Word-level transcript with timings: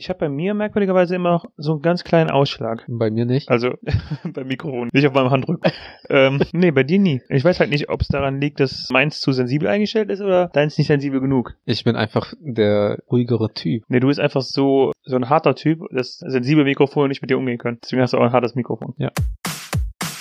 Ich 0.00 0.08
habe 0.08 0.20
bei 0.20 0.28
mir 0.30 0.54
merkwürdigerweise 0.54 1.14
immer 1.14 1.32
noch 1.32 1.44
so 1.58 1.72
einen 1.72 1.82
ganz 1.82 2.04
kleinen 2.04 2.30
Ausschlag. 2.30 2.86
Bei 2.88 3.10
mir 3.10 3.26
nicht. 3.26 3.50
Also 3.50 3.74
beim 4.24 4.46
Mikrofon, 4.46 4.88
nicht 4.94 5.06
auf 5.06 5.12
meinem 5.12 5.28
Handrücken. 5.28 5.70
ähm, 6.08 6.40
nee, 6.52 6.70
bei 6.70 6.84
dir 6.84 6.98
nie. 6.98 7.20
Ich 7.28 7.44
weiß 7.44 7.60
halt 7.60 7.68
nicht, 7.68 7.90
ob 7.90 8.00
es 8.00 8.08
daran 8.08 8.40
liegt, 8.40 8.60
dass 8.60 8.88
meins 8.90 9.20
zu 9.20 9.32
sensibel 9.32 9.68
eingestellt 9.68 10.08
ist 10.08 10.22
oder 10.22 10.48
deins 10.48 10.78
nicht 10.78 10.86
sensibel 10.86 11.20
genug. 11.20 11.52
Ich 11.66 11.84
bin 11.84 11.96
einfach 11.96 12.32
der 12.40 13.00
ruhigere 13.12 13.52
Typ. 13.52 13.84
Nee, 13.88 14.00
du 14.00 14.06
bist 14.06 14.20
einfach 14.20 14.40
so, 14.40 14.92
so 15.02 15.16
ein 15.16 15.28
harter 15.28 15.54
Typ, 15.54 15.80
dass 15.90 16.16
sensible 16.16 16.64
Mikrofone 16.64 17.08
nicht 17.08 17.20
mit 17.20 17.30
dir 17.30 17.36
umgehen 17.36 17.58
können. 17.58 17.76
Deswegen 17.82 18.00
hast 18.00 18.14
du 18.14 18.16
auch 18.16 18.24
ein 18.24 18.32
hartes 18.32 18.54
Mikrofon. 18.54 18.94
Ja. 18.96 19.10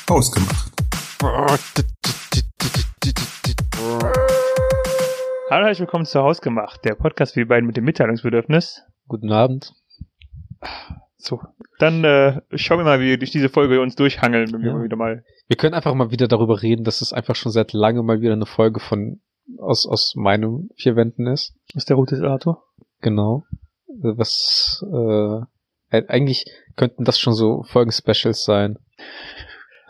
Ausgemacht. 0.10 0.74
Hallo, 5.50 5.66
herzlich 5.66 5.80
willkommen 5.80 6.06
zu 6.06 6.20
Hausgemacht, 6.20 6.84
der 6.84 6.96
Podcast 6.96 7.34
für 7.34 7.40
die 7.40 7.46
beiden 7.46 7.66
mit 7.66 7.78
dem 7.78 7.86
Mitteilungsbedürfnis. 7.86 8.84
Guten 9.10 9.32
Abend. 9.34 9.74
So, 11.18 11.42
dann 11.80 12.04
äh, 12.06 12.42
schauen 12.56 12.80
wir 12.80 12.86
mal, 12.86 13.00
wie 13.02 13.08
wir 13.08 13.18
durch 13.18 13.32
diese 13.32 13.50
Folge 13.50 13.82
uns 13.82 13.96
durchhangeln, 13.96 14.54
wenn 14.54 14.62
wir 14.62 14.68
Ja. 14.70 14.74
mal 14.78 14.84
wieder 14.84 14.96
mal. 14.96 15.24
Wir 15.48 15.58
können 15.58 15.74
einfach 15.74 15.94
mal 15.94 16.12
wieder 16.12 16.28
darüber 16.28 16.62
reden, 16.62 16.84
dass 16.86 17.02
es 17.02 17.12
einfach 17.12 17.36
schon 17.36 17.52
seit 17.52 17.74
langem 17.74 18.06
mal 18.06 18.22
wieder 18.22 18.34
eine 18.34 18.46
Folge 18.46 18.80
von 18.80 19.20
aus, 19.58 19.86
aus 19.88 20.14
meinen 20.16 20.70
vier 20.78 20.96
Wänden 20.96 21.28
ist. 21.28 21.56
Ist 21.74 21.90
der 21.90 21.98
Route 21.98 22.16
ist, 22.16 22.24
Arthur? 22.24 22.64
Genau. 23.02 23.44
Was 23.88 24.86
äh, 24.90 25.98
äh, 25.98 26.08
eigentlich 26.08 26.46
könnten 26.76 27.04
das 27.04 27.20
schon 27.20 27.34
so 27.34 27.64
Folgen-Specials 27.64 28.44
sein. 28.46 28.78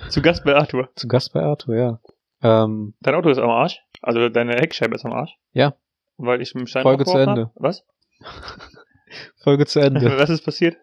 Zu 0.08 0.22
Gast 0.22 0.46
bei 0.46 0.56
Arthur. 0.56 0.90
Zu 0.96 1.08
Gast 1.08 1.34
bei 1.34 1.42
Arthur, 1.44 1.76
ja. 1.76 2.00
Ähm, 2.42 2.94
Dein 3.02 3.16
Auto 3.16 3.30
ist 3.30 3.38
am 3.38 3.50
Arsch. 3.50 3.82
Also 4.02 4.30
deine 4.30 4.54
Heckscheibe 4.54 4.96
ist 4.96 5.06
am 5.06 5.12
Arsch. 5.12 5.36
Ja. 5.52 5.76
Weil 6.18 6.42
ich 6.42 6.54
mit 6.56 6.62
dem 6.62 6.68
Stein 6.68 6.84
Folge 6.84 7.04
zu 7.04 7.18
Ende. 7.18 7.48
Hab. 7.48 7.52
Was? 7.56 7.84
Folge 9.38 9.66
zu 9.66 9.80
Ende. 9.80 10.02
Was 10.18 10.30
ist 10.30 10.44
passiert? 10.46 10.78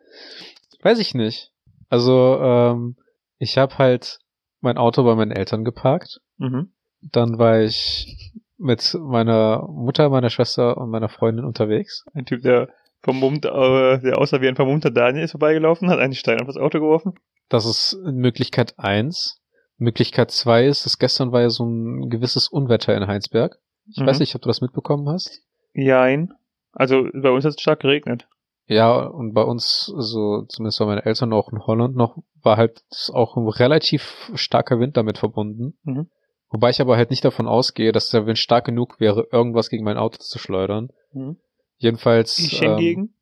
Weiß 0.82 0.98
ich 0.98 1.14
nicht. 1.14 1.52
Also, 1.88 2.38
ähm, 2.40 2.96
ich 3.38 3.58
habe 3.58 3.78
halt 3.78 4.18
mein 4.60 4.78
Auto 4.78 5.04
bei 5.04 5.14
meinen 5.14 5.30
Eltern 5.32 5.64
geparkt. 5.64 6.20
Mhm. 6.38 6.72
Dann 7.00 7.38
war 7.38 7.60
ich 7.60 8.32
mit 8.58 8.96
meiner 8.98 9.66
Mutter, 9.68 10.08
meiner 10.08 10.30
Schwester 10.30 10.76
und 10.78 10.90
meiner 10.90 11.08
Freundin 11.08 11.44
unterwegs. 11.44 12.04
Ein 12.14 12.24
Typ, 12.24 12.42
der 12.42 12.68
vermummt, 13.02 13.44
äh, 13.44 14.00
der 14.00 14.18
aussah 14.18 14.40
wie 14.40 14.48
ein 14.48 14.56
vermummter 14.56 14.90
Daniel 14.90 15.24
ist 15.24 15.32
vorbeigelaufen, 15.32 15.90
hat 15.90 15.98
einen 15.98 16.14
Stein 16.14 16.40
auf 16.40 16.46
das 16.46 16.56
Auto 16.56 16.80
geworfen. 16.80 17.14
Das 17.48 17.64
ist 17.66 17.96
Möglichkeit 18.04 18.74
eins. 18.78 19.40
Möglichkeit 19.78 20.30
zwei 20.30 20.66
ist, 20.66 20.86
dass 20.86 20.98
gestern 20.98 21.32
war 21.32 21.42
ja 21.42 21.50
so 21.50 21.64
ein 21.64 22.08
gewisses 22.08 22.48
Unwetter 22.48 22.96
in 22.96 23.06
Heinsberg. 23.06 23.58
Ich 23.88 23.98
Mhm. 24.00 24.06
weiß 24.06 24.18
nicht, 24.20 24.34
ob 24.34 24.42
du 24.42 24.48
das 24.48 24.62
mitbekommen 24.62 25.08
hast. 25.08 25.42
Jein. 25.74 26.32
Also 26.78 27.08
bei 27.14 27.30
uns 27.30 27.44
hat 27.44 27.54
es 27.54 27.60
stark 27.60 27.80
geregnet. 27.80 28.28
Ja, 28.66 28.96
und 29.06 29.32
bei 29.32 29.42
uns, 29.42 29.86
so 29.96 30.42
zumindest 30.48 30.78
bei 30.80 30.86
meinen 30.86 30.98
Eltern 31.02 31.32
auch 31.32 31.50
in 31.52 31.64
Holland 31.66 31.96
noch, 31.96 32.16
war 32.42 32.56
halt 32.56 32.82
auch 33.12 33.36
ein 33.36 33.48
relativ 33.48 34.30
starker 34.34 34.78
Wind 34.80 34.96
damit 34.96 35.18
verbunden. 35.18 35.78
Mhm. 35.84 36.08
Wobei 36.50 36.70
ich 36.70 36.80
aber 36.80 36.96
halt 36.96 37.10
nicht 37.10 37.24
davon 37.24 37.46
ausgehe, 37.48 37.92
dass 37.92 38.10
der 38.10 38.26
Wind 38.26 38.38
stark 38.38 38.64
genug 38.66 39.00
wäre, 39.00 39.26
irgendwas 39.32 39.70
gegen 39.70 39.84
mein 39.84 39.96
Auto 39.98 40.18
zu 40.18 40.38
schleudern. 40.38 40.90
Mhm. 41.12 41.36
Jedenfalls 41.78 42.38
Ich 42.38 42.60
ähm, 42.62 42.70
hingegen. 42.76 43.14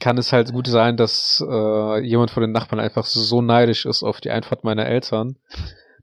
kann 0.00 0.18
es 0.18 0.32
halt 0.32 0.52
gut 0.52 0.66
sein, 0.66 0.96
dass 0.96 1.42
äh, 1.46 2.00
jemand 2.04 2.30
von 2.30 2.42
den 2.42 2.52
Nachbarn 2.52 2.80
einfach 2.80 3.04
so 3.04 3.40
neidisch 3.42 3.86
ist 3.86 4.02
auf 4.02 4.20
die 4.20 4.30
Einfahrt 4.30 4.64
meiner 4.64 4.86
Eltern, 4.86 5.38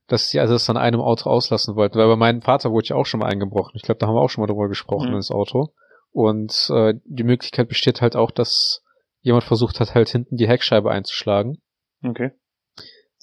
dass 0.08 0.30
sie 0.30 0.40
also 0.40 0.54
das 0.54 0.70
an 0.70 0.78
einem 0.78 1.02
Auto 1.02 1.30
auslassen 1.30 1.76
wollten. 1.76 1.98
Weil 2.00 2.08
bei 2.08 2.16
meinem 2.16 2.42
Vater 2.42 2.72
wurde 2.72 2.88
ja 2.90 2.96
auch 2.96 3.06
schon 3.06 3.20
mal 3.20 3.28
eingebrochen. 3.32 3.74
Ich 3.76 3.84
glaube, 3.84 4.00
da 4.00 4.08
haben 4.08 4.16
wir 4.16 4.22
auch 4.22 4.30
schon 4.30 4.42
mal 4.42 4.48
drüber 4.48 4.70
gesprochen, 4.70 5.10
Mhm. 5.10 5.16
ins 5.18 5.32
Auto. 5.32 5.70
Und 6.16 6.70
äh, 6.70 6.94
die 7.04 7.26
Möglichkeit 7.26 7.68
besteht 7.68 8.00
halt 8.00 8.16
auch, 8.16 8.32
dass 8.32 8.82
jemand 9.20 9.44
versucht 9.44 9.82
hat, 9.82 9.96
halt 9.96 10.08
hinten 10.08 10.38
die 10.38 10.48
Heckscheibe 10.48 10.90
einzuschlagen. 10.90 11.58
Okay. 12.02 12.32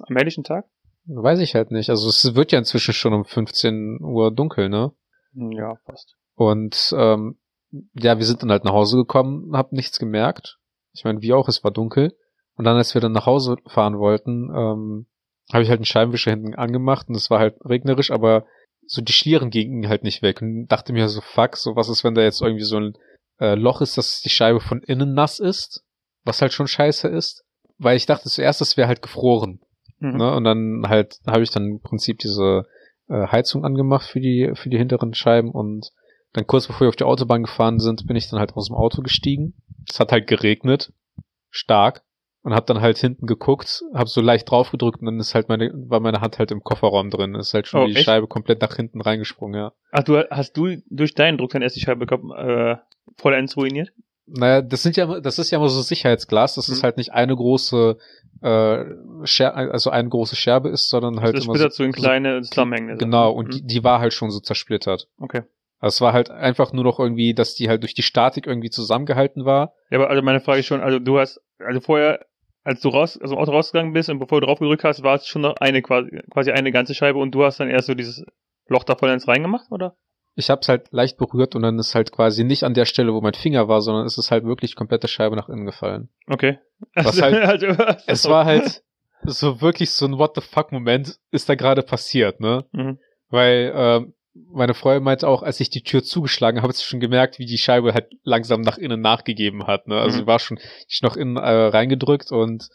Am 0.07 0.15
helllichen 0.15 0.45
Tag? 0.45 0.67
Weiß 1.07 1.39
ich 1.41 1.55
halt 1.55 1.71
nicht. 1.71 1.89
Also 1.89 2.07
es 2.11 2.35
wird 2.35 2.53
ja 2.53 2.59
inzwischen 2.59 2.93
schon 2.93 3.15
um 3.15 3.25
15 3.25 3.99
Uhr 4.03 4.31
dunkel, 4.31 4.69
ne? 4.69 4.93
Hm, 5.33 5.53
Ja, 5.53 5.77
fast. 5.87 6.17
Und 6.35 6.95
ähm, 6.95 7.39
ja, 7.95 8.19
wir 8.19 8.27
sind 8.27 8.43
dann 8.43 8.51
halt 8.51 8.65
nach 8.65 8.75
Hause 8.75 8.99
gekommen, 8.99 9.57
hab 9.57 9.73
nichts 9.73 9.99
gemerkt. 9.99 10.59
Ich 10.93 11.05
meine, 11.05 11.23
wie 11.23 11.33
auch, 11.33 11.49
es 11.49 11.65
war 11.65 11.71
dunkel. 11.71 12.15
Und 12.57 12.67
dann, 12.67 12.77
als 12.77 12.93
wir 12.93 13.01
dann 13.01 13.13
nach 13.13 13.25
Hause 13.25 13.57
fahren 13.69 13.99
wollten, 13.99 14.51
ähm, 14.55 15.07
habe 15.51 15.63
ich 15.63 15.71
halt 15.71 15.79
einen 15.79 15.87
Scheibenwischer 15.87 16.33
hinten 16.33 16.55
angemacht 16.57 17.09
und 17.09 17.15
es 17.15 17.31
war 17.31 17.39
halt 17.39 17.57
regnerisch, 17.65 18.11
aber 18.11 18.45
so 18.87 19.03
die 19.03 19.13
Schlieren 19.13 19.51
gingen 19.51 19.89
halt 19.89 20.05
nicht 20.05 20.23
weg. 20.23 20.43
Und 20.43 20.67
dachte 20.67 20.93
mir 20.93 21.09
so, 21.09 21.21
fuck, 21.21 21.57
so 21.57 21.77
was 21.77 21.89
ist, 21.89 22.05
wenn 22.05 22.15
da 22.15 22.23
jetzt 22.23 22.43
irgendwie 22.43 22.65
so 22.65 22.79
ein 22.79 22.95
äh, 23.41 23.55
Loch 23.55 23.81
ist, 23.81 23.97
dass 23.97 24.21
die 24.21 24.31
Scheibe 24.31 24.61
von 24.61 24.83
innen 24.83 25.15
nass 25.15 25.39
ist, 25.39 25.85
was 26.25 26.43
halt 26.43 26.53
schon 26.53 26.69
scheiße 26.69 27.09
ist. 27.09 27.45
Weil 27.79 27.97
ich 27.97 28.07
dachte 28.07 28.29
zuerst, 28.29 28.61
das 28.61 28.77
wäre 28.77 28.89
halt 28.89 29.03
gefroren. 29.03 29.61
Mhm. 29.99 30.17
Ne? 30.17 30.35
Und 30.35 30.45
dann 30.45 30.85
halt 30.89 31.19
habe 31.27 31.43
ich 31.43 31.51
dann 31.51 31.67
im 31.67 31.81
Prinzip 31.81 32.19
diese 32.19 32.65
äh, 33.09 33.27
Heizung 33.29 33.65
angemacht 33.65 34.07
für 34.07 34.21
die 34.21 34.53
für 34.55 34.69
die 34.69 34.79
hinteren 34.79 35.15
Scheiben 35.15 35.51
und 35.51 35.91
dann 36.33 36.47
kurz 36.47 36.67
bevor 36.67 36.87
wir 36.87 36.89
auf 36.89 36.97
die 36.97 37.05
Autobahn 37.05 37.43
gefahren 37.43 37.79
sind, 37.79 38.07
bin 38.07 38.17
ich 38.17 38.29
dann 38.29 38.41
halt 38.41 38.55
aus 38.55 38.69
dem 38.69 38.77
Auto 38.77 39.03
gestiegen. 39.03 39.55
Es 39.89 40.01
hat 40.01 40.13
halt 40.13 40.27
geregnet, 40.27 40.93
stark 41.51 42.03
und 42.43 42.55
hab 42.55 42.67
dann 42.67 42.81
halt 42.81 42.99
hinten 42.99 43.27
geguckt, 43.27 43.83
hab 43.95 44.09
so 44.09 44.21
leicht 44.21 44.51
drauf 44.51 44.71
gedrückt 44.71 45.01
und 45.01 45.07
dann 45.07 45.21
ist 45.21 45.35
halt 45.35 45.49
meine 45.49 45.71
war 45.75 46.01
meine 46.01 46.21
Hand 46.21 46.39
halt 46.39 46.51
im 46.51 46.63
Kofferraum 46.63 47.11
drin, 47.11 47.35
ist 47.35 47.55
halt 47.55 47.67
schon 47.69 47.83
Oh, 47.83 47.87
die 47.87 47.93
echt? 47.95 48.05
Scheibe 48.05 48.27
komplett 48.27 48.61
nach 48.61 48.75
hinten 48.77 49.01
reingesprungen, 49.01 49.59
ja. 49.61 49.73
Ach, 49.93 50.03
du 50.03 50.19
hast 50.31 50.57
du 50.57 50.77
durch 50.91 51.15
deinen 51.15 51.39
Druck 51.39 51.51
dann 51.51 51.63
erst 51.63 51.77
die 51.77 51.81
Scheibe 51.81 52.05
äh, 52.05 52.77
vollends 53.17 53.57
ruiniert? 53.57 53.93
Naja, 54.27 54.63
das 54.63 54.83
sind 54.83 54.97
ja, 54.97 55.21
das 55.21 55.39
ist 55.39 55.51
ja 55.51 55.59
immer 55.59 55.69
so 55.69 55.83
Sicherheitsglas, 55.83 56.55
dass 56.55 56.69
es 56.69 56.79
Mhm. 56.79 56.83
halt 56.85 56.97
nicht 56.97 57.13
eine 57.13 57.35
große, 57.35 57.99
äh, 58.41 58.85
Scher 59.25 59.55
also 59.57 59.91
eine 59.91 60.09
große 60.09 60.37
Scherbe 60.37 60.69
ist, 60.69 60.89
sondern 60.89 61.21
halt 61.21 61.35
das 61.37 61.45
immer 61.45 61.55
splittert 61.55 61.75
so 61.75 61.85
in 61.85 61.93
so, 61.93 62.01
kleine 62.01 62.43
Slumhängen. 62.45 62.99
Genau, 62.99 63.31
und 63.33 63.49
Mhm. 63.49 63.51
die, 63.53 63.67
die 63.67 63.85
war 63.85 64.01
halt 64.01 64.15
schon 64.15 64.31
so 64.31 64.41
zersplittert. 64.41 65.09
Okay. 65.19 65.43
Also 65.81 65.97
es 65.97 66.01
war 66.01 66.13
halt 66.13 66.31
einfach 66.31 66.73
nur 66.73 66.85
noch 66.85 67.01
irgendwie, 67.01 67.35
dass 67.35 67.55
die 67.57 67.69
halt 67.69 67.83
durch 67.83 67.95
die 67.95 68.03
Statik 68.03 68.47
irgendwie 68.47 68.71
zusammengehalten 68.71 69.45
war. 69.45 69.75
Ja, 69.91 69.99
aber 69.99 70.11
also 70.11 70.23
meine 70.23 70.41
Frage 70.41 70.61
ist 70.61 70.67
schon, 70.67 70.81
also 70.81 71.01
du 71.01 71.19
hast, 71.19 71.41
also 71.59 71.81
vorher, 71.81 72.25
als 72.65 72.81
du 72.81 72.89
raus, 72.91 73.19
also 73.21 73.37
Auto 73.37 73.51
rausgegangen 73.53 73.93
bist 73.93 74.09
und 74.09 74.19
bevor 74.19 74.41
du 74.41 74.47
drauf 74.47 74.59
gedrückt 74.59 74.85
hast, 74.85 75.03
war 75.03 75.17
es 75.17 75.27
schon 75.27 75.43
noch 75.43 75.57
eine 75.57 75.83
quasi, 75.83 76.11
quasi 76.31 76.51
eine 76.53 76.71
ganze 76.73 76.95
Scheibe 76.95 77.19
und 77.19 77.33
du 77.33 77.45
hast 77.45 77.59
dann 77.61 77.69
erst 77.71 77.87
so 77.89 77.95
dieses 77.95 78.25
Loch 78.69 78.85
da 78.85 78.95
vollends 78.97 79.27
reingemacht, 79.29 79.71
oder? 79.71 79.97
Ich 80.35 80.49
hab's 80.49 80.69
halt 80.69 80.91
leicht 80.93 81.19
berührt 81.19 81.55
und 81.55 81.63
dann 81.63 81.79
ist 81.79 81.95
halt 81.95 82.11
quasi 82.13 82.43
nicht 82.45 82.65
an 82.65 82.73
der 82.73 82.87
Stelle, 82.87 83.13
wo 83.13 83.21
mein 83.21 83.35
Finger 83.35 83.69
war, 83.69 83.83
sondern 83.83 84.07
es 84.07 84.17
ist 84.17 84.31
halt 84.31 84.45
wirklich 84.45 84.77
komplette 84.77 85.09
Scheibe 85.09 85.37
nach 85.37 85.49
innen 85.49 85.67
gefallen. 85.67 86.09
Okay. 86.27 86.59
Was 86.95 87.21
halt- 87.21 87.35
also, 87.45 87.67
Es 88.07 88.27
war 88.29 88.47
halt 88.47 88.83
so 89.25 89.61
wirklich 89.61 89.91
so 89.91 90.07
ein 90.07 90.19
What 90.19 90.33
the 90.35 90.41
fuck 90.41 90.73
Moment 90.73 91.19
ist 91.31 91.49
da 91.49 91.55
gerade 91.55 91.83
passiert, 91.83 92.41
ne? 92.41 92.65
Mhm. 92.73 92.99
Weil 93.29 93.73
ähm, 93.75 94.15
meine 94.35 94.75
Freundin 94.75 95.05
meinte 95.05 95.29
auch, 95.29 95.43
als 95.43 95.61
ich 95.61 95.69
die 95.71 95.83
Tür 95.83 96.03
zugeschlagen 96.03 96.63
habe, 96.63 96.73
sie 96.73 96.83
schon 96.85 97.01
gemerkt, 97.01 97.39
wie 97.39 97.47
die 97.47 97.59
Scheibe 97.59 97.93
halt 97.95 98.09
langsam 98.23 98.61
nach 98.63 98.79
innen 98.79 99.01
nachgegeben 99.01 99.67
hat. 99.67 99.89
Ne? 99.89 99.97
Also 100.01 100.17
Mhm. 100.17 100.21
sie 100.23 100.27
war 100.27 100.39
schon 100.39 100.59
ich 100.89 101.01
noch 101.03 101.17
innen 101.17 101.37
äh, 101.37 101.41
reingedrückt 101.51 102.33
und 102.33 102.69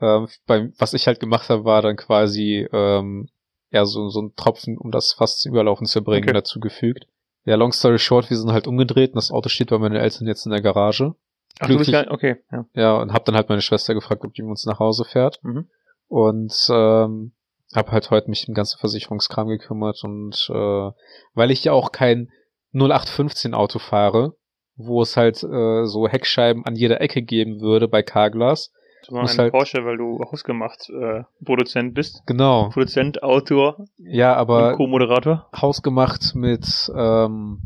ähm, 0.00 0.28
beim, 0.46 0.72
was 0.78 0.94
ich 0.94 1.06
halt 1.06 1.20
gemacht 1.20 1.48
habe, 1.50 1.64
war 1.64 1.82
dann 1.82 1.96
quasi 1.96 2.66
ähm, 2.72 3.28
ja 3.70 3.84
so, 3.84 4.08
so 4.08 4.22
ein 4.22 4.34
Tropfen, 4.36 4.76
um 4.78 4.90
das 4.90 5.12
fast 5.12 5.40
zum 5.42 5.52
Überlaufen 5.52 5.86
zu 5.86 6.02
bringen, 6.02 6.24
Okay. 6.24 6.32
dazugefügt. 6.34 7.06
Ja, 7.44 7.54
long 7.56 7.72
story 7.72 7.98
short, 7.98 8.28
wir 8.30 8.36
sind 8.36 8.52
halt 8.52 8.66
umgedreht 8.66 9.10
und 9.10 9.16
das 9.16 9.30
Auto 9.30 9.48
steht 9.48 9.70
bei 9.70 9.78
meinen 9.78 9.96
Eltern 9.96 10.26
jetzt 10.26 10.46
in 10.46 10.52
der 10.52 10.60
Garage. 10.62 11.14
Ach, 11.60 11.66
glücklich- 11.66 11.92
gar, 11.92 12.10
okay, 12.10 12.36
ja. 12.52 12.66
Ja, 12.74 12.96
und 12.96 13.12
hab 13.12 13.24
dann 13.24 13.34
halt 13.36 13.48
meine 13.48 13.62
Schwester 13.62 13.94
gefragt, 13.94 14.24
ob 14.24 14.34
die 14.34 14.42
mit 14.42 14.50
uns 14.50 14.66
nach 14.66 14.78
Hause 14.78 15.04
fährt. 15.04 15.38
Mhm. 15.42 15.68
Und 16.08 16.54
ähm, 16.70 17.32
habe 17.74 17.92
halt 17.92 18.10
heute 18.10 18.30
mich 18.30 18.42
um 18.48 18.52
den 18.52 18.56
ganzen 18.56 18.78
Versicherungskram 18.78 19.48
gekümmert 19.48 20.02
und 20.04 20.48
äh, 20.52 20.90
weil 21.34 21.50
ich 21.50 21.64
ja 21.64 21.72
auch 21.72 21.92
kein 21.92 22.30
0815 22.72 23.54
Auto 23.54 23.78
fahre, 23.78 24.34
wo 24.76 25.02
es 25.02 25.16
halt 25.16 25.42
äh, 25.42 25.84
so 25.86 26.08
Heckscheiben 26.08 26.64
an 26.66 26.76
jeder 26.76 27.00
Ecke 27.00 27.22
geben 27.22 27.60
würde 27.60 27.88
bei 27.88 28.02
Carglass. 28.02 28.72
Muss 29.10 29.32
ein 29.32 29.38
halt- 29.44 29.52
Porsche, 29.52 29.84
weil 29.86 29.96
du 29.96 30.18
hausgemacht 30.30 30.90
äh, 30.90 31.22
Produzent 31.44 31.94
bist. 31.94 32.22
Genau. 32.26 32.68
Produzent, 32.68 33.22
Autor 33.22 33.86
Ja, 33.96 34.34
aber 34.34 34.74
Co-Moderator. 34.76 35.48
hausgemacht 35.56 36.34
mit 36.34 36.66
ähm, 36.94 37.62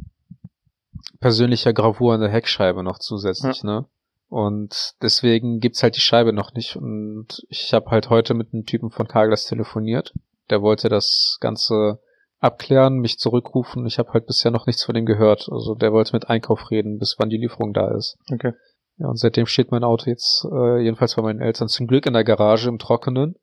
persönlicher 1.21 1.73
Gravur 1.73 2.15
an 2.15 2.21
der 2.21 2.31
Heckscheibe 2.31 2.83
noch 2.83 2.99
zusätzlich, 2.99 3.63
ne? 3.65 3.87
Und 4.33 4.95
deswegen 5.03 5.61
gibt's 5.61 5.83
halt 5.83 5.95
die 5.95 6.01
Scheibe 6.01 6.33
noch 6.33 6.55
nicht. 6.55 6.75
Und 6.75 7.45
ich 7.51 7.75
habe 7.75 7.91
halt 7.91 8.09
heute 8.09 8.33
mit 8.33 8.55
einem 8.55 8.65
Typen 8.65 8.91
von 8.91 9.07
Carglass 9.07 9.45
telefoniert. 9.45 10.15
Der 10.49 10.63
wollte 10.63 10.89
das 10.89 11.37
Ganze 11.39 12.01
abklären, 12.39 12.97
mich 12.97 13.19
zurückrufen. 13.19 13.85
Ich 13.85 13.99
habe 13.99 14.15
halt 14.15 14.25
bisher 14.25 14.51
noch 14.51 14.65
nichts 14.65 14.85
von 14.85 14.95
dem 14.95 15.05
gehört. 15.05 15.51
Also 15.53 15.75
der 15.75 15.93
wollte 15.93 16.15
mit 16.15 16.31
Einkauf 16.31 16.71
reden, 16.71 16.99
bis 16.99 17.17
wann 17.19 17.29
die 17.29 17.37
Lieferung 17.37 17.75
da 17.75 17.95
ist. 17.95 18.17
Okay. 18.33 18.55
Ja, 18.97 19.09
und 19.09 19.19
seitdem 19.19 19.45
steht 19.45 19.71
mein 19.71 19.85
Auto 19.85 20.09
jetzt 20.09 20.47
äh, 20.51 20.83
jedenfalls 20.83 21.15
bei 21.15 21.21
meinen 21.21 21.43
Eltern 21.43 21.69
zum 21.69 21.87
Glück 21.87 22.07
in 22.07 22.15
der 22.15 22.25
Garage 22.25 22.71
im 22.71 22.79
Trockenen. 22.79 23.35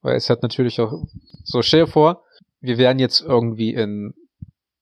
Weil 0.00 0.16
es 0.16 0.30
hat 0.30 0.42
natürlich 0.42 0.80
auch 0.80 0.94
so, 1.44 1.60
stell 1.60 1.84
dir 1.84 1.90
vor, 1.90 2.24
wir 2.60 2.78
wären 2.78 2.98
jetzt 2.98 3.20
irgendwie 3.20 3.74
in 3.74 4.14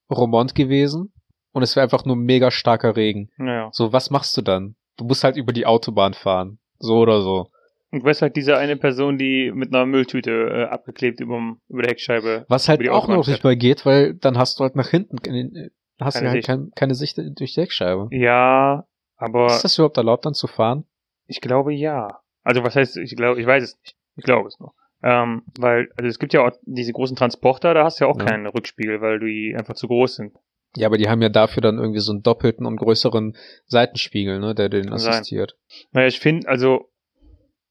Romont 0.08 0.54
gewesen 0.54 1.12
und 1.50 1.64
es 1.64 1.74
wäre 1.74 1.82
einfach 1.82 2.04
nur 2.04 2.14
mega 2.14 2.52
starker 2.52 2.94
Regen. 2.94 3.32
Naja. 3.36 3.70
So, 3.72 3.92
was 3.92 4.10
machst 4.10 4.36
du 4.36 4.42
dann? 4.42 4.76
Du 4.96 5.04
musst 5.04 5.24
halt 5.24 5.36
über 5.36 5.52
die 5.52 5.66
Autobahn 5.66 6.14
fahren. 6.14 6.58
So 6.78 6.98
oder 6.98 7.20
so. 7.22 7.50
Und 7.90 8.00
du 8.00 8.04
bist 8.06 8.22
halt 8.22 8.34
diese 8.36 8.56
eine 8.56 8.76
Person, 8.76 9.18
die 9.18 9.52
mit 9.54 9.72
einer 9.72 9.86
Mülltüte 9.86 10.30
äh, 10.30 10.64
abgeklebt 10.64 11.20
überm, 11.20 11.60
über 11.68 11.82
der 11.82 11.90
Heckscheibe. 11.92 12.44
Was 12.48 12.68
halt 12.68 12.80
auch 12.88 13.04
Autobahn 13.04 13.16
noch 13.18 13.26
nicht 13.28 13.44
mal 13.44 13.56
geht, 13.56 13.86
weil 13.86 14.14
dann 14.14 14.36
hast 14.36 14.58
du 14.58 14.64
halt 14.64 14.74
nach 14.76 14.88
hinten, 14.88 15.18
in 15.26 15.32
den, 15.52 15.70
hast 16.00 16.14
Keine 16.14 16.26
du 16.26 16.30
halt 16.30 16.38
Sicht. 16.38 16.46
kein, 16.46 16.70
keine 16.74 16.94
Sicht 16.94 17.18
durch 17.18 17.54
die 17.54 17.60
Heckscheibe. 17.60 18.08
Ja, 18.10 18.84
aber 19.16 19.46
Ist 19.46 19.62
das 19.62 19.78
überhaupt 19.78 19.96
erlaubt, 19.96 20.26
dann 20.26 20.34
zu 20.34 20.46
fahren? 20.48 20.84
ich 21.26 21.40
glaube 21.40 21.72
ja. 21.72 22.20
Also 22.42 22.62
was 22.64 22.76
heißt, 22.76 22.96
ich 22.98 23.16
glaube, 23.16 23.40
ich 23.40 23.46
weiß 23.46 23.62
es 23.62 23.78
nicht. 23.80 23.96
Ich 24.16 24.24
glaube 24.24 24.48
es 24.48 24.58
nur. 24.60 24.74
Ähm, 25.02 25.42
weil, 25.58 25.88
also 25.96 26.08
es 26.08 26.18
gibt 26.18 26.32
ja 26.34 26.44
auch 26.46 26.50
diese 26.62 26.92
großen 26.92 27.16
Transporter, 27.16 27.74
da 27.74 27.84
hast 27.84 28.00
du 28.00 28.04
ja 28.04 28.10
auch 28.10 28.18
Ja. 28.18 28.24
keinen 28.26 28.46
Rückspiegel, 28.46 29.00
weil 29.00 29.20
die 29.20 29.54
einfach 29.56 29.74
zu 29.74 29.86
groß 29.86 30.16
sind. 30.16 30.36
Ja, 30.76 30.88
aber 30.88 30.98
die 30.98 31.08
haben 31.08 31.22
ja 31.22 31.28
dafür 31.28 31.60
dann 31.60 31.78
irgendwie 31.78 32.00
so 32.00 32.12
einen 32.12 32.22
doppelten 32.22 32.66
und 32.66 32.76
größeren 32.76 33.36
Seitenspiegel, 33.66 34.40
ne, 34.40 34.54
der 34.54 34.68
den 34.68 34.92
assistiert. 34.92 35.56
Naja, 35.92 36.08
ich 36.08 36.18
finde, 36.18 36.48
also, 36.48 36.90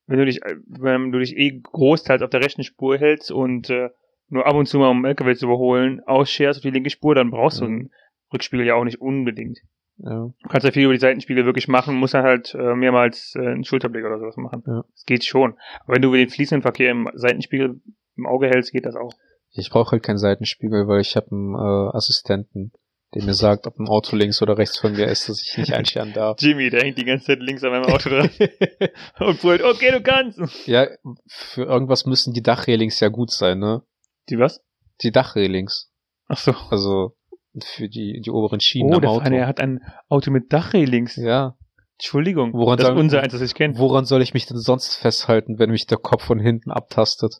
wenn 0.07 0.19
du 0.19 0.25
dich, 0.25 0.39
wenn 0.67 1.11
du 1.11 1.19
dich 1.19 1.35
eh 1.38 1.59
großteils 1.61 2.21
auf 2.21 2.29
der 2.29 2.44
rechten 2.44 2.63
Spur 2.63 2.97
hältst 2.97 3.31
und 3.31 3.69
äh, 3.69 3.89
nur 4.29 4.45
ab 4.45 4.55
und 4.55 4.67
zu 4.67 4.79
mal 4.79 4.89
um 4.89 5.05
LKW 5.05 5.35
zu 5.35 5.45
überholen, 5.45 6.01
ausscherst 6.05 6.59
auf 6.59 6.63
die 6.63 6.71
linke 6.71 6.89
Spur, 6.89 7.13
dann 7.15 7.29
brauchst 7.31 7.59
du 7.61 7.65
Mhm. 7.65 7.71
einen 7.71 7.91
Rückspiegel 8.33 8.65
ja 8.65 8.75
auch 8.75 8.83
nicht 8.85 9.00
unbedingt. 9.01 9.59
Ja. 9.97 10.31
Du 10.41 10.50
kannst 10.50 10.65
ja 10.65 10.71
viel 10.71 10.85
über 10.85 10.94
die 10.94 11.00
Seitenspiegel 11.00 11.45
wirklich 11.45 11.67
machen, 11.67 11.95
musst 11.95 12.15
dann 12.15 12.23
halt 12.23 12.55
äh, 12.55 12.73
mehrmals 12.73 13.35
äh, 13.35 13.45
einen 13.45 13.63
Schulterblick 13.63 14.03
oder 14.03 14.17
sowas 14.19 14.38
machen. 14.38 14.63
Ja. 14.65 14.83
Das 14.91 15.05
geht 15.05 15.23
schon. 15.23 15.55
Aber 15.85 15.95
wenn 15.95 16.01
du 16.01 16.11
den 16.13 16.29
fließenden 16.29 16.63
Verkehr 16.63 16.89
im 16.91 17.09
Seitenspiegel 17.13 17.79
im 18.15 18.25
Auge 18.25 18.47
hältst, 18.47 18.71
geht 18.71 18.85
das 18.85 18.95
auch. 18.95 19.11
Ich 19.51 19.69
brauche 19.69 19.91
halt 19.91 20.03
keinen 20.03 20.17
Seitenspiegel, 20.17 20.88
weil 20.88 21.01
ich 21.01 21.15
habe 21.15 21.27
einen 21.31 21.53
äh, 21.53 21.95
Assistenten, 21.95 22.71
der 23.15 23.24
mir 23.24 23.33
sagt, 23.33 23.68
ob 23.68 23.77
ein 23.80 23.88
Auto 23.88 24.15
links 24.15 24.42
oder 24.42 24.57
rechts 24.57 24.80
von 24.80 24.94
mir 24.94 25.07
ist, 25.07 25.30
dass 25.30 25.42
ich 25.42 25.57
nicht 25.57 25.74
einscheren 25.74 26.13
darf. 26.13 26.38
Jimmy, 26.42 26.69
der 26.69 26.81
hängt 26.81 26.98
die 26.98 27.06
ganze 27.06 27.27
Zeit 27.27 27.39
links 27.39 27.63
an 27.63 27.71
meinem 27.71 27.86
Auto 27.86 28.10
dran 28.10 28.30
und 29.19 29.39
brüllt, 29.42 29.62
okay, 29.63 29.92
du 29.92 30.01
kannst. 30.01 30.39
ja, 30.68 30.88
für 31.27 31.63
irgendwas 31.63 32.06
müssen 32.06 32.33
die 32.33 32.42
Dachrehlings 32.42 33.00
ja 33.00 33.10
gut 33.10 33.31
sein, 33.31 33.60
ne? 33.60 33.83
Die 34.30 34.39
was? 34.39 34.62
Die 35.01 35.12
Dachrehlings. 35.12 35.92
Ach 36.27 36.38
so. 36.38 36.54
Also 36.71 37.15
für 37.63 37.88
die, 37.89 38.21
die 38.21 38.31
oberen 38.31 38.60
Schienen 38.60 38.92
Oh, 38.94 38.95
am 38.95 39.01
der 39.01 39.10
Auto. 39.12 39.30
Er 39.31 39.45
hat 39.48 39.60
ein 39.62 39.81
Auto 40.10 40.31
mit 40.31 40.51
Dachrehlings. 40.54 41.15
ja. 41.18 41.56
Entschuldigung. 42.00 42.54
Woran 42.54 42.77
das 42.77 42.86
ist 42.86 42.88
sagen- 42.89 43.00
unser 43.00 43.21
eins, 43.21 43.33
das 43.33 43.42
ich 43.42 43.54
kenne. 43.54 43.77
Woran 43.77 44.06
soll 44.06 44.24
ich 44.24 44.33
mich 44.33 44.48
denn 44.48 44.57
sonst 44.57 44.95
festhalten, 44.95 45.60
wenn 45.60 45.69
mich 45.69 45.86
der 45.86 46.00
Kopf 46.00 46.24
von 46.24 46.39
hinten 46.39 46.71
abtastet? 46.71 47.36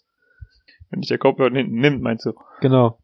Wenn 0.92 1.02
dich 1.02 1.10
der 1.10 1.18
Kopf 1.18 1.38
von 1.38 1.56
hinten 1.56 1.80
nimmt, 1.82 2.02
meinst 2.04 2.26
du? 2.28 2.34
Genau. 2.62 3.00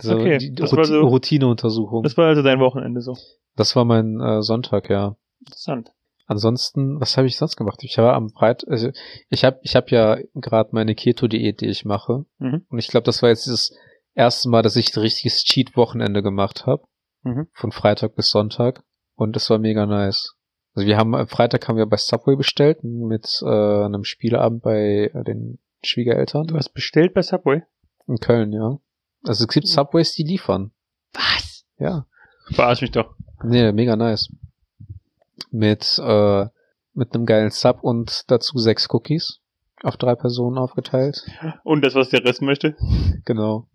So, 0.00 0.14
Okay, 0.14 0.38
die 0.38 0.54
das 0.54 0.72
Routi- 0.72 0.76
war 0.76 0.84
so- 0.84 1.00
Routineuntersuchung. 1.06 2.02
Das, 2.02 2.12
Das 2.12 2.18
war 2.18 2.26
also 2.28 2.42
dein 2.42 2.60
Wochenende 2.60 3.00
so. 3.00 3.16
war 3.56 3.84
mein 3.84 4.20
äh, 4.20 4.42
Sonntag, 4.42 4.88
ja. 4.90 5.16
Interessant. 5.40 5.92
Ansonsten, 6.26 7.00
was 7.00 7.16
habe 7.16 7.26
ich 7.26 7.36
sonst 7.38 7.56
gemacht? 7.56 7.82
Ich 7.82 7.96
habe 7.98 8.12
am 8.12 8.28
Freitag, 8.30 8.68
also 8.70 8.90
ich 9.30 9.44
habe 9.44 9.58
ich 9.62 9.74
hab 9.74 9.90
ja 9.90 10.18
gerade 10.34 10.70
meine 10.72 10.94
Keto-Diät, 10.94 11.60
die 11.62 11.66
ich 11.68 11.84
mache. 11.86 12.26
Mhm. 12.38 12.66
Und 12.68 12.78
ich 12.78 12.88
glaube, 12.88 13.04
das 13.04 13.22
war 13.22 13.30
jetzt 13.30 13.48
das 13.48 13.72
erste 14.14 14.48
Mal, 14.50 14.62
dass 14.62 14.76
ich 14.76 14.94
ein 14.94 15.00
richtiges 15.00 15.42
Cheat-Wochenende 15.44 16.22
gemacht 16.22 16.66
habe. 16.66 16.82
Mhm. 17.22 17.46
Von 17.54 17.72
Freitag 17.72 18.14
bis 18.14 18.28
Sonntag. 18.30 18.84
Und 19.16 19.36
das 19.36 19.48
war 19.50 19.58
mega 19.58 19.86
nice. 19.86 20.34
Also 20.74 20.86
wir 20.86 20.96
haben, 20.98 21.14
am 21.14 21.26
Freitag 21.28 21.66
haben 21.66 21.76
wir 21.78 21.86
bei 21.86 21.96
Subway 21.96 22.36
bestellt 22.36 22.84
mit 22.84 23.26
äh, 23.42 23.46
einem 23.84 24.04
Spieleabend 24.04 24.62
bei 24.62 25.10
äh, 25.14 25.24
den 25.24 25.58
Schwiegereltern. 25.82 26.46
Du 26.46 26.56
hast 26.56 26.74
bestellt 26.74 27.14
bei 27.14 27.22
Subway? 27.22 27.62
In 28.06 28.18
Köln, 28.18 28.52
ja. 28.52 28.78
Also 29.24 29.44
es 29.44 29.48
gibt 29.48 29.66
Subways, 29.66 30.12
die 30.14 30.22
liefern. 30.22 30.72
Was? 31.12 31.64
Ja. 31.78 32.06
Verarsch 32.52 32.80
mich 32.80 32.92
doch. 32.92 33.14
Nee, 33.42 33.72
mega 33.72 33.96
nice. 33.96 34.30
Mit, 35.50 35.98
äh, 35.98 36.46
mit 36.94 37.14
einem 37.14 37.26
geilen 37.26 37.50
Sub 37.50 37.82
und 37.82 38.24
dazu 38.28 38.58
sechs 38.58 38.88
Cookies. 38.90 39.40
Auf 39.82 39.96
drei 39.96 40.14
Personen 40.16 40.58
aufgeteilt. 40.58 41.24
Und 41.62 41.84
das, 41.84 41.94
was 41.94 42.08
der 42.08 42.24
Rest 42.24 42.42
möchte? 42.42 42.76
Genau. 43.24 43.68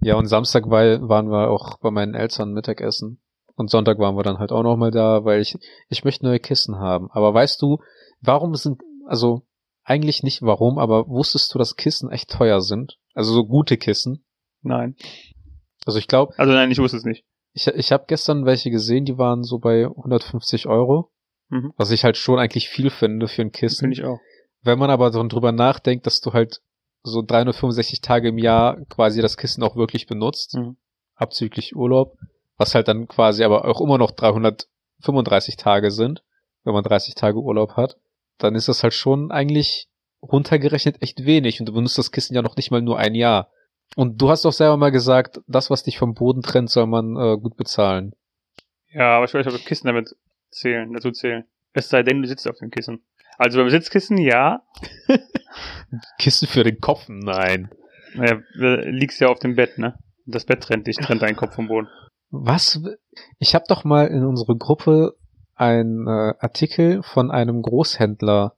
Ja, 0.00 0.14
und 0.16 0.26
Samstag 0.26 0.70
war, 0.70 1.08
waren 1.08 1.30
wir 1.30 1.50
auch 1.50 1.78
bei 1.78 1.90
meinen 1.90 2.14
Eltern 2.14 2.52
Mittagessen. 2.52 3.20
Und 3.54 3.70
Sonntag 3.70 3.98
waren 3.98 4.16
wir 4.16 4.22
dann 4.22 4.38
halt 4.38 4.50
auch 4.50 4.62
nochmal 4.62 4.90
da, 4.90 5.24
weil 5.24 5.40
ich, 5.40 5.58
ich 5.88 6.04
möchte 6.04 6.24
neue 6.24 6.40
Kissen 6.40 6.78
haben. 6.78 7.10
Aber 7.10 7.34
weißt 7.34 7.60
du, 7.60 7.78
warum 8.20 8.54
sind, 8.54 8.80
also 9.06 9.42
eigentlich 9.84 10.22
nicht 10.22 10.42
warum, 10.42 10.78
aber 10.78 11.08
wusstest 11.08 11.52
du, 11.54 11.58
dass 11.58 11.76
Kissen 11.76 12.10
echt 12.10 12.30
teuer 12.30 12.60
sind? 12.60 12.98
Also 13.14 13.32
so 13.32 13.44
gute 13.44 13.76
Kissen. 13.76 14.24
Nein. 14.62 14.96
Also 15.84 15.98
ich 15.98 16.08
glaube, 16.08 16.34
Also 16.38 16.52
nein, 16.52 16.70
ich 16.70 16.78
wusste 16.78 16.96
es 16.96 17.04
nicht. 17.04 17.24
ich, 17.52 17.66
ich 17.66 17.92
habe 17.92 18.04
gestern 18.06 18.44
welche 18.46 18.70
gesehen, 18.70 19.04
die 19.04 19.18
waren 19.18 19.42
so 19.42 19.58
bei 19.58 19.84
150 19.86 20.66
Euro. 20.66 21.10
Mhm. 21.48 21.72
Was 21.76 21.90
ich 21.90 22.04
halt 22.04 22.16
schon 22.16 22.38
eigentlich 22.38 22.68
viel 22.68 22.90
finde 22.90 23.28
für 23.28 23.42
ein 23.42 23.52
Kissen. 23.52 23.80
Finde 23.80 23.94
ich 23.94 24.04
auch. 24.04 24.18
Wenn 24.62 24.78
man 24.78 24.90
aber 24.90 25.10
drüber 25.10 25.52
nachdenkt, 25.52 26.06
dass 26.06 26.20
du 26.20 26.32
halt 26.32 26.60
so 27.02 27.20
365 27.22 28.00
Tage 28.00 28.28
im 28.28 28.38
Jahr 28.38 28.80
quasi 28.88 29.20
das 29.20 29.36
Kissen 29.36 29.62
auch 29.64 29.74
wirklich 29.76 30.06
benutzt, 30.06 30.54
Mhm. 30.54 30.76
abzüglich 31.16 31.74
Urlaub, 31.74 32.16
was 32.56 32.74
halt 32.76 32.86
dann 32.86 33.08
quasi 33.08 33.42
aber 33.42 33.64
auch 33.64 33.80
immer 33.80 33.98
noch 33.98 34.12
335 34.12 35.56
Tage 35.56 35.90
sind, 35.90 36.22
wenn 36.64 36.74
man 36.74 36.84
30 36.84 37.14
Tage 37.16 37.38
Urlaub 37.38 37.72
hat, 37.76 37.96
dann 38.38 38.54
ist 38.54 38.68
das 38.68 38.82
halt 38.82 38.94
schon 38.94 39.30
eigentlich 39.32 39.88
runtergerechnet 40.22 41.02
echt 41.02 41.24
wenig 41.24 41.58
und 41.58 41.66
du 41.66 41.72
benutzt 41.72 41.98
das 41.98 42.12
Kissen 42.12 42.34
ja 42.34 42.42
noch 42.42 42.54
nicht 42.56 42.70
mal 42.70 42.80
nur 42.82 42.98
ein 42.98 43.14
Jahr. 43.16 43.50
Und 43.96 44.20
du 44.20 44.30
hast 44.30 44.44
doch 44.44 44.52
selber 44.52 44.76
mal 44.76 44.90
gesagt, 44.90 45.40
das, 45.46 45.70
was 45.70 45.82
dich 45.82 45.98
vom 45.98 46.14
Boden 46.14 46.42
trennt, 46.42 46.70
soll 46.70 46.86
man 46.86 47.16
äh, 47.16 47.36
gut 47.36 47.56
bezahlen. 47.56 48.14
Ja, 48.90 49.16
aber 49.16 49.24
ich 49.24 49.32
nicht, 49.34 49.46
ob 49.46 49.64
Kissen 49.64 49.86
damit 49.86 50.14
zählen, 50.50 50.92
dazu 50.92 51.10
zählen. 51.10 51.44
Es 51.72 51.88
sei 51.88 52.02
denn, 52.02 52.22
du 52.22 52.28
sitzt 52.28 52.48
auf 52.48 52.58
dem 52.58 52.70
Kissen. 52.70 53.02
Also 53.38 53.58
beim 53.58 53.70
Sitzkissen, 53.70 54.18
ja. 54.18 54.62
Kissen 56.18 56.46
für 56.46 56.64
den 56.64 56.80
Kopf? 56.80 57.06
Nein. 57.08 57.70
Naja, 58.14 58.40
du 58.54 58.76
liegst 58.90 59.20
ja 59.20 59.28
auf 59.28 59.38
dem 59.38 59.56
Bett, 59.56 59.78
ne? 59.78 59.98
Das 60.26 60.44
Bett 60.44 60.62
trennt 60.62 60.86
dich, 60.86 60.96
trennt 60.96 61.22
deinen 61.22 61.36
Kopf 61.36 61.54
vom 61.54 61.68
Boden. 61.68 61.88
Was? 62.30 62.80
Ich 63.38 63.54
habe 63.54 63.64
doch 63.68 63.84
mal 63.84 64.06
in 64.06 64.24
unsere 64.24 64.56
Gruppe 64.56 65.16
einen 65.54 66.06
äh, 66.06 66.34
Artikel 66.38 67.02
von 67.02 67.30
einem 67.30 67.62
Großhändler, 67.62 68.56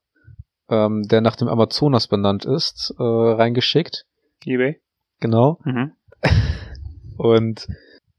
ähm, 0.69 1.03
der 1.03 1.21
nach 1.21 1.37
dem 1.37 1.49
Amazonas 1.49 2.09
benannt 2.09 2.45
ist, 2.45 2.95
äh, 2.99 3.03
reingeschickt. 3.03 4.07
Ebay? 4.45 4.81
Genau. 5.21 5.59
Mhm. 5.65 5.93
Und 7.17 7.67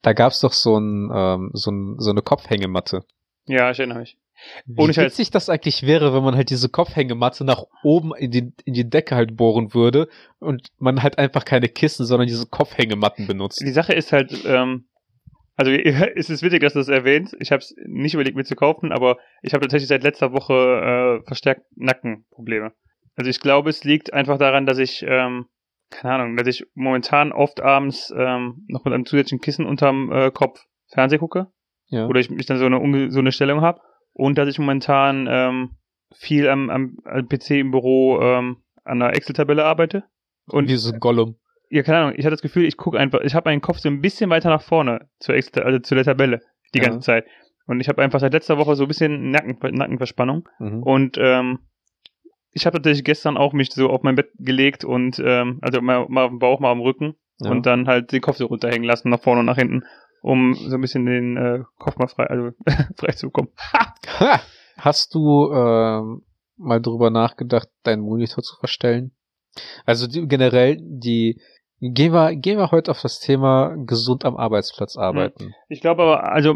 da 0.02 0.14
gab's 0.14 0.40
doch 0.40 0.54
so, 0.54 0.78
ein, 0.78 1.10
ähm, 1.14 1.50
so, 1.54 1.72
ein, 1.72 1.96
so 2.00 2.12
eine 2.12 2.22
Kopfhängematte. 2.22 3.04
Ja, 3.48 3.72
ich 3.72 3.80
erinnere 3.80 4.00
mich. 4.00 4.18
Wie 4.66 4.82
Ohne 4.82 4.94
Scheiß. 4.94 5.14
witzig 5.14 5.32
das 5.32 5.50
eigentlich 5.50 5.84
wäre, 5.84 6.14
wenn 6.14 6.24
man 6.24 6.36
halt 6.36 6.50
diese 6.50 6.70
Kopfhängematte 6.70 7.46
nach 7.46 7.64
oben 7.84 8.14
in 8.16 8.32
die, 8.32 8.54
in 8.66 8.74
die 8.74 8.90
Decke 8.90 9.16
halt 9.16 9.38
bohren 9.38 9.74
würde 9.74 10.10
und 10.40 10.68
man 10.78 11.02
halt 11.02 11.18
einfach 11.18 11.46
keine 11.46 11.70
Kissen, 11.70 12.06
sondern 12.06 12.28
diese 12.28 12.46
Kopfhängematten 12.46 13.28
benutzt. 13.28 13.62
Die 13.62 13.72
Sache 13.72 13.94
ist 13.94 14.12
halt, 14.12 14.44
ähm, 14.46 14.88
also 15.56 15.72
es 15.72 16.30
ist 16.30 16.44
witzig, 16.44 16.62
dass 16.62 16.74
du 16.74 16.80
das 16.80 16.90
erwähnst. 16.90 17.36
Ich 17.40 17.52
habe 17.52 17.62
es 17.62 17.76
nicht 17.86 18.14
überlegt, 18.14 18.36
mir 18.36 18.44
zu 18.44 18.56
kaufen, 18.56 18.92
aber 18.92 19.18
ich 19.42 19.54
habe 19.54 19.62
tatsächlich 19.62 19.88
seit 19.88 20.04
letzter 20.04 20.34
Woche 20.34 21.22
äh, 21.22 21.26
verstärkt 21.26 21.64
Nackenprobleme. 21.76 22.74
Also 23.16 23.30
ich 23.30 23.40
glaube, 23.40 23.70
es 23.70 23.84
liegt 23.84 24.14
einfach 24.14 24.38
daran, 24.38 24.66
dass 24.66 24.78
ich, 24.78 25.06
ähm, 25.08 25.46
keine 25.90 26.16
Ahnung, 26.16 26.36
dass 26.38 26.48
ich 26.48 26.66
momentan 26.74 27.32
oft 27.32 27.62
abends 27.62 28.14
ähm, 28.16 28.66
noch 28.68 28.84
mit 28.86 28.94
einem 28.94 29.06
zusätzlichen 29.06 29.42
Kissen 29.42 29.66
unterm 29.66 30.12
äh, 30.12 30.32
Kopf 30.32 30.64
Fernseh 30.94 31.18
gucke 31.18 31.48
Ja. 31.88 32.08
oder 32.08 32.20
ich 32.20 32.30
mich 32.30 32.46
dann 32.46 32.58
so 32.58 32.66
eine 32.66 33.12
so 33.12 33.20
eine 33.20 33.32
Stellung 33.32 33.62
habe 33.62 33.82
und 34.14 34.38
dass 34.38 34.48
ich 34.50 34.60
momentan 34.60 35.28
ähm, 35.30 35.78
viel 36.16 36.48
am, 36.48 36.70
am, 36.70 36.98
am 37.06 37.28
PC 37.28 37.52
im 37.52 37.72
Büro 37.72 38.20
ähm, 38.22 38.58
an 38.84 39.02
einer 39.02 39.16
Excel-Tabelle 39.16 39.66
arbeite. 39.66 40.04
und 40.48 40.70
wie 40.70 40.76
so 40.76 40.94
ein 40.94 41.00
Gollum. 41.00 41.38
Ja, 41.70 41.82
keine 41.84 41.98
Ahnung, 41.98 42.14
ich 42.16 42.24
hatte 42.26 42.36
das 42.36 42.42
Gefühl, 42.44 42.66
ich 42.66 42.78
gucke 42.78 43.00
einfach, 43.00 43.22
ich 43.22 43.34
habe 43.34 43.50
meinen 43.50 43.62
Kopf 43.62 43.80
so 43.80 43.90
ein 43.90 44.00
bisschen 44.02 44.30
weiter 44.30 44.50
nach 44.50 44.62
vorne 44.62 45.10
zur 45.20 45.36
Excel, 45.36 45.64
also 45.64 45.80
zu 45.80 45.96
der 45.96 46.04
Tabelle 46.04 46.42
die 46.74 46.80
Ja. 46.80 46.86
ganze 46.86 47.00
Zeit. 47.00 47.26
Und 47.68 47.80
ich 47.80 47.90
habe 47.90 48.04
einfach 48.04 48.20
seit 48.20 48.34
letzter 48.34 48.58
Woche 48.60 48.76
so 48.76 48.84
ein 48.84 48.88
bisschen 48.88 49.32
Nacken, 49.32 49.58
Nackenverspannung. 49.76 50.48
Mhm. 50.60 50.84
Und 50.84 51.18
ähm, 51.20 51.60
ich 52.56 52.66
habe 52.66 52.78
tatsächlich 52.78 53.04
gestern 53.04 53.36
auch 53.38 53.52
mich 53.54 53.72
so 53.74 53.90
auf 53.90 54.02
mein 54.02 54.16
Bett 54.16 54.32
gelegt 54.40 54.86
und 54.86 55.22
ähm, 55.24 55.60
also 55.62 55.82
mal, 55.82 56.06
mal 56.08 56.24
auf 56.24 56.30
dem 56.30 56.40
Bauch, 56.40 56.60
mal 56.62 56.72
am 56.72 56.80
Rücken 56.80 57.16
Ja. 57.42 57.52
und 57.52 57.66
dann 57.66 57.86
halt 57.88 58.12
den 58.14 58.22
Kopf 58.22 58.38
so 58.38 58.46
runterhängen 58.46 58.86
lassen, 58.88 59.10
nach 59.10 59.22
vorne 59.22 59.42
und 59.42 59.46
nach 59.46 59.58
hinten, 59.58 59.84
um 60.22 60.54
so 60.56 60.76
ein 60.76 60.82
bisschen 60.82 61.06
den 61.06 61.36
äh, 61.38 61.60
Kopf 61.78 61.98
mal 61.98 62.08
frei, 62.08 62.28
also 62.28 62.52
frei 62.98 63.12
zu 63.12 63.28
bekommen. 63.28 63.50
Ha! 64.20 64.40
Hast 64.78 65.14
du 65.14 65.52
ähm, 65.54 66.22
mal 66.58 66.82
drüber 66.82 67.10
nachgedacht, 67.10 67.68
deinen 67.84 68.02
Monitor 68.02 68.42
zu 68.44 68.56
verstellen? 68.58 69.12
Also 69.86 70.08
die, 70.08 70.26
generell 70.28 70.78
die 70.80 71.40
gehen 71.82 72.14
wir 72.14 72.36
gehen 72.36 72.58
wir 72.58 72.72
heute 72.72 72.92
auf 72.92 73.02
das 73.02 73.20
Thema 73.20 73.76
gesund 73.86 74.24
am 74.24 74.38
Arbeitsplatz 74.38 74.96
arbeiten. 74.98 75.54
Ich 75.68 75.82
glaube 75.82 76.04
aber, 76.04 76.32
also 76.32 76.56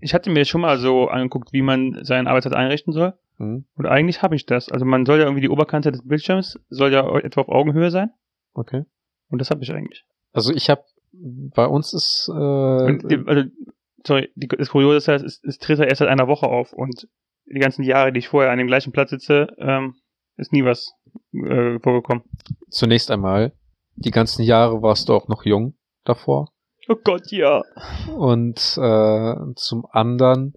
ich 0.00 0.14
hatte 0.14 0.30
mir 0.30 0.44
schon 0.44 0.60
mal 0.60 0.78
so 0.78 1.08
angeguckt, 1.08 1.52
wie 1.52 1.62
man 1.62 1.98
seinen 2.04 2.28
Arbeitsplatz 2.28 2.56
einrichten 2.56 2.92
soll. 2.92 3.14
Mhm. 3.40 3.64
Und 3.74 3.86
eigentlich 3.86 4.22
habe 4.22 4.36
ich 4.36 4.44
das. 4.46 4.70
Also 4.70 4.84
man 4.84 5.06
soll 5.06 5.18
ja 5.18 5.24
irgendwie 5.24 5.40
die 5.40 5.48
Oberkante 5.48 5.90
des 5.90 6.06
Bildschirms 6.06 6.60
soll 6.68 6.92
ja 6.92 7.18
etwa 7.18 7.40
auf 7.40 7.48
Augenhöhe 7.48 7.90
sein. 7.90 8.10
Okay. 8.52 8.84
Und 9.28 9.40
das 9.40 9.50
habe 9.50 9.62
ich 9.62 9.72
eigentlich. 9.72 10.04
Also 10.32 10.52
ich 10.52 10.68
habe 10.68 10.84
bei 11.12 11.66
uns 11.66 11.92
ist 11.92 12.28
äh, 12.28 12.32
Und 12.32 13.28
also, 13.28 13.48
sorry, 14.06 14.30
die, 14.34 14.46
das 14.46 14.68
Kuriose 14.68 14.96
ist, 14.98 15.06
ja, 15.06 15.14
es, 15.14 15.42
es 15.42 15.58
tritt 15.58 15.78
ja 15.78 15.86
erst 15.86 16.00
seit 16.00 16.08
einer 16.08 16.28
Woche 16.28 16.46
auf. 16.46 16.72
Und 16.72 17.08
die 17.46 17.58
ganzen 17.58 17.82
Jahre, 17.82 18.12
die 18.12 18.18
ich 18.18 18.28
vorher 18.28 18.52
an 18.52 18.58
dem 18.58 18.66
gleichen 18.66 18.92
Platz 18.92 19.10
sitze, 19.10 19.48
ähm, 19.58 19.94
ist 20.36 20.52
nie 20.52 20.64
was 20.64 20.92
äh, 21.32 21.78
vorgekommen. 21.80 22.24
Zunächst 22.68 23.10
einmal, 23.10 23.52
die 23.96 24.10
ganzen 24.10 24.42
Jahre 24.42 24.82
warst 24.82 25.08
du 25.08 25.14
auch 25.14 25.28
noch 25.28 25.44
jung 25.44 25.74
davor. 26.04 26.52
Oh 26.88 26.96
Gott, 27.02 27.30
ja. 27.30 27.62
Und 28.16 28.58
äh, 28.80 29.54
zum 29.54 29.86
anderen, 29.90 30.54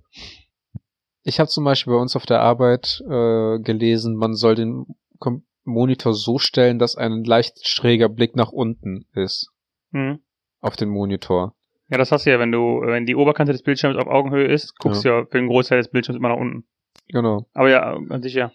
ich 1.23 1.39
habe 1.39 1.49
zum 1.49 1.63
Beispiel 1.63 1.93
bei 1.93 1.99
uns 1.99 2.15
auf 2.15 2.25
der 2.25 2.41
Arbeit 2.41 3.01
äh, 3.09 3.59
gelesen, 3.59 4.15
man 4.15 4.33
soll 4.35 4.55
den 4.55 4.85
Kom 5.19 5.43
Monitor 5.65 6.13
so 6.13 6.39
stellen, 6.39 6.77
dass 6.77 6.97
ein 6.97 7.23
leicht 7.23 7.65
schräger 7.65 8.09
Blick 8.09 8.35
nach 8.35 8.51
unten 8.51 9.05
ist 9.13 9.49
Mhm. 9.91 10.19
auf 10.59 10.75
den 10.75 10.89
Monitor. 10.89 11.55
Ja, 11.89 11.97
das 11.97 12.11
hast 12.11 12.25
du 12.25 12.31
ja, 12.31 12.39
wenn 12.39 12.51
du, 12.51 12.81
wenn 12.81 13.05
die 13.05 13.15
Oberkante 13.15 13.51
des 13.53 13.61
Bildschirms 13.63 13.97
auf 13.97 14.07
Augenhöhe 14.07 14.47
ist, 14.51 14.77
guckst 14.79 15.05
du 15.05 15.09
ja 15.09 15.25
für 15.25 15.37
den 15.37 15.47
Großteil 15.47 15.77
des 15.77 15.89
Bildschirms 15.89 16.17
immer 16.17 16.29
nach 16.29 16.37
unten. 16.37 16.65
Genau. 17.07 17.45
Aber 17.53 17.69
ja, 17.69 17.93
an 18.09 18.21
sich 18.21 18.33
ja. 18.33 18.51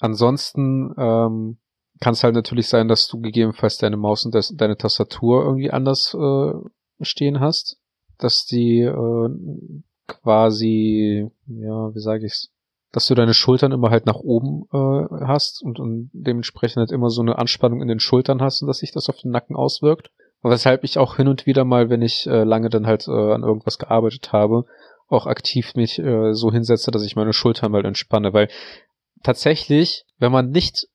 Ansonsten 0.00 0.94
ähm, 0.96 1.58
kann 2.00 2.12
es 2.14 2.24
halt 2.24 2.34
natürlich 2.34 2.68
sein, 2.68 2.88
dass 2.88 3.06
du 3.08 3.20
gegebenenfalls 3.20 3.78
deine 3.78 3.96
Maus 3.96 4.24
und 4.24 4.34
das, 4.34 4.54
deine 4.56 4.76
Tastatur 4.76 5.44
irgendwie 5.44 5.70
anders 5.70 6.14
äh, 6.18 6.52
stehen 7.02 7.40
hast. 7.40 7.78
Dass 8.18 8.46
die 8.46 8.80
äh, 8.80 9.28
quasi, 10.08 11.30
ja, 11.46 11.94
wie 11.94 12.00
sage 12.00 12.26
ich's, 12.26 12.50
dass 12.90 13.06
du 13.06 13.14
deine 13.14 13.34
Schultern 13.34 13.72
immer 13.72 13.90
halt 13.90 14.06
nach 14.06 14.16
oben 14.16 14.64
äh, 14.72 15.26
hast 15.26 15.62
und, 15.62 15.78
und 15.78 16.10
dementsprechend 16.12 16.78
halt 16.78 16.90
immer 16.90 17.10
so 17.10 17.20
eine 17.20 17.38
Anspannung 17.38 17.82
in 17.82 17.88
den 17.88 18.00
Schultern 18.00 18.40
hast 18.40 18.62
und 18.62 18.68
dass 18.68 18.78
sich 18.78 18.92
das 18.92 19.08
auf 19.08 19.18
den 19.18 19.30
Nacken 19.30 19.54
auswirkt. 19.54 20.10
Weshalb 20.42 20.84
ich 20.84 20.98
auch 20.98 21.16
hin 21.16 21.28
und 21.28 21.46
wieder 21.46 21.64
mal, 21.64 21.90
wenn 21.90 22.00
ich 22.00 22.26
äh, 22.26 22.44
lange 22.44 22.70
dann 22.70 22.86
halt 22.86 23.06
äh, 23.08 23.32
an 23.32 23.42
irgendwas 23.42 23.78
gearbeitet 23.78 24.32
habe, 24.32 24.64
auch 25.08 25.26
aktiv 25.26 25.74
mich 25.74 25.98
äh, 25.98 26.32
so 26.32 26.52
hinsetze, 26.52 26.90
dass 26.90 27.04
ich 27.04 27.16
meine 27.16 27.32
Schultern 27.32 27.72
mal 27.72 27.84
entspanne, 27.84 28.32
weil 28.32 28.48
tatsächlich, 29.22 30.04
wenn 30.18 30.32
man 30.32 30.50
nicht 30.50 30.86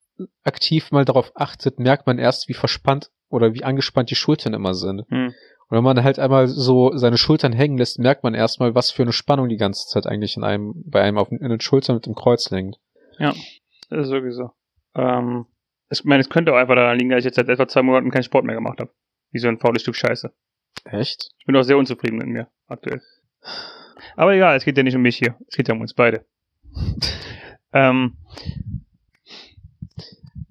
aktiv 0.44 0.92
mal 0.92 1.06
darauf 1.06 1.32
achtet, 1.36 1.80
merkt 1.80 2.08
man 2.08 2.20
erst, 2.20 2.48
wie 2.48 2.54
verspannt 2.54 3.12
oder 3.30 3.54
wie 3.54 3.64
angespannt 3.64 4.12
die 4.12 4.16
Schultern 4.16 4.54
immer 4.54 4.74
sind. 4.74 5.04
Hm. 5.10 5.34
Und 5.70 5.78
wenn 5.78 5.84
man 5.84 6.04
halt 6.04 6.20
einmal 6.20 6.48
so 6.48 6.96
seine 6.96 7.18
Schultern 7.18 7.54
hängen 7.54 7.78
lässt, 7.78 8.00
merkt 8.00 8.24
man 8.24 8.34
erstmal, 8.34 8.76
was 8.76 8.92
für 8.92 9.04
eine 9.04 9.14
Spannung 9.14 9.50
die 9.50 9.58
ganze 9.58 9.88
Zeit 9.88 10.08
eigentlich 10.08 10.38
in 10.38 10.44
einem, 10.44 10.74
bei 10.86 11.02
einem 11.02 11.18
auf, 11.18 11.32
in 11.32 11.50
den 11.50 11.60
Schultern 11.60 11.96
mit 11.96 12.06
dem 12.06 12.16
Kreuz 12.16 12.50
liegt. 12.52 12.80
Das 13.90 14.02
ist 14.02 14.10
sowieso. 14.10 14.52
Ähm, 14.96 15.46
ich 15.90 16.04
meine, 16.04 16.22
es 16.22 16.30
könnte 16.30 16.54
auch 16.54 16.58
einfach 16.58 16.76
daran 16.76 16.98
liegen, 16.98 17.10
dass 17.10 17.20
ich 17.20 17.26
jetzt 17.26 17.36
seit 17.36 17.50
etwa 17.50 17.68
zwei 17.68 17.82
Monaten 17.82 18.12
keinen 18.12 18.24
Sport 18.24 18.46
mehr 18.46 18.56
gemacht 18.56 18.80
habe. 18.80 18.92
Wie 19.32 19.40
so 19.40 19.48
ein 19.48 19.60
faules 19.60 19.82
Stück 19.82 19.96
Scheiße. 19.96 20.34
Echt? 20.86 21.32
Ich 21.40 21.46
bin 21.46 21.56
auch 21.56 21.64
sehr 21.64 21.78
unzufrieden 21.78 22.18
mit 22.18 22.28
mir 22.28 22.48
aktuell. 22.68 23.02
Aber 24.16 24.34
egal, 24.34 24.56
es 24.56 24.66
geht 24.66 24.78
ja 24.78 24.84
nicht 24.84 24.96
um 24.96 25.02
mich 25.02 25.18
hier. 25.18 25.36
Es 25.48 25.56
geht 25.56 25.68
ja 25.68 25.74
um 25.74 25.82
uns 25.82 25.94
beide. 25.94 26.26
ähm, 27.74 28.18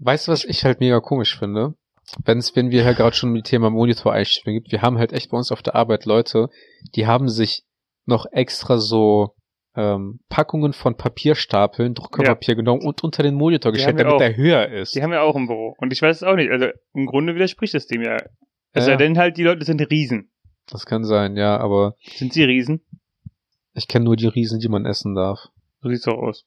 Weißt 0.05 0.27
du, 0.27 0.33
was 0.33 0.45
ich 0.45 0.65
halt 0.65 0.81
mega 0.81 0.99
komisch 0.99 1.39
finde? 1.39 1.75
Wenn's, 2.25 2.55
wenn 2.57 2.71
wir 2.71 2.83
ja 2.83 2.93
gerade 2.93 3.17
schon 3.17 3.31
mit 3.33 3.47
dem 3.47 3.51
Thema 3.51 3.71
Monitor 3.71 4.13
einsteigen 4.13 4.55
gibt, 4.61 4.73
wir 4.73 4.83
haben 4.83 4.99
halt 4.99 5.13
echt 5.13 5.31
bei 5.31 5.37
uns 5.37 5.51
auf 5.53 5.63
der 5.63 5.75
Arbeit 5.75 6.05
Leute, 6.05 6.49
die 6.95 7.07
haben 7.07 7.29
sich 7.29 7.65
noch 8.05 8.27
extra 8.33 8.79
so 8.79 9.35
ähm, 9.75 10.21
Packungen 10.29 10.73
von 10.75 10.97
Papierstapeln, 10.97 11.95
Druckerpapier 11.95 12.55
genommen 12.57 12.83
und 12.83 13.03
unter 13.03 13.23
den 13.23 13.35
Monitor 13.35 13.73
Die 13.73 13.77
gestellt, 13.79 13.99
damit 14.01 14.13
auch. 14.15 14.19
der 14.19 14.37
höher 14.37 14.69
ist. 14.69 14.95
die 14.95 15.03
haben 15.03 15.11
wir 15.13 15.23
auch 15.23 15.37
im 15.37 15.47
Büro. 15.47 15.75
Und 15.79 15.93
ich 15.93 16.03
weiß 16.03 16.17
es 16.17 16.23
auch 16.23 16.37
nicht. 16.37 16.51
Also 16.51 16.67
im 16.93 17.07
Grunde 17.07 17.35
widerspricht 17.35 17.73
das 17.73 17.87
dem 17.87 18.03
ja. 18.03 18.19
Es 18.73 18.85
sei 18.85 18.93
Ja. 18.93 18.97
denn 18.99 19.17
halt, 19.17 19.37
die 19.39 19.45
Leute 19.45 19.65
sind 19.65 19.81
Riesen. 19.91 20.31
Das 20.67 20.85
kann 20.87 21.05
sein, 21.05 21.37
ja, 21.37 21.57
aber 21.59 21.97
Sind 22.17 22.33
sie 22.35 22.45
Riesen? 22.45 22.83
ich 23.75 23.89
kenne 23.89 24.05
nur 24.05 24.17
die 24.17 24.27
Riesen, 24.27 24.61
die 24.61 24.69
man 24.69 24.85
essen 24.85 25.15
darf. 25.15 25.39
So 25.81 25.89
sieht's 25.89 26.03
doch 26.05 26.19
aus. 26.19 26.45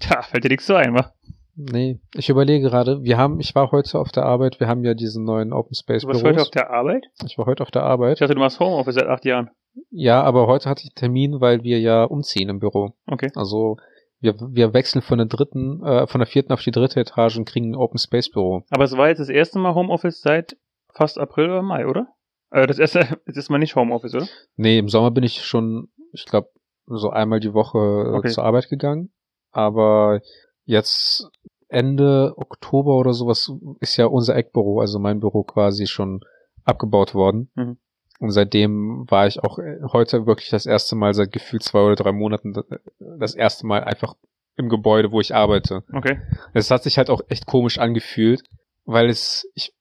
Tja, 0.00 0.22
fällt 0.22 0.42
dir 0.44 0.48
nichts 0.48 0.66
so 0.66 0.74
ein, 0.74 0.92
wa? 0.94 1.12
Nee, 1.54 2.00
ich 2.14 2.28
überlege 2.30 2.68
gerade, 2.70 3.02
wir 3.02 3.18
haben, 3.18 3.38
ich 3.40 3.54
war 3.54 3.70
heute 3.72 3.98
auf 3.98 4.10
der 4.10 4.24
Arbeit, 4.24 4.58
wir 4.58 4.68
haben 4.68 4.84
ja 4.84 4.94
diesen 4.94 5.24
neuen 5.24 5.52
Open 5.52 5.74
Space 5.74 6.02
Du 6.02 6.08
warst 6.08 6.24
heute 6.24 6.40
auf 6.40 6.50
der 6.50 6.70
Arbeit? 6.70 7.04
ich 7.26 7.36
war 7.36 7.44
heute 7.46 7.62
auf 7.62 7.70
der 7.70 7.82
Ich 7.82 7.86
Arbeit. 7.88 8.20
dachte, 8.20 8.34
du 8.34 8.40
machst 8.40 8.58
Homeoffice 8.58 8.94
seit 8.94 9.06
acht 9.06 9.24
Jahren. 9.24 9.50
Ja, 9.90 10.22
aber 10.22 10.46
heute 10.46 10.68
hatte 10.70 10.82
ich 10.82 10.90
einen 10.90 10.94
Termin, 10.96 11.40
weil 11.40 11.62
wir 11.62 11.78
ja 11.80 12.04
umziehen 12.04 12.48
im 12.48 12.58
Büro. 12.58 12.92
Okay. 13.06 13.30
Also 13.34 13.76
wir, 14.20 14.34
wir 14.38 14.72
wechseln 14.72 15.02
von 15.02 15.18
der 15.18 15.26
dritten, 15.26 15.82
äh, 15.84 16.06
von 16.06 16.20
der 16.20 16.26
vierten 16.26 16.52
auf 16.52 16.62
die 16.62 16.70
dritte 16.70 17.00
Etage 17.00 17.36
und 17.36 17.44
kriegen 17.46 17.72
ein 17.72 17.76
Open 17.76 17.98
Space 17.98 18.30
Büro. 18.30 18.62
Aber 18.70 18.84
es 18.84 18.96
war 18.96 19.08
jetzt 19.08 19.18
das 19.18 19.28
erste 19.28 19.58
Mal 19.58 19.74
Homeoffice 19.74 20.20
seit 20.20 20.56
fast 20.94 21.18
April 21.18 21.46
oder 21.50 21.62
Mai, 21.62 21.86
oder? 21.86 22.06
Äh, 22.50 22.66
das 22.66 22.78
erste, 22.78 23.00
das 23.26 23.36
ist 23.36 23.50
mal 23.50 23.58
nicht 23.58 23.76
Homeoffice, 23.76 24.14
oder? 24.14 24.26
Nee, 24.56 24.78
im 24.78 24.88
Sommer 24.88 25.10
bin 25.10 25.24
ich 25.24 25.42
schon, 25.42 25.88
ich 26.12 26.24
glaube, 26.24 26.48
so 26.86 27.10
einmal 27.10 27.40
die 27.40 27.52
Woche 27.54 27.78
äh, 27.78 28.16
Okay. 28.16 28.28
zur 28.28 28.44
Arbeit 28.44 28.68
gegangen. 28.68 29.12
Aber 29.50 30.20
jetzt 30.64 31.28
Ende 31.72 32.34
Oktober 32.36 32.96
oder 32.98 33.12
sowas 33.14 33.50
ist 33.80 33.96
ja 33.96 34.06
unser 34.06 34.36
Eckbüro, 34.36 34.80
also 34.80 34.98
mein 34.98 35.20
Büro 35.20 35.42
quasi 35.42 35.86
schon 35.86 36.20
abgebaut 36.64 37.14
worden. 37.14 37.50
Mhm. 37.54 37.78
Und 38.20 38.30
seitdem 38.30 39.04
war 39.10 39.26
ich 39.26 39.42
auch 39.42 39.58
äh, 39.58 39.80
heute 39.92 40.26
wirklich 40.26 40.48
das 40.50 40.66
erste 40.66 40.94
Mal 40.94 41.12
seit 41.14 41.32
gefühlt 41.32 41.62
zwei 41.64 41.80
oder 41.80 41.96
drei 41.96 42.12
Monaten 42.12 42.54
äh, 42.54 42.78
das 43.18 43.34
erste 43.34 43.66
Mal 43.66 43.82
einfach 43.82 44.14
im 44.56 44.68
Gebäude, 44.68 45.10
wo 45.10 45.20
ich 45.20 45.34
arbeite. 45.34 45.82
Okay. 45.92 46.20
Es 46.52 46.70
hat 46.70 46.82
sich 46.84 46.98
halt 46.98 47.10
auch 47.10 47.22
echt 47.28 47.46
komisch 47.46 47.78
angefühlt, 47.78 48.42
weil 48.84 49.08
es, 49.08 49.48
ich, 49.54 49.72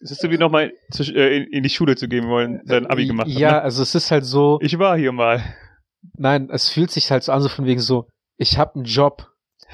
Es 0.00 0.10
ist 0.12 0.20
so 0.20 0.30
wie 0.30 0.38
nochmal 0.38 0.72
äh, 0.98 1.36
in, 1.38 1.44
in 1.52 1.62
die 1.64 1.70
Schule 1.70 1.96
zu 1.96 2.06
gehen 2.08 2.28
wollen, 2.28 2.60
sein 2.66 2.86
Abi 2.86 3.06
gemacht 3.06 3.26
hat. 3.28 3.34
Ja, 3.34 3.52
Ne? 3.52 3.62
also 3.62 3.82
es 3.82 3.94
ist 3.94 4.10
halt 4.10 4.24
so, 4.26 4.58
Ich 4.60 4.78
war 4.78 4.96
hier 4.96 5.12
mal. 5.12 5.42
nein, 6.16 6.50
es 6.52 6.68
fühlt 6.68 6.90
sich 6.90 7.10
halt 7.10 7.24
so 7.24 7.32
an, 7.32 7.40
so 7.40 7.48
von 7.48 7.64
wegen 7.64 7.80
so, 7.80 8.06
ich 8.36 8.58
habe 8.58 8.76
einen 8.76 8.84
Job, 8.84 9.26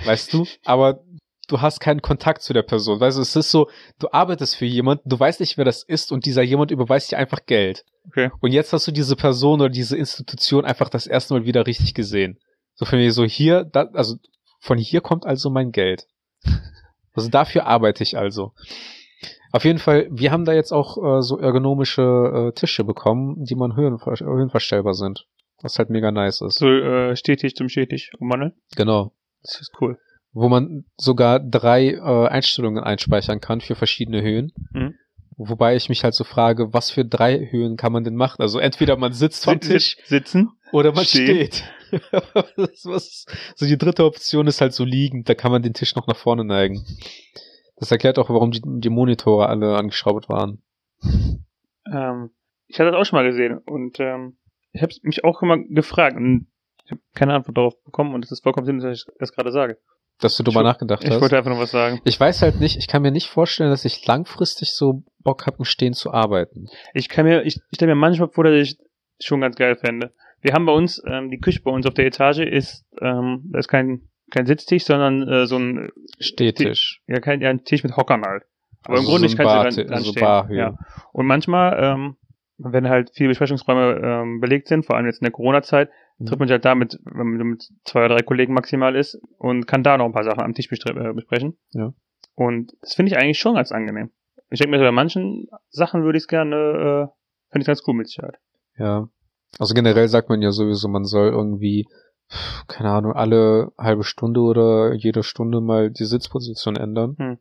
weißt 0.07 0.33
du, 0.33 0.47
aber 0.65 1.01
du 1.47 1.61
hast 1.61 1.81
keinen 1.81 2.03
Kontakt 2.03 2.43
zu 2.43 2.53
der 2.53 2.63
Person. 2.63 3.01
Weißt 3.01 3.17
du, 3.17 3.23
es 3.23 3.37
ist 3.37 3.51
so, 3.51 3.69
du 3.99 4.09
arbeitest 4.13 4.57
für 4.57 4.65
jemanden, 4.65 5.09
du 5.09 5.19
weißt 5.19 5.41
nicht, 5.41 5.57
wer 5.57 5.65
das 5.65 5.83
ist 5.83 6.13
und 6.13 6.27
dieser 6.27 6.43
jemand 6.43 6.71
überweist 6.71 7.11
dir 7.11 7.19
einfach 7.19 7.47
Geld. 7.47 7.85
Okay. 8.09 8.31
Und 8.41 8.53
jetzt 8.53 8.73
hast 8.73 8.87
du 8.87 8.93
diese 8.93 9.17
Person 9.17 9.61
oder 9.61 9.71
diese 9.71 9.97
Institution 9.97 10.65
einfach 10.65 10.89
das 10.89 11.07
erste 11.07 11.35
Mal 11.35 11.45
wieder 11.45 11.67
richtig 11.67 11.95
gesehen. 11.95 12.39
So 12.75 12.85
von 12.85 12.99
mir 12.99 13.13
so 13.13 13.25
hier, 13.25 13.65
da, 13.65 13.89
also 13.93 14.17
von 14.61 14.79
hier 14.79 15.01
kommt 15.01 15.27
also 15.27 15.51
mein 15.51 15.73
Geld. 15.73 16.07
Also 17.17 17.31
dafür 17.31 17.67
arbeite 17.67 18.03
ich 18.03 18.19
also. 18.19 18.55
Auf 19.53 19.65
jeden 19.65 19.79
Fall, 19.79 20.09
wir 20.11 20.33
haben 20.33 20.45
da 20.45 20.53
jetzt 20.53 20.73
auch 20.73 20.97
äh, 20.99 21.23
so 21.23 21.39
ergonomische 21.39 22.49
äh, 22.49 22.53
Tische 22.59 22.83
bekommen, 22.83 23.45
die 23.45 23.55
man 23.55 23.77
höhenver 23.77 24.17
höhenverstellbar 24.19 24.95
sind. 24.95 25.29
Was 25.63 25.79
halt 25.79 25.91
mega 25.91 26.11
nice 26.11 26.41
ist. 26.41 26.59
So 26.59 26.67
äh, 26.67 27.15
stetig 27.15 27.55
zum 27.55 27.69
stetig 27.69 28.11
umwandeln. 28.19 28.55
Genau. 28.75 29.13
Das 29.43 29.61
ist 29.61 29.71
cool. 29.81 29.97
Wo 30.35 30.49
man 30.49 30.85
sogar 30.97 31.39
drei 31.41 31.93
äh, 31.93 32.27
Einstellungen 32.29 32.83
einspeichern 32.83 33.41
kann 33.41 33.61
für 33.61 33.77
verschiedene 33.77 34.21
Höhen. 34.21 34.53
Mhm. 34.73 34.95
Wobei 35.37 35.75
ich 35.77 35.89
mich 35.89 36.05
halt 36.05 36.15
so 36.15 36.25
frage, 36.25 36.73
was 36.73 36.91
für 36.91 37.05
drei 37.05 37.49
Höhen 37.51 37.77
kann 37.77 37.93
man 37.93 38.05
denn 38.05 38.15
machen? 38.17 38.43
Also 38.43 38.59
entweder 38.59 38.97
man 38.97 39.13
sitzt 39.13 39.45
vom 39.45 39.59
Tisch 39.61 39.97
sit- 39.97 40.07
Sitzen. 40.07 40.51
oder 40.73 40.93
man 40.93 41.05
Stehen. 41.05 41.47
steht. 41.51 41.65
was, 42.85 43.27
so 43.55 43.67
die 43.67 43.79
dritte 43.79 44.05
Option 44.05 44.47
ist 44.49 44.61
halt 44.61 44.73
so 44.75 44.85
liegend, 44.85 45.29
da 45.29 45.35
kann 45.35 45.53
man 45.53 45.63
den 45.63 45.75
Tisch 45.75 45.95
noch 45.97 46.07
nach 46.09 46.17
vorne 46.17 46.45
neigen. 46.45 46.85
Das 47.77 47.91
erklärt 47.91 48.19
auch, 48.19 48.31
warum 48.31 48.51
die, 48.53 48.61
die 48.65 48.91
Monitore 48.91 49.49
alle 49.49 49.77
angeschraubt 49.77 50.29
waren. 50.29 50.63
Ähm, 51.93 52.31
ich 52.67 52.79
hatte 52.81 52.91
das 52.91 53.01
auch 53.01 53.05
schon 53.05 53.19
mal 53.19 53.27
gesehen 53.29 53.59
und 53.59 53.99
ähm, 54.01 54.37
ich 54.73 54.83
habe 54.83 54.93
mich 55.03 55.25
auch 55.25 55.43
immer 55.43 55.59
gefragt 55.59 56.17
und 56.17 56.47
ich 56.85 56.91
habe 56.93 57.01
keine 57.15 57.35
Antwort 57.35 57.57
darauf 57.57 57.83
bekommen 57.85 58.15
und 58.15 58.25
es 58.25 58.33
ist 58.33 58.43
vollkommen 58.43 58.67
sinnlos, 58.67 58.85
dass 58.85 58.99
ich 58.99 59.07
das 59.19 59.33
gerade 59.33 59.53
sage. 59.53 59.79
Dass 60.21 60.37
du 60.37 60.43
drüber 60.43 60.61
Ich- 60.61 60.65
nachgedacht 60.67 61.03
Ich 61.05 61.11
hast. 61.11 61.21
wollte 61.21 61.37
einfach 61.37 61.51
nur 61.51 61.61
was 61.61 61.71
sagen. 61.73 62.01
Ich 62.05 62.19
weiß 62.19 62.43
halt 62.43 62.61
nicht, 62.61 62.77
ich 62.79 62.87
kann 62.87 63.03
mir 63.03 63.11
nicht 63.11 63.29
vorstellen, 63.29 63.71
dass 63.71 63.85
ich 63.85 64.07
langfristig 64.07 64.73
so 64.75 65.03
Bock 65.23 65.47
habe, 65.47 65.57
im 65.59 65.65
Stehen 65.65 65.93
zu 65.93 66.13
arbeiten. 66.13 66.67
Ich 66.95 67.09
kann 67.09 67.25
mir, 67.27 67.43
ich, 67.43 67.57
ich 67.57 67.77
stelle 67.77 67.95
mir 67.95 68.01
manchmal 68.01 68.29
vor, 68.29 68.45
dass 68.45 68.55
ich 68.55 68.79
schon 69.21 69.41
ganz 69.41 69.57
geil 69.57 69.77
fände. 69.77 70.13
Wir 70.41 70.53
haben 70.53 70.67
bei 70.67 70.73
uns, 70.73 71.03
ähm, 71.07 71.31
die 71.31 71.39
Küche 71.41 71.61
bei 71.63 71.71
uns 71.71 71.87
auf 71.87 71.95
der 71.95 72.07
Etage 72.07 72.41
ist, 72.41 72.85
ähm, 73.01 73.43
da 73.51 73.59
ist 73.59 73.69
kein, 73.69 74.03
kein 74.31 74.47
Sitztisch, 74.47 74.85
sondern 74.85 75.27
äh, 75.29 75.47
so 75.47 75.57
ein, 75.59 75.91
Stehtisch. 76.21 77.01
ja, 77.07 77.21
kein, 77.21 77.41
ja, 77.41 77.51
ein 77.51 77.65
Tisch 77.65 77.83
mit 77.83 77.97
Hockern 77.97 78.23
halt. 78.23 78.45
Aber 78.85 78.95
im 78.95 79.01
Also 79.01 79.11
Grunde 79.11 79.29
so 79.29 79.33
ich 79.33 79.37
kann 79.37 79.47
Bar- 79.47 79.71
sie 79.73 79.85
dran, 79.85 80.03
so. 80.03 80.13
Barhöhe. 80.13 80.59
Ja. 80.59 80.75
Und 81.13 81.27
manchmal, 81.27 81.83
ähm, 81.83 82.17
wenn 82.59 82.89
halt 82.89 83.11
viele 83.15 83.31
Besprechungsräume 83.31 84.01
ähm, 84.05 84.41
belegt 84.41 84.69
sind, 84.69 84.85
vor 84.85 84.97
allem 84.97 85.07
jetzt 85.07 85.21
in 85.21 85.25
der 85.25 85.33
Corona-Zeit. 85.33 85.91
Trifft 86.19 86.39
man 86.39 86.49
sich 86.49 86.53
halt 86.53 86.65
damit, 86.65 87.01
wenn 87.05 87.37
man 87.37 87.47
mit 87.49 87.69
zwei 87.85 88.05
oder 88.05 88.17
drei 88.17 88.23
Kollegen 88.23 88.55
maximal 88.55 88.95
ist 88.97 89.21
und 89.39 89.67
kann 89.67 89.83
da 89.83 89.97
noch 89.99 90.07
ein 90.07 90.13
paar 90.13 90.25
Sachen 90.25 90.41
am 90.41 90.55
Tisch 90.55 90.71
äh, 90.71 91.13
besprechen. 91.13 91.57
Ja. 91.73 91.93
Und 92.35 92.73
das 92.81 92.95
finde 92.95 93.13
ich 93.13 93.19
eigentlich 93.19 93.39
schon 93.39 93.55
ganz 93.55 93.73
angenehm. 93.73 94.11
Ich 94.51 94.61
denke 94.61 94.71
mir, 94.73 94.79
so, 94.79 94.85
bei 94.85 94.93
manchen 94.93 95.49
Sachen 95.71 96.05
würde 96.05 96.19
ich 96.19 96.25
es 96.25 96.29
gerne, 96.29 96.57
äh, 96.57 97.51
finde 97.51 97.63
ich 97.63 97.67
ganz 97.67 97.83
cool 97.87 97.95
mit 97.95 98.09
Sicherheit. 98.09 98.39
Ja. 98.79 99.09
Also 99.59 99.75
generell 99.75 100.09
sagt 100.09 100.29
man 100.29 100.43
ja 100.43 100.51
sowieso, 100.51 100.89
man 100.89 101.05
soll 101.05 101.29
irgendwie, 101.29 101.87
keine 102.67 102.91
Ahnung, 102.91 103.13
alle 103.13 103.73
halbe 103.79 104.05
Stunde 104.05 104.41
oder 104.41 104.95
jede 104.95 105.23
Stunde 105.23 105.61
mal 105.61 105.91
die 105.91 106.05
Sitzposition 106.05 106.77
ändern. 106.77 107.17
Hm. 107.19 107.39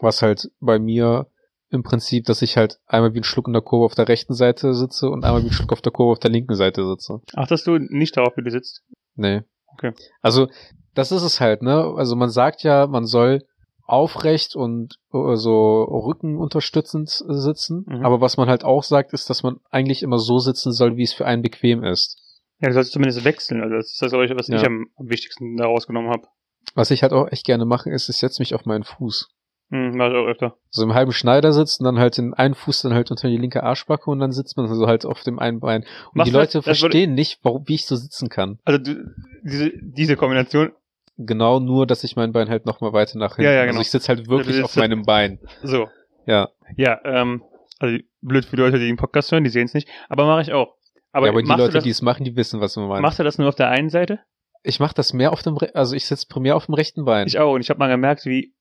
Was 0.00 0.22
halt 0.22 0.50
bei 0.60 0.78
mir 0.78 1.26
im 1.74 1.82
Prinzip, 1.82 2.24
dass 2.26 2.42
ich 2.42 2.56
halt 2.56 2.78
einmal 2.86 3.14
wie 3.14 3.20
ein 3.20 3.24
Schluck 3.24 3.46
in 3.46 3.52
der 3.52 3.62
Kurve 3.62 3.84
auf 3.86 3.94
der 3.94 4.08
rechten 4.08 4.34
Seite 4.34 4.74
sitze 4.74 5.08
und 5.10 5.24
einmal 5.24 5.42
wie 5.42 5.48
ein 5.48 5.52
Schluck 5.52 5.72
auf 5.72 5.82
der 5.82 5.92
Kurve 5.92 6.12
auf 6.12 6.18
der 6.18 6.30
linken 6.30 6.54
Seite 6.54 6.86
sitze. 6.88 7.20
Achtest 7.34 7.66
du 7.66 7.78
nicht 7.78 8.16
darauf, 8.16 8.36
wie 8.36 8.42
du 8.42 8.50
sitzt? 8.50 8.82
Nee. 9.16 9.42
Okay. 9.74 9.92
Also 10.22 10.48
das 10.94 11.12
ist 11.12 11.22
es 11.22 11.40
halt, 11.40 11.62
ne? 11.62 11.92
Also 11.96 12.16
man 12.16 12.30
sagt 12.30 12.62
ja, 12.62 12.86
man 12.86 13.04
soll 13.04 13.42
aufrecht 13.86 14.56
und 14.56 14.94
so 15.10 15.82
Rücken 15.82 16.38
unterstützend 16.38 17.10
sitzen. 17.10 17.84
Mhm. 17.86 18.04
Aber 18.04 18.20
was 18.20 18.36
man 18.36 18.48
halt 18.48 18.64
auch 18.64 18.82
sagt, 18.82 19.12
ist, 19.12 19.28
dass 19.28 19.42
man 19.42 19.56
eigentlich 19.70 20.02
immer 20.02 20.18
so 20.18 20.38
sitzen 20.38 20.72
soll, 20.72 20.96
wie 20.96 21.02
es 21.02 21.12
für 21.12 21.26
einen 21.26 21.42
bequem 21.42 21.84
ist. 21.84 22.18
Ja, 22.60 22.68
du 22.68 22.74
sollst 22.74 22.92
zumindest 22.92 23.24
wechseln. 23.24 23.60
Also 23.62 23.74
das 23.76 23.92
ist 23.92 24.00
das, 24.00 24.12
ich, 24.12 24.36
was 24.36 24.48
Ja. 24.48 24.56
ich 24.56 24.64
am, 24.64 24.86
am 24.96 25.10
wichtigsten 25.10 25.56
da 25.56 25.66
rausgenommen 25.66 26.10
habe. 26.10 26.26
Was 26.74 26.90
ich 26.90 27.02
halt 27.02 27.12
auch 27.12 27.28
echt 27.30 27.44
gerne 27.44 27.66
mache, 27.66 27.90
ist, 27.90 28.08
ich 28.08 28.16
setze 28.16 28.40
mich 28.40 28.54
auf 28.54 28.64
meinen 28.64 28.84
Fuß. 28.84 29.28
Hm, 29.70 29.96
mach 29.96 30.08
ich 30.10 30.14
auch 30.14 30.26
öfter. 30.26 30.56
So 30.70 30.82
im 30.84 30.94
halben 30.94 31.12
Schneidersitz 31.12 31.78
und 31.80 31.84
dann 31.84 31.98
halt 31.98 32.16
den 32.18 32.34
einen 32.34 32.54
Fuß 32.54 32.82
dann 32.82 32.94
halt 32.94 33.10
unter 33.10 33.28
die 33.28 33.36
linke 33.38 33.62
Arschbacke 33.62 34.10
und 34.10 34.18
dann 34.20 34.30
sitzt 34.32 34.56
man 34.56 34.66
so 34.72 34.86
halt 34.86 35.06
auf 35.06 35.22
dem 35.22 35.38
einen 35.38 35.60
Bein. 35.60 35.82
Und 35.82 36.16
Machst 36.16 36.28
die 36.28 36.32
das? 36.32 36.40
Leute 36.54 36.58
Das 36.58 36.66
würde- 36.66 36.76
verstehen 36.78 37.14
nicht, 37.14 37.40
warum, 37.42 37.66
wie 37.66 37.74
ich 37.74 37.86
so 37.86 37.96
sitzen 37.96 38.28
kann. 38.28 38.58
Also 38.64 38.78
du, 38.78 39.04
diese, 39.42 39.72
diese 39.80 40.16
Kombination, 40.16 40.72
Genau 41.16 41.60
nur, 41.60 41.86
dass 41.86 42.02
ich 42.02 42.16
mein 42.16 42.32
Bein 42.32 42.48
halt 42.48 42.66
nochmal 42.66 42.92
weiter 42.92 43.18
nach 43.20 43.36
hinten. 43.36 43.44
Ja, 43.48 43.52
ja, 43.52 43.60
genau. 43.66 43.78
Also 43.78 43.82
ich 43.82 43.90
sitze 43.92 44.08
halt 44.08 44.28
wirklich 44.28 44.56
Also 44.56 44.64
auf 44.64 44.76
meinem 44.76 45.02
Bein. 45.04 45.38
so. 45.62 45.86
Ja. 46.26 46.48
Ja, 46.76 46.98
ähm, 47.04 47.42
also 47.78 47.98
blöd 48.20 48.44
für 48.44 48.56
die 48.56 48.62
Leute, 48.62 48.78
die 48.80 48.86
den 48.86 48.96
Podcast 48.96 49.30
hören, 49.30 49.44
die 49.44 49.50
sehen 49.50 49.66
es 49.66 49.74
nicht. 49.74 49.88
Aber 50.08 50.26
mache 50.26 50.42
ich 50.42 50.52
auch. 50.52 50.74
Aber, 51.12 51.26
ja, 51.26 51.32
aber 51.32 51.42
die 51.42 51.48
Leute, 51.48 51.74
das, 51.74 51.84
die 51.84 51.90
es 51.90 52.02
machen, 52.02 52.24
die 52.24 52.34
wissen, 52.34 52.60
was 52.60 52.74
man 52.74 52.88
meint. 52.88 53.02
machst 53.02 53.20
du 53.20 53.22
das 53.22 53.38
nur 53.38 53.48
auf 53.48 53.54
der 53.54 53.68
einen 53.68 53.90
Seite? 53.90 54.18
Ich 54.64 54.80
mache 54.80 54.94
das 54.94 55.12
mehr 55.12 55.32
auf 55.32 55.42
dem, 55.42 55.56
Re 55.56 55.70
also 55.74 55.94
ich 55.94 56.04
sitze 56.06 56.26
primär 56.28 56.56
auf 56.56 56.66
dem 56.66 56.74
rechten 56.74 57.04
Bein. 57.04 57.28
Ich 57.28 57.38
auch. 57.38 57.52
Und 57.54 57.60
ich 57.60 57.70
habe 57.70 57.78
mal 57.78 57.88
gemerkt, 57.88 58.24
wie 58.26 58.52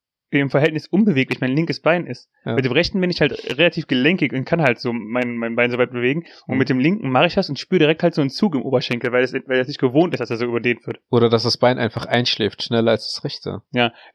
im 0.42 0.50
Verhältnis 0.50 0.88
unbeweglich 0.88 1.42
mein 1.42 1.52
linkes 1.52 1.80
Bein 1.82 2.06
ist. 2.08 2.30
Ja. 2.46 2.56
Mit 2.56 2.66
dem 2.66 2.72
rechten 2.72 3.00
bin 3.02 3.10
ich 3.10 3.22
halt 3.22 3.58
relativ 3.58 3.88
gelenkig 3.88 4.34
und 4.34 4.46
kann 4.46 4.62
halt 4.62 4.80
so 4.80 4.94
mein, 4.94 5.38
mein 5.38 5.56
Bein 5.56 5.72
so 5.72 5.78
weit 5.78 5.92
bewegen. 5.92 6.26
Und 6.48 6.56
Mhm. 6.56 6.58
mit 6.60 6.70
dem 6.70 6.80
linken 6.80 7.10
mache 7.12 7.28
ich 7.28 7.36
das 7.36 7.50
und 7.50 7.60
spüre 7.60 7.80
direkt 7.80 8.04
halt 8.04 8.14
so 8.14 8.22
einen 8.22 8.30
Zug 8.30 8.56
im 8.56 8.62
Oberschenkel, 8.62 9.12
weil 9.12 9.24
es 9.24 9.34
weil 9.34 9.58
das 9.58 9.68
nicht 9.68 9.80
gewohnt 9.80 10.14
ist, 10.14 10.20
dass 10.20 10.30
er 10.30 10.38
so 10.38 10.46
überdehnt 10.46 10.86
wird. 10.88 11.00
Oder 11.10 11.30
dass 11.30 11.44
das 11.44 11.58
Bein 11.58 11.78
einfach 11.80 12.06
einschläft, 12.06 12.64
schneller 12.64 12.92
als 12.92 13.14
das 13.14 13.24
rechte. 13.24 13.62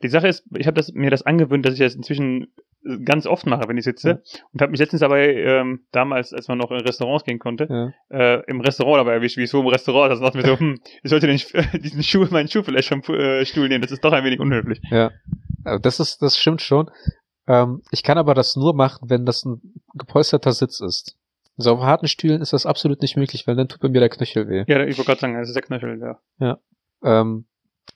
Die 0.03 0.09
Sache 0.09 0.29
ist, 0.29 0.45
ich 0.57 0.67
habe 0.67 0.77
das, 0.77 0.93
mir 0.93 1.11
das 1.11 1.23
angewöhnt, 1.23 1.65
dass 1.67 1.75
ich 1.75 1.81
das 1.81 1.95
inzwischen 1.95 2.49
ganz 3.05 3.27
oft 3.27 3.45
mache, 3.45 3.69
wenn 3.69 3.77
ich 3.77 3.85
sitze. 3.85 4.15
Mhm. 4.15 4.19
Und 4.53 4.63
habe 4.63 4.71
mich 4.71 4.81
letztens 4.81 5.03
aber 5.03 5.19
ähm, 5.19 5.81
damals, 5.93 6.33
als 6.33 6.49
man 6.49 6.57
noch 6.59 6.71
in 6.71 6.79
Restaurants 6.79 7.25
gehen 7.25 7.39
konnte, 7.39 7.93
Ja. 8.11 8.37
äh, 8.37 8.43
im 8.47 8.61
Restaurant 8.61 9.01
dabei 9.01 9.15
erwischt, 9.15 9.37
wie 9.37 9.43
es 9.43 9.51
so 9.51 9.61
im 9.61 9.67
Restaurant 9.67 10.13
ist. 10.13 10.21
Da 10.21 10.27
dachte 10.27 10.39
ich 10.39 10.45
mir 10.45 10.51
so, 10.53 10.59
hm, 10.61 10.79
ich 11.03 11.11
sollte 11.11 11.27
den, 11.27 11.39
diesen 11.83 12.03
Schuh, 12.03 12.27
meinen 12.31 12.49
Schuh 12.49 12.63
vielleicht 12.63 12.89
vom 12.89 13.03
äh, 13.15 13.45
Stuhl 13.45 13.69
nehmen. 13.69 13.83
Das 13.83 13.91
ist 13.93 14.03
doch 14.05 14.13
ein 14.13 14.25
wenig 14.25 14.39
unhöflich. 14.41 14.81
Ja. 14.91 15.11
Also 15.69 15.79
das 15.81 16.01
ist, 16.01 16.23
das 16.23 16.37
stimmt 16.37 16.63
schon. 16.63 16.91
Ähm, 17.47 17.83
ich 17.91 18.03
kann 18.03 18.19
aber 18.19 18.35
das 18.35 18.57
nur 18.57 18.75
machen, 18.75 19.09
wenn 19.11 19.25
das 19.25 19.45
ein 19.45 19.61
gepolsterter 19.95 20.53
Sitz 20.53 20.81
ist. 20.81 21.17
So 21.57 21.73
auf 21.75 21.81
harten 21.81 22.07
Stühlen 22.09 22.41
ist 22.41 22.53
das 22.53 22.67
absolut 22.67 23.03
nicht 23.03 23.17
möglich, 23.17 23.47
weil 23.47 23.57
dann 23.57 23.69
tut 23.69 23.81
bei 23.81 23.89
mir 23.89 24.01
der 24.01 24.11
Knöchel 24.11 24.49
weh. 24.49 24.65
Ja, 24.69 24.81
ich 24.85 24.97
wollte 24.97 25.09
gerade 25.09 25.21
sagen, 25.21 25.35
das 25.35 25.49
ist 25.49 25.55
der 25.55 25.63
Knöchel, 25.63 26.01
ja. 26.41 26.59
Ähm, 27.03 27.47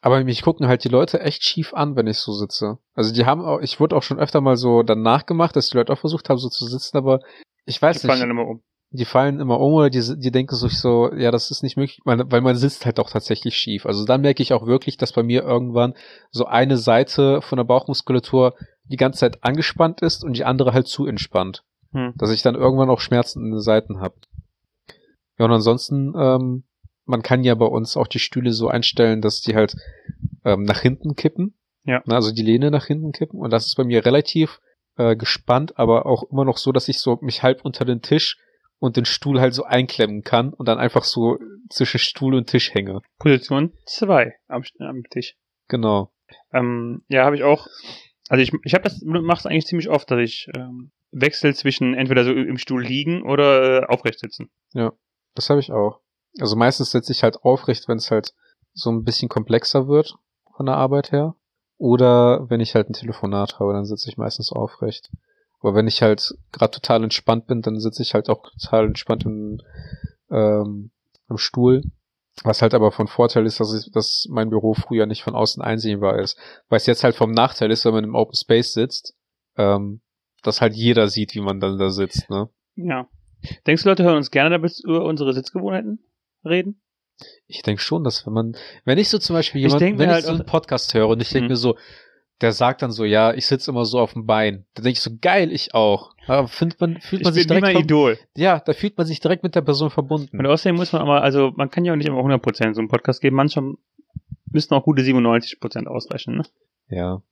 aber 0.00 0.24
mich 0.24 0.42
gucken 0.42 0.66
halt 0.66 0.82
die 0.84 0.88
Leute 0.88 1.20
echt 1.20 1.44
schief 1.44 1.74
an, 1.74 1.94
wenn 1.94 2.06
ich 2.08 2.18
so 2.18 2.32
sitze. 2.32 2.78
Also 2.94 3.12
die 3.12 3.24
haben 3.24 3.44
auch, 3.44 3.60
ich 3.60 3.78
wurde 3.78 3.94
auch 3.94 4.02
schon 4.02 4.18
öfter 4.18 4.40
mal 4.40 4.56
so 4.56 4.82
danach 4.82 5.26
gemacht, 5.26 5.54
dass 5.54 5.68
die 5.68 5.76
Leute 5.76 5.92
auch 5.92 5.98
versucht 5.98 6.28
haben, 6.28 6.38
so 6.38 6.48
zu 6.48 6.66
sitzen, 6.66 6.96
aber 6.96 7.20
ich 7.66 7.80
weiß 7.80 8.00
Die 8.00 8.06
fallen 8.06 8.18
nicht. 8.18 8.22
dann 8.24 8.30
immer 8.30 8.46
um. 8.48 8.62
Die 8.92 9.06
fallen 9.06 9.40
immer 9.40 9.58
um 9.58 9.72
oder 9.72 9.88
die, 9.88 10.18
die 10.18 10.30
denken 10.30 10.54
sich 10.54 10.78
so, 10.78 11.12
ja, 11.14 11.30
das 11.30 11.50
ist 11.50 11.62
nicht 11.62 11.78
möglich, 11.78 12.00
weil 12.04 12.42
man 12.42 12.56
sitzt 12.56 12.84
halt 12.84 13.00
auch 13.00 13.10
tatsächlich 13.10 13.56
schief. 13.56 13.86
Also 13.86 14.04
dann 14.04 14.20
merke 14.20 14.42
ich 14.42 14.52
auch 14.52 14.66
wirklich, 14.66 14.98
dass 14.98 15.12
bei 15.12 15.22
mir 15.22 15.42
irgendwann 15.42 15.94
so 16.30 16.44
eine 16.44 16.76
Seite 16.76 17.40
von 17.40 17.56
der 17.56 17.64
Bauchmuskulatur 17.64 18.54
die 18.84 18.98
ganze 18.98 19.20
Zeit 19.20 19.42
angespannt 19.42 20.02
ist 20.02 20.24
und 20.24 20.36
die 20.36 20.44
andere 20.44 20.74
halt 20.74 20.88
zu 20.88 21.06
entspannt. 21.06 21.64
Hm. 21.92 22.12
Dass 22.16 22.30
ich 22.30 22.42
dann 22.42 22.54
irgendwann 22.54 22.90
auch 22.90 23.00
Schmerzen 23.00 23.44
in 23.44 23.52
den 23.52 23.60
Seiten 23.60 24.00
habe. 24.00 24.14
Ja, 25.38 25.46
und 25.46 25.52
ansonsten, 25.52 26.12
ähm, 26.14 26.64
man 27.06 27.22
kann 27.22 27.44
ja 27.44 27.54
bei 27.54 27.66
uns 27.66 27.96
auch 27.96 28.06
die 28.06 28.18
Stühle 28.18 28.52
so 28.52 28.68
einstellen, 28.68 29.22
dass 29.22 29.40
die 29.40 29.54
halt 29.54 29.74
ähm, 30.44 30.64
nach 30.64 30.80
hinten 30.80 31.16
kippen. 31.16 31.54
Ja. 31.84 32.02
Also 32.06 32.32
die 32.32 32.42
Lehne 32.42 32.70
nach 32.70 32.86
hinten 32.86 33.12
kippen. 33.12 33.40
Und 33.40 33.50
das 33.50 33.66
ist 33.66 33.76
bei 33.76 33.84
mir 33.84 34.04
relativ 34.04 34.60
äh, 34.96 35.16
gespannt, 35.16 35.78
aber 35.78 36.04
auch 36.04 36.24
immer 36.24 36.44
noch 36.44 36.58
so, 36.58 36.72
dass 36.72 36.88
ich 36.88 37.00
so 37.00 37.18
mich 37.22 37.42
halb 37.42 37.64
unter 37.64 37.86
den 37.86 38.02
Tisch 38.02 38.38
und 38.82 38.96
den 38.96 39.04
Stuhl 39.04 39.40
halt 39.40 39.54
so 39.54 39.62
einklemmen 39.62 40.24
kann 40.24 40.52
und 40.52 40.66
dann 40.66 40.78
einfach 40.78 41.04
so 41.04 41.38
zwischen 41.70 42.00
Stuhl 42.00 42.34
und 42.34 42.48
Tisch 42.48 42.74
hänge. 42.74 43.00
Position 43.20 43.72
2 43.86 44.34
am, 44.48 44.64
am 44.80 45.04
Tisch. 45.08 45.36
Genau. 45.68 46.12
Ähm, 46.52 47.04
ja, 47.06 47.24
habe 47.24 47.36
ich 47.36 47.44
auch. 47.44 47.68
Also 48.28 48.42
ich, 48.42 48.52
ich 48.64 48.74
habe 48.74 48.82
das, 48.82 49.00
mach's 49.04 49.46
eigentlich 49.46 49.66
ziemlich 49.66 49.88
oft, 49.88 50.10
dass 50.10 50.18
ich 50.18 50.48
ähm, 50.56 50.90
wechsel 51.12 51.54
zwischen 51.54 51.94
entweder 51.94 52.24
so 52.24 52.32
im 52.32 52.58
Stuhl 52.58 52.82
liegen 52.82 53.22
oder 53.22 53.82
äh, 53.82 53.86
aufrecht 53.86 54.18
sitzen. 54.18 54.50
Das 55.36 55.48
habe 55.48 55.60
ich 55.60 55.70
auch. 55.70 56.00
Also 56.40 56.56
meistens 56.56 56.90
setze 56.90 57.12
ich 57.12 57.22
halt 57.22 57.44
aufrecht, 57.44 57.86
wenn 57.86 57.98
es 57.98 58.10
halt 58.10 58.34
so 58.72 58.90
ein 58.90 59.04
bisschen 59.04 59.28
komplexer 59.28 59.86
wird 59.86 60.16
von 60.56 60.66
der 60.66 60.76
Arbeit 60.76 61.12
her. 61.12 61.36
Oder 61.78 62.50
wenn 62.50 62.58
ich 62.58 62.74
halt 62.74 62.90
ein 62.90 62.94
Telefonat 62.94 63.60
habe, 63.60 63.74
dann 63.74 63.84
sitze 63.84 64.08
ich 64.08 64.16
meistens 64.16 64.50
aufrecht. 64.50 65.08
Aber 65.62 65.74
wenn 65.74 65.86
ich 65.86 66.02
halt 66.02 66.34
gerade 66.50 66.72
total 66.72 67.04
entspannt 67.04 67.46
bin, 67.46 67.62
dann 67.62 67.78
sitze 67.78 68.02
ich 68.02 68.14
halt 68.14 68.28
auch 68.28 68.42
total 68.42 68.86
entspannt 68.86 69.24
im, 69.24 69.60
ähm, 70.30 70.90
im 71.28 71.38
Stuhl. 71.38 71.82
Was 72.42 72.62
halt 72.62 72.74
aber 72.74 72.92
von 72.92 73.08
Vorteil 73.08 73.46
ist, 73.46 73.60
dass, 73.60 73.72
ich, 73.74 73.92
dass 73.92 74.26
mein 74.30 74.50
Büro 74.50 74.74
früher 74.74 75.06
nicht 75.06 75.22
von 75.22 75.34
außen 75.34 75.62
einsehbar 75.62 76.18
ist. 76.18 76.38
Weil 76.68 76.78
es 76.78 76.86
jetzt 76.86 77.04
halt 77.04 77.14
vom 77.14 77.30
Nachteil 77.30 77.70
ist, 77.70 77.84
wenn 77.84 77.92
man 77.92 78.04
im 78.04 78.14
Open 78.14 78.34
Space 78.34 78.72
sitzt, 78.72 79.14
ähm, 79.56 80.00
dass 80.42 80.60
halt 80.60 80.74
jeder 80.74 81.08
sieht, 81.08 81.34
wie 81.34 81.40
man 81.40 81.60
dann 81.60 81.78
da 81.78 81.90
sitzt, 81.90 82.28
ne? 82.30 82.48
Ja. 82.74 83.08
Denkst 83.66 83.82
du, 83.82 83.88
Leute 83.88 84.02
hören 84.02 84.16
uns 84.16 84.30
gerne 84.30 84.50
damit 84.50 84.80
über 84.82 85.04
unsere 85.04 85.32
Sitzgewohnheiten 85.32 86.00
reden? 86.44 86.80
Ich 87.46 87.62
denke 87.62 87.82
schon, 87.82 88.02
dass 88.02 88.26
wenn 88.26 88.32
man, 88.32 88.56
wenn 88.84 88.98
ich 88.98 89.08
so 89.10 89.18
zum 89.18 89.34
Beispiel 89.34 89.60
Ich 89.60 89.66
jemand, 89.66 89.82
denk 89.82 89.98
wenn 89.98 90.08
ich 90.08 90.14
halt 90.14 90.24
so 90.24 90.32
einen 90.32 90.46
Podcast 90.46 90.94
höre 90.94 91.08
und 91.08 91.20
ich 91.20 91.28
denke 91.28 91.44
Mhm. 91.44 91.50
mir 91.50 91.56
so, 91.56 91.76
der 92.42 92.52
sagt 92.52 92.82
dann 92.82 92.90
so, 92.90 93.04
ja, 93.04 93.32
ich 93.32 93.46
sitze 93.46 93.70
immer 93.70 93.84
so 93.84 93.98
auf 94.00 94.12
dem 94.12 94.26
Bein. 94.26 94.66
Da 94.74 94.82
denke 94.82 94.96
ich 94.96 95.00
so, 95.00 95.10
geil, 95.20 95.52
ich 95.52 95.74
auch. 95.74 96.10
Aber 96.26 96.48
find 96.48 96.80
man, 96.80 97.00
fühlt 97.00 97.22
Ich 97.22 97.24
man 97.24 97.34
sich 97.34 97.46
bin 97.46 97.58
direkt, 97.60 97.74
mein 97.74 97.84
Idol. 97.84 98.18
ja, 98.36 98.60
da 98.60 98.72
fühlt 98.72 98.98
man 98.98 99.06
sich 99.06 99.20
direkt 99.20 99.42
mit 99.42 99.54
der 99.54 99.62
Person 99.62 99.90
verbunden. 99.90 100.38
Und 100.38 100.46
außerdem 100.46 100.76
muss 100.76 100.92
man 100.92 101.02
aber, 101.02 101.22
also 101.22 101.52
man 101.56 101.70
kann 101.70 101.84
ja 101.84 101.92
auch 101.92 101.96
nicht 101.96 102.08
immer 102.08 102.18
100% 102.20 102.74
so 102.74 102.80
einen 102.80 102.88
Podcast 102.88 103.20
geben. 103.20 103.36
Manchmal 103.36 103.74
müssen 104.50 104.74
auch 104.74 104.84
gute 104.84 105.02
97% 105.02 105.86
ausreichen. 105.86 106.36
Ne? 106.36 106.42
Ja. 106.88 107.22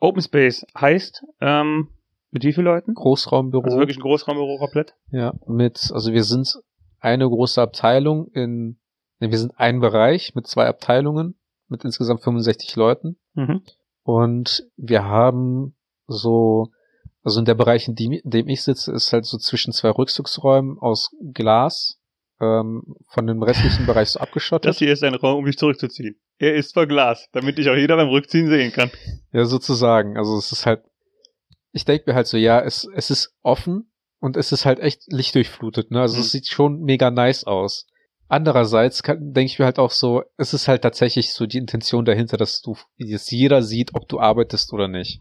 Open 0.00 0.22
Space 0.22 0.66
heißt, 0.78 1.24
ähm, 1.40 1.88
mit 2.30 2.44
wie 2.44 2.52
vielen 2.52 2.66
Leuten? 2.66 2.94
Großraumbüro. 2.94 3.64
Also 3.64 3.78
wirklich 3.78 3.98
ein 3.98 4.02
Großraumbüro 4.02 4.58
komplett? 4.58 4.94
Ja, 5.10 5.34
mit, 5.46 5.90
also 5.92 6.12
wir 6.12 6.24
sind 6.24 6.58
eine 6.98 7.28
große 7.28 7.60
Abteilung 7.60 8.28
in, 8.32 8.78
ne, 9.20 9.30
wir 9.30 9.38
sind 9.38 9.52
ein 9.58 9.80
Bereich 9.80 10.34
mit 10.34 10.46
zwei 10.46 10.66
Abteilungen 10.66 11.36
mit 11.68 11.84
insgesamt 11.84 12.22
65 12.22 12.74
Leuten. 12.76 13.16
Mhm. 13.34 13.62
Und 14.04 14.64
wir 14.76 15.04
haben 15.04 15.74
so, 16.06 16.68
also 17.22 17.38
in 17.38 17.44
der 17.44 17.54
Bereich, 17.54 17.88
in 17.88 17.94
dem, 17.94 18.12
in 18.12 18.30
dem 18.30 18.48
ich 18.48 18.62
sitze, 18.62 18.92
ist 18.92 19.12
halt 19.12 19.24
so 19.26 19.38
zwischen 19.38 19.72
zwei 19.72 19.90
Rückzugsräumen 19.90 20.78
aus 20.78 21.10
Glas, 21.32 21.98
ähm, 22.40 22.96
von 23.08 23.26
dem 23.26 23.42
restlichen 23.42 23.86
Bereich 23.86 24.10
so 24.10 24.18
abgeschottet. 24.20 24.68
Das 24.68 24.78
hier 24.78 24.92
ist 24.92 25.04
ein 25.04 25.14
Raum, 25.14 25.38
um 25.38 25.44
dich 25.44 25.56
zurückzuziehen. 25.58 26.16
Er 26.38 26.54
ist 26.56 26.72
verglast, 26.72 27.28
damit 27.32 27.58
dich 27.58 27.68
auch 27.70 27.76
jeder 27.76 27.96
beim 27.96 28.08
Rückziehen 28.08 28.48
sehen 28.48 28.72
kann. 28.72 28.90
Ja, 29.32 29.44
sozusagen. 29.44 30.16
Also 30.16 30.36
es 30.36 30.50
ist 30.50 30.66
halt, 30.66 30.82
ich 31.70 31.84
denke 31.84 32.10
mir 32.10 32.16
halt 32.16 32.26
so, 32.26 32.36
ja, 32.36 32.60
es, 32.60 32.88
es 32.94 33.10
ist 33.10 33.36
offen 33.42 33.92
und 34.18 34.36
es 34.36 34.50
ist 34.50 34.64
halt 34.66 34.80
echt 34.80 35.02
lichtdurchflutet, 35.06 35.92
ne? 35.92 36.00
Also 36.00 36.16
Mhm. 36.16 36.20
es 36.22 36.30
sieht 36.32 36.48
schon 36.48 36.80
mega 36.80 37.12
nice 37.12 37.44
aus. 37.44 37.86
Andererseits 38.32 39.02
denke 39.02 39.42
ich 39.42 39.58
mir 39.58 39.66
halt 39.66 39.78
auch 39.78 39.90
so, 39.90 40.22
es 40.38 40.54
ist 40.54 40.66
halt 40.66 40.80
tatsächlich 40.80 41.34
so 41.34 41.44
die 41.44 41.58
Intention 41.58 42.06
dahinter, 42.06 42.38
dass 42.38 42.62
du, 42.62 42.78
dass 42.98 43.30
jeder 43.30 43.60
sieht, 43.60 43.94
ob 43.94 44.08
du 44.08 44.20
arbeitest 44.20 44.72
oder 44.72 44.88
nicht. 44.88 45.20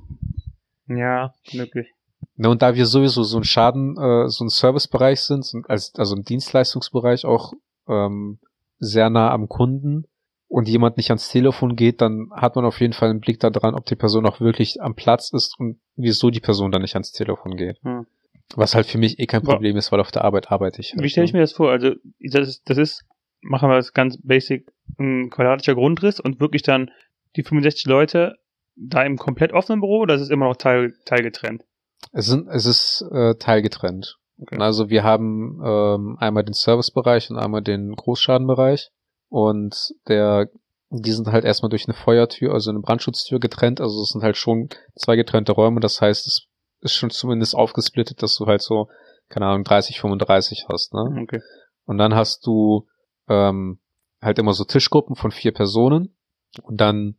Ja, 0.87 1.33
möglich. 1.51 1.89
Ne, 2.37 2.49
und 2.49 2.61
da 2.61 2.73
wir 2.73 2.85
sowieso 2.85 3.23
so 3.23 3.37
ein 3.37 3.43
Schaden, 3.43 3.97
äh, 3.97 4.29
so 4.29 4.45
ein 4.45 4.47
Servicebereich 4.47 5.19
sind, 5.23 5.45
also 5.67 6.15
ein 6.15 6.23
Dienstleistungsbereich 6.23 7.25
auch 7.25 7.51
ähm, 7.89 8.39
sehr 8.79 9.09
nah 9.09 9.29
am 9.31 9.49
Kunden 9.49 10.05
und 10.47 10.69
jemand 10.69 10.95
nicht 10.95 11.09
ans 11.09 11.27
Telefon 11.27 11.75
geht, 11.75 11.99
dann 11.99 12.29
hat 12.31 12.55
man 12.55 12.63
auf 12.63 12.79
jeden 12.79 12.93
Fall 12.93 13.09
einen 13.09 13.19
Blick 13.19 13.41
daran, 13.41 13.75
ob 13.75 13.87
die 13.87 13.97
Person 13.97 14.25
auch 14.25 14.39
wirklich 14.39 14.81
am 14.81 14.95
Platz 14.95 15.33
ist 15.33 15.59
und 15.59 15.81
wieso 15.97 16.29
die 16.29 16.39
Person 16.39 16.71
dann 16.71 16.81
nicht 16.81 16.95
ans 16.95 17.11
Telefon 17.11 17.57
geht. 17.57 17.77
Hm. 17.83 18.07
Was 18.55 18.75
halt 18.75 18.85
für 18.85 18.97
mich 18.97 19.19
eh 19.19 19.25
kein 19.25 19.43
Problem 19.43 19.77
ist, 19.77 19.91
weil 19.91 19.99
auf 19.99 20.11
der 20.11 20.23
Arbeit 20.23 20.51
arbeite 20.51 20.81
ich. 20.81 20.93
Halt, 20.93 21.03
Wie 21.03 21.09
stelle 21.09 21.25
ich 21.25 21.33
ne? 21.33 21.39
mir 21.39 21.43
das 21.43 21.53
vor? 21.53 21.71
Also, 21.71 21.91
das 22.19 22.47
ist, 22.47 22.69
das 22.69 22.77
ist, 22.77 23.05
machen 23.41 23.69
wir 23.69 23.75
das 23.75 23.93
ganz 23.93 24.17
basic, 24.21 24.71
ein 24.99 25.29
quadratischer 25.29 25.75
Grundriss 25.75 26.19
und 26.19 26.39
wirklich 26.39 26.63
dann 26.63 26.91
die 27.35 27.43
65 27.43 27.85
Leute 27.85 28.35
da 28.75 29.03
im 29.03 29.17
komplett 29.17 29.53
offenen 29.53 29.79
Büro 29.79 29.99
oder 29.99 30.15
ist 30.15 30.21
es 30.21 30.29
immer 30.29 30.47
noch 30.47 30.57
teil, 30.57 30.93
teilgetrennt? 31.05 31.63
Es, 32.11 32.25
sind, 32.25 32.47
es 32.49 32.65
ist 32.65 33.05
äh, 33.11 33.35
teilgetrennt. 33.35 34.17
Okay. 34.41 34.57
Also 34.59 34.89
wir 34.89 35.03
haben 35.03 35.61
ähm, 35.63 36.17
einmal 36.19 36.43
den 36.43 36.53
Servicebereich 36.53 37.29
und 37.29 37.37
einmal 37.37 37.61
den 37.61 37.95
Großschadenbereich. 37.95 38.89
Und 39.29 39.93
der, 40.07 40.49
die 40.89 41.11
sind 41.11 41.27
halt 41.27 41.45
erstmal 41.45 41.69
durch 41.69 41.87
eine 41.87 41.93
Feuertür, 41.93 42.53
also 42.53 42.71
eine 42.71 42.79
Brandschutztür 42.79 43.39
getrennt. 43.39 43.79
Also 43.79 44.01
es 44.01 44.09
sind 44.09 44.23
halt 44.23 44.37
schon 44.37 44.69
zwei 44.95 45.15
getrennte 45.15 45.51
Räume. 45.51 45.79
Das 45.79 46.01
heißt, 46.01 46.25
es 46.25 46.47
ist 46.81 46.95
schon 46.95 47.09
zumindest 47.09 47.55
aufgesplittet, 47.55 48.21
dass 48.21 48.35
du 48.35 48.45
halt 48.45 48.61
so, 48.61 48.89
keine 49.29 49.45
Ahnung, 49.45 49.63
30, 49.63 49.99
35 49.99 50.65
hast. 50.69 50.93
Ne? 50.93 51.21
Okay. 51.23 51.41
Und 51.85 51.97
dann 51.97 52.15
hast 52.15 52.45
du 52.45 52.87
ähm, 53.27 53.79
halt 54.21 54.39
immer 54.39 54.53
so 54.53 54.63
Tischgruppen 54.63 55.15
von 55.15 55.31
vier 55.31 55.53
Personen. 55.53 56.15
Und 56.63 56.81
dann 56.81 57.15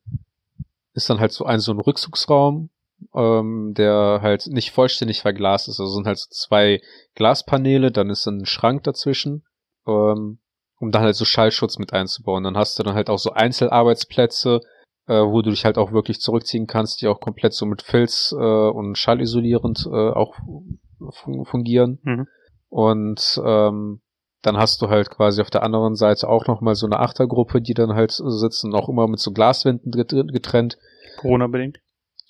ist 0.94 1.08
dann 1.08 1.20
halt 1.20 1.32
so 1.32 1.44
ein 1.46 1.58
so 1.58 1.72
ein 1.72 1.80
Rückzugsraum, 1.80 2.70
ähm, 3.14 3.74
der 3.76 4.20
halt 4.22 4.46
nicht 4.48 4.72
vollständig 4.72 5.22
verglast 5.22 5.68
ist. 5.68 5.80
Also 5.80 5.94
sind 5.94 6.06
halt 6.06 6.18
so 6.18 6.28
zwei 6.30 6.80
Glaspaneele, 7.14 7.90
dann 7.90 8.10
ist 8.10 8.26
dann 8.26 8.38
ein 8.38 8.46
Schrank 8.46 8.84
dazwischen, 8.84 9.44
ähm, 9.86 10.38
um 10.78 10.90
dann 10.90 11.02
halt 11.02 11.16
so 11.16 11.24
Schallschutz 11.24 11.78
mit 11.78 11.92
einzubauen. 11.92 12.44
Dann 12.44 12.56
hast 12.56 12.78
du 12.78 12.82
dann 12.82 12.94
halt 12.94 13.08
auch 13.08 13.18
so 13.18 13.32
Einzelarbeitsplätze, 13.32 14.60
äh, 15.12 15.26
wo 15.30 15.42
du 15.42 15.50
dich 15.50 15.64
halt 15.64 15.76
auch 15.76 15.92
wirklich 15.92 16.20
zurückziehen 16.20 16.66
kannst, 16.66 17.02
die 17.02 17.08
auch 17.08 17.20
komplett 17.20 17.52
so 17.52 17.66
mit 17.66 17.82
Filz 17.82 18.32
äh, 18.32 18.36
und 18.36 18.96
schallisolierend 18.96 19.86
äh, 19.86 20.10
auch 20.10 20.34
fun 21.10 21.44
fungieren. 21.44 21.98
Mhm. 22.02 22.28
Und 22.68 23.40
ähm, 23.44 24.00
dann 24.40 24.56
hast 24.56 24.80
du 24.80 24.88
halt 24.88 25.10
quasi 25.10 25.42
auf 25.42 25.50
der 25.50 25.62
anderen 25.62 25.94
Seite 25.94 26.28
auch 26.28 26.46
noch 26.46 26.62
mal 26.62 26.74
so 26.74 26.86
eine 26.86 26.98
Achtergruppe, 26.98 27.60
die 27.60 27.74
dann 27.74 27.94
halt 27.94 28.12
sitzen, 28.12 28.74
auch 28.74 28.88
immer 28.88 29.06
mit 29.06 29.20
so 29.20 29.32
Glaswänden 29.32 29.92
getrennt. 29.92 30.78
Corona-bedingt. 31.18 31.78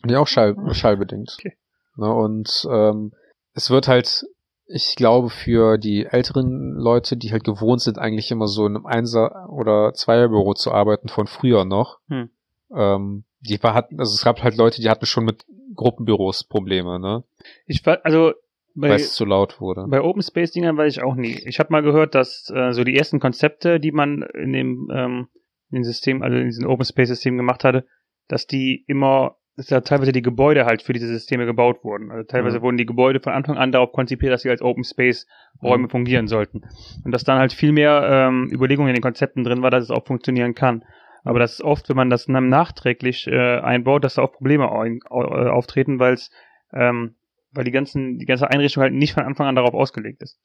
Ja, 0.05 0.19
auch 0.19 0.27
schall, 0.27 0.57
schallbedingt. 0.73 1.37
Okay. 1.39 1.57
Ne, 1.97 2.13
und 2.13 2.67
ähm, 2.71 3.13
es 3.55 3.71
wird 3.71 3.87
halt, 3.87 4.25
ich 4.67 4.97
glaube, 4.97 5.31
für 5.31 5.79
die 5.79 6.07
älteren 6.07 6.75
Leute, 6.75 7.17
die 7.17 7.31
halt 7.31 7.45
gewohnt 7.45 7.81
sind, 7.81 7.99
eigentlich 7.99 8.31
immer 8.33 8.49
so 8.49 8.67
in 8.67 8.75
einem 8.75 8.87
Einser- 8.87 9.49
oder 9.51 9.93
Zweierbüro 9.95 10.55
zu 10.55 10.73
arbeiten 10.73 11.09
von 11.09 11.29
früher 11.29 11.65
noch, 11.65 11.99
Hm. 12.09 12.31
Ähm, 12.77 13.25
die 13.41 13.63
war, 13.63 13.75
hatten, 13.75 13.99
also 13.99 14.15
es 14.15 14.25
gab 14.25 14.43
halt 14.43 14.57
Leute, 14.57 14.81
die 14.81 14.89
hatten 14.89 15.07
schon 15.07 15.25
mit 15.25 15.45
Gruppenbüros 15.75 16.45
Probleme, 16.45 16.99
ne? 17.01 17.25
Ich 17.67 17.85
war, 17.87 17.99
also 18.05 18.33
Weil 18.75 18.93
es 18.95 19.15
zu 19.15 19.25
laut 19.25 19.61
wurde. 19.61 19.87
bei 19.89 20.01
Open 20.01 20.23
Space 20.23 20.53
Dingern 20.53 20.77
weiß 20.77 20.97
ich 20.97 21.03
auch 21.03 21.15
nie. 21.15 21.41
Ich 21.47 21.59
habe 21.59 21.73
mal 21.73 21.83
gehört, 21.83 22.15
dass 22.15 22.51
äh, 22.55 22.73
so 22.73 22.85
die 22.85 22.97
ersten 22.97 23.21
Konzepte, 23.21 23.81
die 23.81 23.93
man 23.93 24.23
in 24.35 24.53
dem 24.53 24.91
ähm, 24.95 25.29
in 25.71 25.77
dem 25.77 25.85
System, 25.85 26.23
also 26.23 26.37
in 26.37 26.45
diesem 26.47 26.69
Open 26.69 26.85
Space 26.85 27.09
System 27.09 27.37
gemacht 27.39 27.65
hatte, 27.65 27.87
dass 28.29 28.47
die 28.47 28.85
immer, 28.87 29.37
dass 29.57 29.67
da 29.67 29.81
teilweise 29.81 30.13
die 30.13 30.21
Gebäude 30.23 30.67
halt 30.67 30.83
für 30.83 30.93
diese 30.93 31.07
Systeme 31.07 31.47
gebaut 31.47 31.83
wurden. 31.83 32.11
Also 32.11 32.25
teilweise 32.27 32.59
Mhm. 32.59 32.63
wurden 32.63 32.77
die 32.77 32.87
Gebäude 32.87 33.21
von 33.21 33.33
Anfang 33.33 33.57
an 33.57 33.73
darauf 33.73 33.91
konzipiert, 33.93 34.33
dass 34.33 34.43
sie 34.43 34.51
als 34.51 34.61
Open 34.63 34.85
Space 34.85 35.27
Räume 35.63 35.85
Mhm. 35.85 35.91
fungieren 35.91 36.29
sollten. 36.29 36.63
Und 37.05 37.13
dass 37.13 37.25
dann 37.25 37.39
halt 37.39 37.53
viel 37.55 37.73
mehr 37.73 38.07
ähm, 38.29 38.51
Überlegungen 38.53 38.89
in 38.91 38.95
den 38.95 39.03
Konzepten 39.03 39.45
drin 39.45 39.63
war, 39.63 39.71
dass 39.71 39.85
es 39.85 39.91
auch 39.91 40.05
funktionieren 40.07 40.55
kann. 40.55 40.85
Aber 41.25 41.39
das 41.39 41.53
ist 41.55 41.63
oft, 41.63 41.89
wenn 41.89 41.97
man 41.97 42.11
das 42.11 42.29
nachträglich 42.29 43.27
äh, 43.27 43.59
einbaut, 43.61 44.05
dass 44.05 44.15
da 44.15 44.23
auch 44.23 44.33
Probleme 44.33 44.65
äh, 44.65 45.49
auftreten, 45.49 45.99
weil 45.99 46.15
es 46.15 46.31
ähm, 46.73 47.15
weil 47.55 47.65
die 47.65 47.71
ganzen 47.71 48.19
die 48.19 48.25
ganze 48.25 48.49
Einrichtung 48.51 48.83
halt 48.83 48.95
nicht 48.95 49.13
von 49.13 49.25
Anfang 49.25 49.47
an 49.47 49.55
darauf 49.57 49.75
ausgelegt 49.75 50.23
ist. 50.23 50.41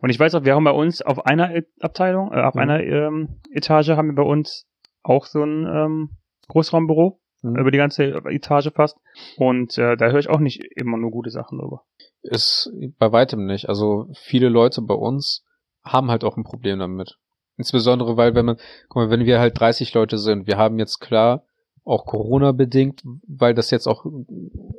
Und 0.00 0.10
ich 0.10 0.18
weiß 0.20 0.34
auch, 0.36 0.44
wir 0.44 0.54
haben 0.54 0.64
bei 0.64 0.70
uns 0.70 1.02
auf 1.02 1.26
einer 1.26 1.54
E- 1.54 1.64
Abteilung, 1.80 2.32
äh, 2.32 2.40
auf 2.40 2.54
Mhm. 2.54 2.60
einer 2.60 2.80
ähm, 2.82 3.40
Etage 3.52 3.90
haben 3.90 4.08
wir 4.08 4.14
bei 4.14 4.22
uns 4.22 4.66
auch 5.02 5.26
so 5.26 5.42
ein 5.42 5.66
ähm, 5.66 6.10
Großraumbüro 6.48 7.18
Mhm. 7.42 7.56
über 7.56 7.72
die 7.72 7.78
ganze 7.78 8.04
Etage 8.04 8.70
fast. 8.72 8.96
Und 9.36 9.76
äh, 9.76 9.96
da 9.96 10.06
höre 10.10 10.20
ich 10.20 10.30
auch 10.30 10.38
nicht 10.38 10.62
immer 10.76 10.96
nur 10.96 11.10
gute 11.10 11.30
Sachen 11.30 11.58
drüber. 11.58 11.82
Ist 12.22 12.70
bei 13.00 13.10
weitem 13.10 13.46
nicht. 13.46 13.68
Also 13.68 14.06
viele 14.14 14.48
Leute 14.48 14.80
bei 14.82 14.94
uns 14.94 15.44
haben 15.82 16.12
halt 16.12 16.22
auch 16.22 16.36
ein 16.36 16.44
Problem 16.44 16.78
damit. 16.78 17.18
Insbesondere, 17.62 18.16
weil 18.16 18.34
wenn 18.34 18.44
man, 18.44 18.56
guck 18.88 19.04
mal, 19.04 19.10
wenn 19.10 19.24
wir 19.24 19.38
halt 19.38 19.60
30 19.60 19.94
Leute 19.94 20.18
sind, 20.18 20.48
wir 20.48 20.56
haben 20.56 20.80
jetzt 20.80 20.98
klar, 20.98 21.44
auch 21.84 22.06
Corona 22.06 22.50
bedingt, 22.50 23.02
weil 23.28 23.54
das 23.54 23.70
jetzt 23.70 23.86
auch 23.86 24.04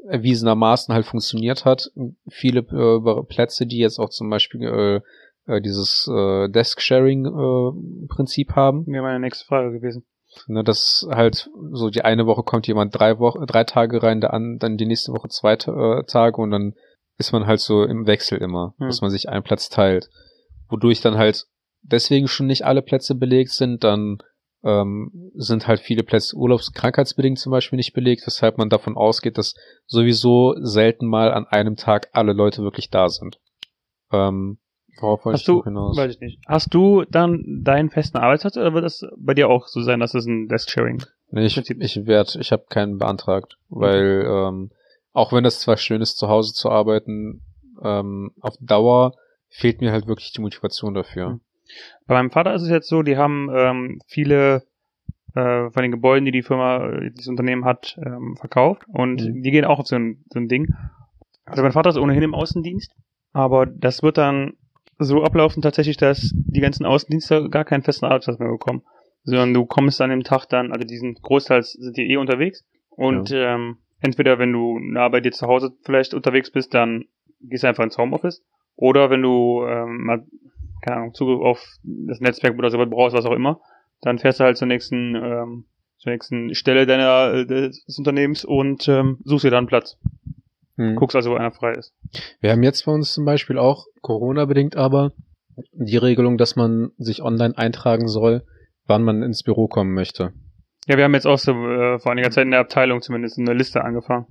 erwiesenermaßen 0.09 0.93
halt 0.93 1.05
funktioniert 1.05 1.63
hat, 1.63 1.91
viele 2.27 2.59
äh, 2.59 3.23
Plätze, 3.23 3.65
die 3.65 3.77
jetzt 3.77 3.99
auch 3.99 4.09
zum 4.09 4.29
Beispiel 4.29 4.63
äh, 4.63 4.99
äh, 5.51 5.61
dieses 5.61 6.09
äh, 6.13 6.49
Desk-Sharing-Prinzip 6.49 8.51
haben, 8.51 8.85
Wäre 8.87 9.03
meine 9.03 9.21
nächste 9.21 9.45
Frage 9.45 9.71
gewesen. 9.71 10.03
Ne, 10.47 10.61
das 10.63 11.07
halt 11.09 11.49
so 11.71 11.89
die 11.89 12.03
eine 12.03 12.25
Woche 12.25 12.43
kommt 12.43 12.67
jemand 12.67 12.99
drei 12.99 13.17
Wochen, 13.19 13.45
drei 13.45 13.63
Tage 13.63 14.03
rein, 14.03 14.19
der 14.19 14.33
an, 14.33 14.57
dann 14.59 14.75
die 14.75 14.87
nächste 14.87 15.13
Woche 15.13 15.29
zwei 15.29 15.53
äh, 15.53 16.03
Tage 16.05 16.41
und 16.41 16.51
dann 16.51 16.73
ist 17.17 17.31
man 17.31 17.45
halt 17.45 17.61
so 17.61 17.83
im 17.83 18.07
Wechsel 18.07 18.39
immer, 18.39 18.73
Hm. 18.77 18.87
dass 18.87 18.99
man 19.01 19.09
sich 19.09 19.29
einen 19.29 19.43
Platz 19.43 19.69
teilt. 19.69 20.09
Wodurch 20.69 21.01
dann 21.01 21.17
halt 21.17 21.45
deswegen 21.83 22.27
schon 22.27 22.47
nicht 22.47 22.65
alle 22.65 22.81
Plätze 22.81 23.15
belegt 23.15 23.51
sind, 23.51 23.83
dann 23.83 24.17
ähm, 24.63 25.31
sind 25.35 25.67
halt 25.67 25.81
viele 25.81 26.03
Plätze 26.03 26.35
urlaubskrankheitsbedingt 26.35 27.37
zum 27.37 27.51
Beispiel 27.51 27.77
nicht 27.77 27.93
belegt, 27.93 28.25
weshalb 28.25 28.57
man 28.57 28.69
davon 28.69 28.95
ausgeht, 28.95 29.37
dass 29.37 29.55
sowieso 29.85 30.55
selten 30.59 31.05
mal 31.07 31.31
an 31.33 31.45
einem 31.45 31.75
Tag 31.75 32.09
alle 32.13 32.33
Leute 32.33 32.63
wirklich 32.63 32.89
da 32.89 33.09
sind. 33.09 33.39
Ähm, 34.11 34.59
worauf 35.01 35.25
wollte 35.25 35.35
Hast 35.35 35.41
ich 35.41 35.47
du, 35.47 35.63
hinaus? 35.63 35.97
weiß 35.97 36.15
ich 36.15 36.21
nicht. 36.21 36.39
Hast 36.47 36.73
du 36.73 37.03
dann 37.03 37.61
deinen 37.63 37.89
festen 37.89 38.17
Arbeitsplatz 38.17 38.55
oder 38.55 38.73
wird 38.73 38.85
das 38.85 39.05
bei 39.17 39.33
dir 39.33 39.49
auch 39.49 39.67
so 39.67 39.81
sein, 39.81 39.99
dass 39.99 40.13
es 40.13 40.25
ein 40.25 40.47
Desk-Sharing? 40.47 41.03
Nee, 41.31 41.45
ich, 41.45 41.57
ich 41.57 42.05
werd, 42.05 42.35
ich 42.35 42.51
habe 42.51 42.65
keinen 42.69 42.97
beantragt, 42.99 43.57
weil 43.69 44.23
ähm, 44.25 44.71
auch 45.11 45.33
wenn 45.33 45.43
das 45.43 45.59
zwar 45.59 45.77
schön 45.77 46.01
ist, 46.01 46.17
zu 46.17 46.29
Hause 46.29 46.53
zu 46.53 46.69
arbeiten, 46.69 47.41
ähm, 47.81 48.31
auf 48.39 48.55
Dauer 48.61 49.13
fehlt 49.49 49.81
mir 49.81 49.91
halt 49.91 50.07
wirklich 50.07 50.31
die 50.31 50.41
Motivation 50.41 50.93
dafür. 50.93 51.29
Mhm. 51.29 51.41
Bei 52.07 52.15
meinem 52.15 52.31
Vater 52.31 52.53
ist 52.53 52.63
es 52.63 52.69
jetzt 52.69 52.89
so, 52.89 53.01
die 53.03 53.17
haben 53.17 53.49
ähm, 53.53 53.99
viele 54.07 54.63
äh, 55.35 55.69
von 55.71 55.81
den 55.81 55.91
Gebäuden, 55.91 56.25
die 56.25 56.31
die 56.31 56.43
Firma, 56.43 56.85
äh, 56.89 57.11
das 57.15 57.27
Unternehmen 57.27 57.65
hat, 57.65 57.97
ähm, 58.05 58.35
verkauft. 58.37 58.83
Und 58.87 59.21
Mhm. 59.21 59.41
die 59.41 59.51
gehen 59.51 59.65
auch 59.65 59.79
auf 59.79 59.87
so 59.87 59.95
ein, 59.95 60.23
so 60.29 60.39
ein 60.39 60.47
Ding. 60.47 60.73
Also 61.45 61.63
mein 61.63 61.71
Vater 61.71 61.89
ist 61.89 61.97
ohnehin 61.97 62.23
im 62.23 62.35
Außendienst, 62.35 62.95
aber 63.33 63.65
das 63.65 64.03
wird 64.03 64.17
dann 64.17 64.53
so 64.99 65.23
ablaufen 65.23 65.61
tatsächlich, 65.61 65.97
dass 65.97 66.31
die 66.33 66.61
ganzen 66.61 66.85
Außendienste 66.85 67.49
gar 67.49 67.65
keinen 67.65 67.81
festen 67.81 68.05
Arbeitsplatz 68.05 68.39
mehr 68.39 68.49
bekommen, 68.51 68.83
sondern 69.23 69.53
du 69.53 69.65
kommst 69.65 69.99
an 70.01 70.11
dem 70.11 70.23
Tag 70.23 70.45
dann, 70.45 70.71
also 70.71 70.85
diesen 70.85 71.15
großteils 71.15 71.73
sind 71.73 71.97
die 71.97 72.09
eh 72.11 72.17
unterwegs. 72.17 72.63
Und 72.91 73.31
ähm, 73.33 73.77
entweder 74.01 74.37
wenn 74.39 74.53
du 74.53 74.79
nah 74.79 75.09
bei 75.09 75.19
dir 75.19 75.31
zu 75.31 75.47
Hause 75.47 75.73
vielleicht 75.83 76.13
unterwegs 76.13 76.51
bist, 76.51 76.73
dann 76.73 77.05
gehst 77.41 77.63
du 77.63 77.67
einfach 77.67 77.83
ins 77.83 77.97
Homeoffice. 77.97 78.43
Oder 78.75 79.09
wenn 79.09 79.21
du 79.21 79.65
ähm, 79.67 80.03
mal 80.05 80.25
keine 80.83 80.97
Ahnung, 80.97 81.13
Zugriff 81.13 81.41
auf 81.41 81.65
das 81.83 82.19
Netzwerk 82.19 82.57
oder 82.57 82.69
sowas 82.69 82.89
brauchst, 82.89 83.15
was 83.15 83.25
auch 83.25 83.31
immer, 83.31 83.61
dann 84.01 84.19
fährst 84.19 84.39
du 84.39 84.43
halt 84.43 84.57
zur 84.57 84.67
nächsten, 84.67 85.15
ähm, 85.15 85.65
zur 85.97 86.11
nächsten 86.11 86.53
Stelle 86.53 86.85
deiner, 86.85 87.33
äh, 87.33 87.45
des 87.45 87.97
Unternehmens 87.97 88.43
und 88.45 88.87
ähm, 88.87 89.19
suchst 89.23 89.45
dir 89.45 89.51
dann 89.51 89.59
einen 89.59 89.67
Platz. 89.67 89.97
Hm. 90.75 90.95
Guckst 90.95 91.15
also, 91.15 91.31
wo 91.31 91.35
einer 91.35 91.51
frei 91.51 91.73
ist. 91.73 91.93
Wir 92.41 92.51
haben 92.51 92.63
jetzt 92.63 92.85
bei 92.85 92.91
uns 92.91 93.13
zum 93.13 93.25
Beispiel 93.25 93.57
auch 93.57 93.85
Corona-bedingt 94.01 94.75
aber 94.75 95.13
die 95.71 95.97
Regelung, 95.97 96.37
dass 96.37 96.55
man 96.55 96.91
sich 96.97 97.21
online 97.21 97.57
eintragen 97.57 98.07
soll, 98.07 98.43
wann 98.85 99.03
man 99.03 99.21
ins 99.21 99.43
Büro 99.43 99.67
kommen 99.67 99.93
möchte. 99.93 100.33
Ja, 100.87 100.97
wir 100.97 101.05
haben 101.05 101.13
jetzt 101.13 101.27
auch 101.27 101.37
so 101.37 101.51
äh, 101.51 101.97
vor 101.99 102.11
einiger 102.11 102.29
Zeit 102.29 102.45
in 102.45 102.51
der 102.51 102.59
Abteilung 102.59 103.01
zumindest 103.01 103.39
eine 103.39 103.53
Liste 103.53 103.83
angefangen. 103.83 104.25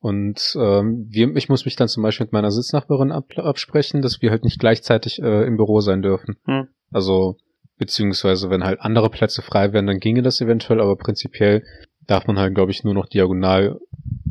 Und 0.00 0.56
ähm, 0.60 1.06
wir, 1.08 1.36
ich 1.36 1.48
muss 1.48 1.64
mich 1.64 1.76
dann 1.76 1.88
zum 1.88 2.02
Beispiel 2.02 2.26
mit 2.26 2.32
meiner 2.32 2.50
Sitznachbarin 2.50 3.12
ab, 3.12 3.26
absprechen, 3.36 4.02
dass 4.02 4.20
wir 4.20 4.30
halt 4.30 4.44
nicht 4.44 4.58
gleichzeitig 4.58 5.22
äh, 5.22 5.44
im 5.44 5.56
Büro 5.56 5.80
sein 5.80 6.02
dürfen. 6.02 6.36
Hm. 6.46 6.68
Also 6.90 7.36
beziehungsweise 7.78 8.50
wenn 8.50 8.64
halt 8.64 8.80
andere 8.80 9.08
Plätze 9.08 9.40
frei 9.42 9.72
wären, 9.72 9.86
dann 9.86 10.00
ginge 10.00 10.22
das 10.22 10.40
eventuell, 10.40 10.80
aber 10.80 10.96
prinzipiell 10.96 11.62
darf 12.06 12.26
man 12.26 12.38
halt, 12.38 12.54
glaube 12.54 12.72
ich, 12.72 12.82
nur 12.82 12.94
noch 12.94 13.06
diagonal 13.06 13.78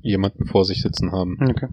jemanden 0.02 0.46
vor 0.46 0.66
sich 0.66 0.82
sitzen 0.82 1.14
haben. 1.14 1.38
Okay. 1.50 1.68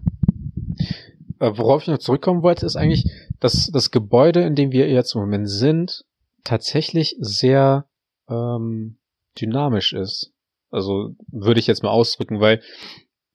Äh, 1.39 1.51
worauf 1.57 1.81
ich 1.81 1.87
noch 1.89 1.97
zurückkommen 1.97 2.43
wollte, 2.43 2.65
ist 2.65 2.77
eigentlich, 2.77 3.05
dass 3.39 3.69
das 3.71 3.91
Gebäude, 3.91 4.41
in 4.41 4.55
dem 4.55 4.71
wir 4.71 4.87
jetzt 4.89 5.15
im 5.15 5.21
Moment 5.21 5.49
sind, 5.49 6.05
tatsächlich 6.43 7.17
sehr 7.19 7.87
ähm, 8.29 8.97
dynamisch 9.39 9.93
ist. 9.93 10.33
Also 10.69 11.15
würde 11.31 11.59
ich 11.59 11.67
jetzt 11.67 11.83
mal 11.83 11.89
ausdrücken, 11.89 12.39
weil 12.39 12.61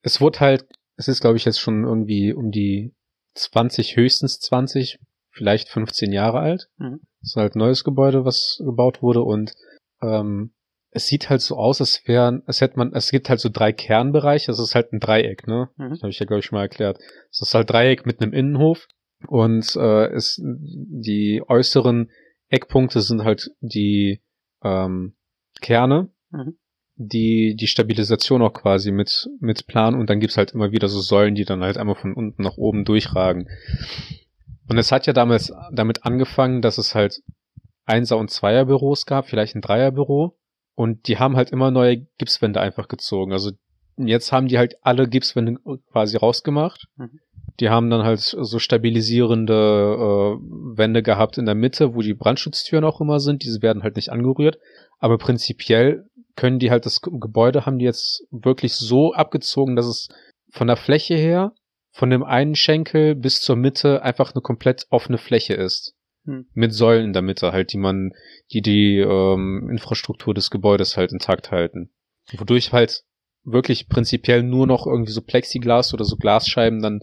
es 0.02 0.20
wurde 0.20 0.40
halt, 0.40 0.66
es 0.96 1.08
ist 1.08 1.20
glaube 1.20 1.36
ich 1.36 1.44
jetzt 1.44 1.60
schon 1.60 1.84
irgendwie 1.84 2.32
um 2.32 2.50
die 2.50 2.94
20, 3.34 3.96
höchstens 3.96 4.40
20, 4.40 4.98
vielleicht 5.30 5.68
15 5.68 6.12
Jahre 6.12 6.40
alt. 6.40 6.68
Mhm. 6.78 7.00
Es 7.22 7.30
ist 7.30 7.36
halt 7.36 7.54
ein 7.54 7.60
neues 7.60 7.84
Gebäude, 7.84 8.24
was 8.24 8.60
gebaut 8.64 9.02
wurde 9.02 9.22
und 9.22 9.54
ähm, 10.02 10.52
es 10.92 11.06
sieht 11.06 11.30
halt 11.30 11.40
so 11.40 11.56
aus, 11.56 11.80
als 11.80 12.02
wären, 12.06 12.42
es 12.46 12.60
hätte 12.60 12.76
man, 12.76 12.92
es 12.92 13.10
gibt 13.10 13.28
halt 13.28 13.38
so 13.40 13.48
drei 13.48 13.72
Kernbereiche, 13.72 14.48
das 14.48 14.58
ist 14.58 14.74
halt 14.74 14.92
ein 14.92 14.98
Dreieck, 14.98 15.46
ne? 15.46 15.70
Mhm. 15.76 15.90
Das 15.90 16.02
habe 16.02 16.10
ich 16.10 16.18
ja, 16.18 16.26
glaube 16.26 16.40
ich, 16.40 16.46
schon 16.46 16.56
mal 16.56 16.62
erklärt. 16.62 16.98
Es 17.30 17.40
ist 17.40 17.54
halt 17.54 17.70
Dreieck 17.70 18.06
mit 18.06 18.20
einem 18.20 18.32
Innenhof 18.32 18.88
und 19.28 19.76
äh, 19.76 20.06
es, 20.08 20.40
die 20.42 21.42
äußeren 21.46 22.10
Eckpunkte 22.48 23.00
sind 23.02 23.22
halt 23.22 23.50
die 23.60 24.20
ähm, 24.64 25.14
Kerne, 25.60 26.08
Mhm. 26.30 26.56
die 26.96 27.56
die 27.56 27.66
Stabilisation 27.66 28.42
auch 28.42 28.52
quasi 28.52 28.90
mit 28.92 29.28
mit 29.40 29.66
planen 29.66 29.98
und 29.98 30.08
dann 30.10 30.20
gibt's 30.20 30.36
halt 30.36 30.52
immer 30.52 30.70
wieder 30.72 30.88
so 30.88 31.00
Säulen, 31.00 31.34
die 31.34 31.44
dann 31.44 31.62
halt 31.62 31.76
einmal 31.78 31.94
von 31.96 32.14
unten 32.14 32.42
nach 32.42 32.56
oben 32.56 32.84
durchragen. 32.84 33.48
Und 34.68 34.78
es 34.78 34.92
hat 34.92 35.06
ja 35.06 35.12
damals 35.12 35.52
damit 35.72 36.04
angefangen, 36.04 36.62
dass 36.62 36.78
es 36.78 36.94
halt 36.94 37.22
Einser- 37.86 38.18
und 38.18 38.30
Zweierbüros 38.30 39.04
gab, 39.06 39.26
vielleicht 39.26 39.56
ein 39.56 39.62
Dreierbüro. 39.62 40.36
Und 40.76 41.08
die 41.08 41.18
haben 41.18 41.36
halt 41.36 41.50
immer 41.50 41.70
neue 41.72 42.06
Gipswände 42.18 42.60
einfach 42.60 42.86
gezogen. 42.86 43.32
Also 43.32 43.50
jetzt 43.96 44.30
haben 44.30 44.46
die 44.46 44.58
halt 44.58 44.76
alle 44.82 45.08
Gipswände 45.08 45.56
quasi 45.90 46.16
rausgemacht. 46.16 46.86
Mhm. 46.96 47.18
Die 47.60 47.68
haben 47.68 47.90
dann 47.90 48.02
halt 48.02 48.20
so 48.20 48.58
stabilisierende 48.58 49.52
äh, 49.52 50.76
Wände 50.76 51.02
gehabt 51.02 51.36
in 51.36 51.44
der 51.44 51.54
Mitte, 51.54 51.94
wo 51.94 52.00
die 52.00 52.14
Brandschutztüren 52.14 52.84
auch 52.84 53.00
immer 53.00 53.20
sind. 53.20 53.44
Diese 53.44 53.60
werden 53.60 53.82
halt 53.82 53.96
nicht 53.96 54.10
angerührt. 54.10 54.58
Aber 54.98 55.18
prinzipiell 55.18 56.06
können 56.36 56.58
die 56.58 56.70
halt 56.70 56.86
das 56.86 57.02
Gebäude 57.02 57.66
haben 57.66 57.78
die 57.78 57.84
jetzt 57.84 58.24
wirklich 58.30 58.74
so 58.74 59.12
abgezogen, 59.12 59.76
dass 59.76 59.86
es 59.86 60.08
von 60.50 60.66
der 60.66 60.76
Fläche 60.76 61.14
her, 61.14 61.52
von 61.92 62.08
dem 62.08 62.22
einen 62.22 62.54
Schenkel 62.54 63.14
bis 63.14 63.40
zur 63.40 63.56
Mitte 63.56 64.02
einfach 64.02 64.34
eine 64.34 64.40
komplett 64.40 64.86
offene 64.90 65.18
Fläche 65.18 65.54
ist. 65.54 65.94
Hm. 66.24 66.46
Mit 66.54 66.72
Säulen 66.72 67.06
in 67.06 67.12
der 67.12 67.22
Mitte 67.22 67.52
halt, 67.52 67.72
die 67.72 67.78
man, 67.78 68.12
die 68.52 68.62
die 68.62 68.98
ähm, 68.98 69.68
Infrastruktur 69.70 70.32
des 70.32 70.50
Gebäudes 70.50 70.96
halt 70.96 71.12
intakt 71.12 71.50
halten. 71.50 71.90
Wodurch 72.32 72.72
halt 72.72 73.02
wirklich 73.44 73.88
prinzipiell 73.88 74.42
nur 74.42 74.66
noch 74.66 74.86
irgendwie 74.86 75.12
so 75.12 75.22
Plexiglas 75.22 75.94
oder 75.94 76.04
so 76.04 76.16
Glasscheiben 76.16 76.80
dann 76.80 77.00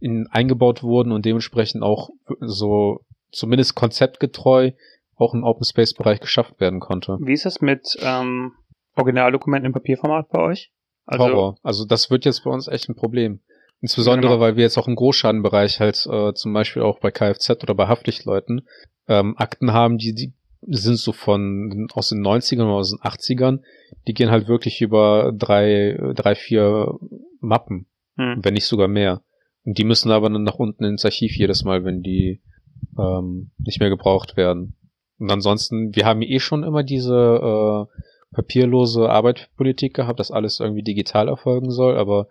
in, 0.00 0.26
eingebaut 0.30 0.82
wurden 0.82 1.12
und 1.12 1.24
dementsprechend 1.24 1.82
auch 1.82 2.10
so 2.40 3.00
zumindest 3.32 3.74
konzeptgetreu 3.74 4.72
auch 5.16 5.34
im 5.34 5.44
Open 5.44 5.64
Space 5.64 5.94
Bereich 5.94 6.20
geschafft 6.20 6.60
werden 6.60 6.80
konnte. 6.80 7.16
Wie 7.20 7.32
ist 7.32 7.44
das 7.44 7.60
mit 7.60 7.96
ähm, 8.02 8.52
Originaldokumenten 8.96 9.66
im 9.66 9.72
Papierformat 9.72 10.28
bei 10.30 10.40
euch? 10.40 10.70
Also, 11.06 11.24
Horror. 11.24 11.58
Also 11.62 11.84
das 11.84 12.10
wird 12.10 12.24
jetzt 12.24 12.44
bei 12.44 12.50
uns 12.50 12.66
echt 12.68 12.88
ein 12.88 12.94
Problem. 12.96 13.40
Insbesondere, 13.80 14.32
Genau. 14.32 14.40
weil 14.40 14.56
wir 14.56 14.62
jetzt 14.64 14.78
auch 14.78 14.88
im 14.88 14.96
Großschadenbereich 14.96 15.78
halt 15.80 16.06
äh, 16.10 16.32
zum 16.32 16.52
Beispiel 16.54 16.82
auch 16.82 16.98
bei 17.00 17.10
Kfz 17.10 17.50
oder 17.62 17.74
bei 17.74 17.86
Haftpflichtleuten 17.86 18.66
ähm, 19.08 19.34
Akten 19.36 19.72
haben, 19.72 19.98
die, 19.98 20.14
die 20.14 20.32
sind 20.66 20.96
so 20.96 21.12
von 21.12 21.88
aus 21.92 22.08
den 22.08 22.24
90ern 22.26 22.62
oder 22.62 22.76
aus 22.76 22.90
den 22.90 23.00
80ern, 23.00 23.60
die 24.08 24.14
gehen 24.14 24.30
halt 24.30 24.48
wirklich 24.48 24.80
über 24.80 25.32
drei, 25.36 25.98
drei, 26.14 26.34
vier 26.34 26.94
Mappen, 27.40 27.86
Hm. 28.16 28.40
wenn 28.42 28.54
nicht 28.54 28.66
sogar 28.66 28.88
mehr. 28.88 29.20
Und 29.64 29.78
die 29.78 29.84
müssen 29.84 30.10
aber 30.10 30.28
dann 30.30 30.42
nach 30.42 30.56
unten 30.58 30.84
ins 30.84 31.04
Archiv 31.04 31.36
jedes 31.36 31.64
Mal, 31.64 31.84
wenn 31.84 32.02
die 32.02 32.40
ähm, 32.98 33.50
nicht 33.58 33.80
mehr 33.80 33.88
gebraucht 33.90 34.36
werden. 34.36 34.76
Und 35.18 35.30
ansonsten, 35.30 35.94
wir 35.94 36.04
haben 36.04 36.22
eh 36.22 36.38
schon 36.40 36.64
immer 36.64 36.82
diese 36.82 37.14
äh, 37.14 38.34
papierlose 38.34 39.08
Arbeitspolitik 39.08 39.94
gehabt, 39.94 40.20
dass 40.20 40.30
alles 40.30 40.60
irgendwie 40.60 40.82
digital 40.82 41.28
erfolgen 41.28 41.70
soll, 41.70 41.96
aber 41.96 42.28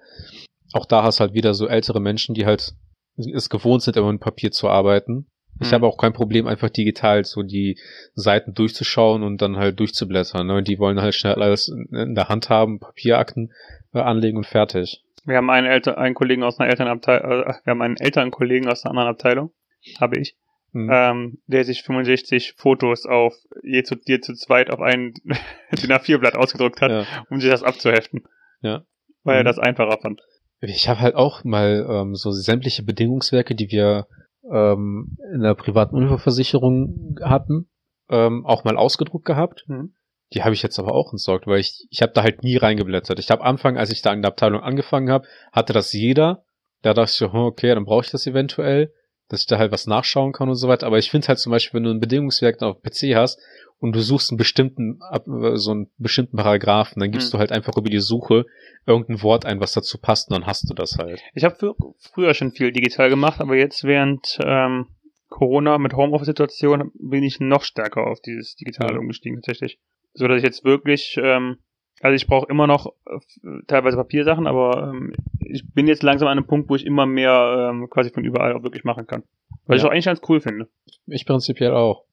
auch 0.74 0.86
da 0.86 1.04
hast 1.04 1.20
halt 1.20 1.34
wieder 1.34 1.54
so 1.54 1.68
ältere 1.68 2.00
Menschen, 2.00 2.36
die 2.36 2.46
halt 2.46 2.74
es 3.16 3.50
gewohnt 3.50 3.84
sind, 3.84 3.96
immer 3.96 4.12
mit 4.12 4.22
Papier 4.22 4.52
zu 4.52 4.68
arbeiten. 4.70 5.28
Ich 5.62 5.70
Mhm. 5.70 5.74
habe 5.76 5.88
auch 5.88 5.98
kein 5.98 6.14
Problem, 6.14 6.48
einfach 6.48 6.70
digital 6.70 7.24
so 7.26 7.44
die 7.44 7.78
Seiten 8.16 8.54
durchzuschauen 8.56 9.22
und 9.24 9.42
dann 9.42 9.56
halt 9.58 9.80
durchzublättern. 9.80 10.48
Ne? 10.48 10.64
Die 10.64 10.80
wollen 10.80 11.00
halt 11.00 11.14
schnell 11.14 11.36
alles 11.36 11.68
in- 11.68 11.96
in 11.96 12.16
der 12.16 12.28
Hand 12.28 12.50
haben, 12.50 12.80
Papierakten 12.80 13.54
äh, 13.94 14.00
anlegen 14.00 14.38
und 14.38 14.48
fertig. 14.48 15.04
Wir 15.26 15.38
haben 15.38 15.50
einen, 15.50 15.68
Elter 15.68 15.98
einen 15.98 16.16
Kollegen 16.16 16.44
aus 16.44 16.60
einer 16.60 16.70
Elternabteilung, 16.70 17.32
äh, 17.44 17.54
wir 17.64 17.72
haben 17.72 17.82
einen 17.82 17.98
älteren 17.98 18.32
Kollegen 18.32 18.68
aus 18.68 18.84
einer 18.84 18.92
anderen 18.92 19.10
Abteilung, 19.10 19.52
habe 20.00 20.18
ich, 20.20 20.36
Hm. 20.74 20.90
ähm, 20.92 21.38
der 21.46 21.66
sich 21.66 21.84
65 21.84 22.56
Fotos 22.58 23.06
auf 23.06 23.36
je 23.62 23.84
zu, 23.84 23.96
je 24.06 24.20
zu 24.22 24.34
zweit 24.34 24.72
auf 24.72 24.82
ein 24.82 25.14
DIN 25.72 25.92
A4-Blatt 25.92 26.36
ausgedruckt 26.36 26.82
hat, 26.82 26.92
ja. 26.92 27.06
um 27.30 27.40
sich 27.40 27.50
das 27.52 27.62
abzuheften. 27.64 28.24
Ja. 28.62 28.84
Weil 29.24 29.38
er 29.38 29.44
Mhm. 29.44 29.48
das 29.48 29.60
einfacher 29.60 30.00
fand. 30.02 30.22
Ich 30.62 30.90
habe 30.90 31.00
halt 31.00 31.14
auch 31.16 31.44
mal 31.44 31.86
ähm, 31.90 32.16
so 32.16 32.32
sämtliche 32.32 32.84
Bedingungswerke, 32.84 33.54
die 33.54 33.70
wir 33.70 34.08
ähm, 34.52 35.18
in 35.34 35.42
der 35.42 35.54
privaten 35.54 35.96
Unfallversicherung 35.96 37.20
hatten, 37.22 37.70
ähm, 38.10 38.46
auch 38.46 38.64
mal 38.64 38.76
ausgedruckt 38.78 39.26
gehabt. 39.26 39.66
Mhm. 39.68 39.94
Die 40.34 40.44
habe 40.44 40.54
ich 40.54 40.64
jetzt 40.64 40.80
aber 40.80 40.94
auch 40.94 41.12
entsorgt, 41.12 41.48
weil 41.48 41.60
ich 41.60 41.86
ich 41.90 42.02
habe 42.02 42.14
da 42.14 42.24
halt 42.24 42.44
nie 42.44 42.58
reingeblättert. 42.58 43.20
Ich 43.20 43.30
habe 43.30 43.44
Anfang, 43.44 43.78
als 43.78 43.92
ich 43.92 44.02
da 44.02 44.12
in 44.14 44.22
der 44.22 44.32
Abteilung 44.32 44.62
angefangen 44.62 45.10
habe, 45.12 45.28
hatte 45.52 45.74
das 45.74 45.94
jeder. 45.94 46.44
Da 46.82 46.94
dachte 46.94 47.12
ich, 47.12 47.18
so, 47.18 47.32
hm, 47.32 47.40
okay, 47.42 47.74
dann 47.76 47.86
brauche 47.86 48.04
ich 48.06 48.12
das 48.12 48.26
eventuell, 48.28 48.92
dass 49.30 49.42
ich 49.42 49.48
da 49.48 49.58
halt 49.58 49.72
was 49.72 49.88
nachschauen 49.88 50.34
kann 50.34 50.50
und 50.50 50.56
so 50.56 50.68
weiter. 50.68 50.86
Aber 50.88 50.98
ich 50.98 51.10
finde 51.12 51.28
halt 51.28 51.40
zum 51.40 51.52
Beispiel, 51.52 51.78
wenn 51.78 51.84
du 51.86 51.92
ein 51.92 52.00
Bedingungswerk 52.00 52.62
auf 52.62 52.82
dem 52.82 52.92
PC 52.92 53.16
hast 53.16 53.40
und 53.80 53.96
du 53.96 54.02
suchst 54.02 54.32
einen 54.32 54.38
bestimmten, 54.38 55.00
äh, 55.12 55.56
so 55.58 55.72
einen 55.72 55.92
bestimmten 55.98 56.38
Paragraphen, 56.38 57.00
dann 57.00 57.12
gibst 57.12 57.30
Mhm. 57.32 57.38
du 57.38 57.40
halt 57.40 57.52
einfach 57.52 57.78
über 57.78 57.90
die 57.90 58.00
Suche 58.00 58.46
irgendein 58.86 59.22
Wort 59.22 59.46
ein, 59.46 59.60
was 59.60 59.72
dazu 59.74 59.98
passt, 59.98 60.30
und 60.30 60.34
dann 60.36 60.46
hast 60.48 60.70
du 60.70 60.74
das 60.74 60.98
halt. 60.98 61.22
Ich 61.36 61.44
habe 61.44 61.56
fr 61.56 61.74
früher 62.00 62.34
schon 62.34 62.52
viel 62.52 62.72
digital 62.72 63.10
gemacht, 63.10 63.40
aber 63.40 63.56
jetzt 63.56 63.84
während 63.84 64.38
ähm, 64.44 64.88
Corona 65.30 65.78
mit 65.78 65.94
Homeoffice-Situation 65.94 66.92
bin 66.96 67.24
ich 67.24 67.40
noch 67.40 67.64
stärker 67.64 68.06
auf 68.08 68.20
dieses 68.22 68.56
Digitale 68.56 68.94
Ja. 68.94 69.00
umgestiegen 69.00 69.38
tatsächlich. 69.42 69.80
So 70.14 70.28
dass 70.28 70.38
ich 70.38 70.44
jetzt 70.44 70.64
wirklich, 70.64 71.18
ähm, 71.22 71.58
also 72.02 72.16
ich 72.16 72.28
brauche 72.28 72.50
immer 72.50 72.68
noch 72.68 72.88
äh, 73.06 73.20
teilweise 73.68 73.98
Papiersachen, 73.98 74.48
aber 74.48 74.92
ähm, 74.94 75.14
ich 75.40 75.64
bin 75.74 75.88
jetzt 75.88 76.04
langsam 76.04 76.28
an 76.28 76.38
einem 76.38 76.48
Punkt, 76.48 76.70
wo 76.70 76.76
ich 76.76 76.86
immer 76.86 77.06
mehr 77.06 77.70
ähm, 77.72 77.90
quasi 77.90 78.10
von 78.12 78.24
überall 78.24 78.54
auch 78.54 78.64
wirklich 78.64 78.84
machen 78.84 79.08
kann. 79.08 79.24
Was 79.66 79.78
ich 79.78 79.84
Ja. 79.84 79.88
auch 79.90 79.94
eigentlich 79.94 80.06
ganz 80.06 80.22
cool 80.28 80.40
finde. 80.42 80.68
Ich 81.08 81.26
prinzipiell 81.26 81.72
auch. 81.74 82.06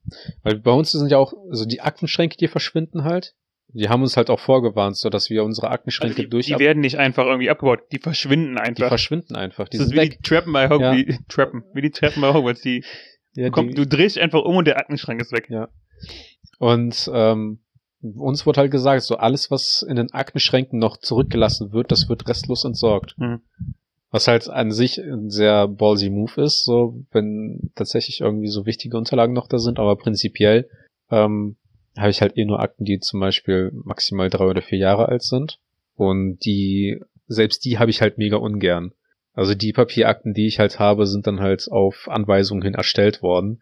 Weil 0.42 0.56
bei 0.60 0.70
uns 0.70 0.92
sind 0.92 1.10
ja 1.10 1.18
auch, 1.18 1.32
also 1.50 1.64
die 1.66 1.80
Aktenschränke, 1.80 2.36
die 2.36 2.48
verschwinden 2.48 3.04
halt. 3.04 3.34
Die 3.72 3.88
haben 3.88 4.02
uns 4.02 4.16
halt 4.16 4.30
auch 4.30 4.40
vorgewarnt, 4.40 4.96
so 4.96 5.10
dass 5.10 5.30
wir 5.30 5.44
unsere 5.44 5.70
Aktenschränke 5.70 6.14
Also 6.14 6.22
die, 6.24 6.28
durch 6.28 6.46
die 6.46 6.58
werden 6.58 6.80
nicht 6.80 6.96
einfach 6.98 7.26
irgendwie 7.26 7.50
abgebaut, 7.50 7.80
die 7.92 7.98
verschwinden 7.98 8.54
die 8.56 8.60
einfach. 8.60 8.88
verschwinden 8.88 9.36
einfach. 9.36 9.68
Die 9.68 9.78
das 9.78 9.86
ist 9.88 9.92
wie 9.92 9.98
weg. 9.98 10.10
die 10.22 10.28
Treppen 10.28 10.52
bei 10.52 10.68
Hogwarts, 10.68 10.96
wie, 11.06 11.18
Treppen, 11.28 11.64
wie 11.74 11.82
die 11.82 11.90
Treppen 11.90 12.20
bei 12.20 12.32
Hogwarts, 12.34 12.62
die, 12.62 12.84
Ja, 13.34 13.50
komm, 13.50 13.68
die, 13.68 13.74
du 13.74 13.86
drehst 13.86 14.18
einfach 14.18 14.42
um 14.42 14.56
und 14.56 14.66
der 14.66 14.78
Aktenschrank 14.78 15.20
ist 15.20 15.30
weg. 15.32 15.48
Ja. 15.50 15.68
Und 16.58 17.08
ähm, 17.14 17.60
uns 18.02 18.46
wurde 18.46 18.60
halt 18.60 18.70
gesagt, 18.70 19.02
so 19.02 19.16
alles, 19.16 19.50
was 19.50 19.84
in 19.86 19.96
den 19.96 20.12
Aktenschränken 20.12 20.78
noch 20.78 20.96
zurückgelassen 20.96 21.72
wird, 21.72 21.92
das 21.92 22.08
wird 22.08 22.28
restlos 22.28 22.64
entsorgt. 22.64 23.14
Mhm. 23.18 23.42
Was 24.10 24.26
halt 24.26 24.48
an 24.48 24.72
sich 24.72 24.98
ein 24.98 25.30
sehr 25.30 25.68
ballsy 25.68 26.10
Move 26.10 26.42
ist, 26.42 26.64
so 26.64 27.04
wenn 27.12 27.70
tatsächlich 27.76 28.20
irgendwie 28.20 28.48
so 28.48 28.66
wichtige 28.66 28.96
Unterlagen 28.96 29.34
noch 29.34 29.46
da 29.46 29.58
sind, 29.58 29.78
aber 29.78 29.96
prinzipiell 29.96 30.68
ähm, 31.10 31.56
habe 31.96 32.10
ich 32.10 32.20
halt 32.20 32.36
eh 32.36 32.44
nur 32.44 32.60
Akten, 32.60 32.84
die 32.84 32.98
zum 32.98 33.20
Beispiel 33.20 33.70
maximal 33.72 34.30
drei 34.30 34.46
oder 34.46 34.62
vier 34.62 34.78
Jahre 34.78 35.08
alt 35.08 35.22
sind. 35.22 35.58
Und 35.94 36.38
die, 36.44 37.00
selbst 37.26 37.64
die 37.64 37.78
habe 37.78 37.90
ich 37.90 38.00
halt 38.00 38.18
mega 38.18 38.36
ungern. 38.36 38.92
Also 39.32 39.54
die 39.54 39.72
Papierakten, 39.72 40.34
die 40.34 40.46
ich 40.46 40.58
halt 40.58 40.78
habe, 40.78 41.06
sind 41.06 41.26
dann 41.26 41.40
halt 41.40 41.68
auf 41.70 42.08
Anweisungen 42.08 42.62
hin 42.62 42.74
erstellt 42.74 43.22
worden. 43.22 43.60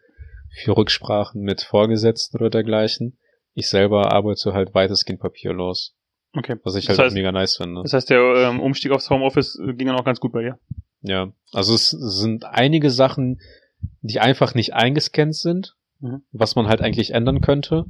Für 0.63 0.75
Rücksprachen 0.75 1.41
mit 1.41 1.61
Vorgesetzten 1.61 2.37
oder 2.37 2.49
dergleichen. 2.49 3.17
Ich 3.53 3.69
selber 3.69 4.11
arbeite 4.11 4.53
halt 4.53 4.73
weitestgehend 4.73 5.21
papierlos. 5.21 5.95
Okay. 6.35 6.55
Was 6.63 6.75
ich 6.75 6.85
Das 6.85 6.97
halt 6.99 7.09
heißt- 7.11 7.13
mega 7.15 7.31
nice 7.31 7.57
finde. 7.57 7.81
Das 7.81 7.93
heißt, 7.93 8.09
der 8.09 8.19
ähm, 8.21 8.59
Umstieg 8.59 8.91
aufs 8.91 9.09
Homeoffice 9.09 9.59
äh, 9.59 9.73
ging 9.73 9.87
dann 9.87 9.95
auch 9.97 10.05
ganz 10.05 10.19
gut 10.19 10.31
bei 10.31 10.41
dir. 10.43 10.59
Ja, 11.01 11.31
also 11.53 11.73
es 11.73 11.89
sind 11.89 12.45
einige 12.45 12.91
Sachen, 12.91 13.39
die 14.01 14.19
einfach 14.19 14.53
nicht 14.53 14.73
eingescannt 14.73 15.35
sind, 15.35 15.75
Mhm. 16.01 16.21
was 16.31 16.55
man 16.55 16.67
halt 16.67 16.81
eigentlich 16.81 17.11
ändern 17.13 17.41
könnte, 17.41 17.85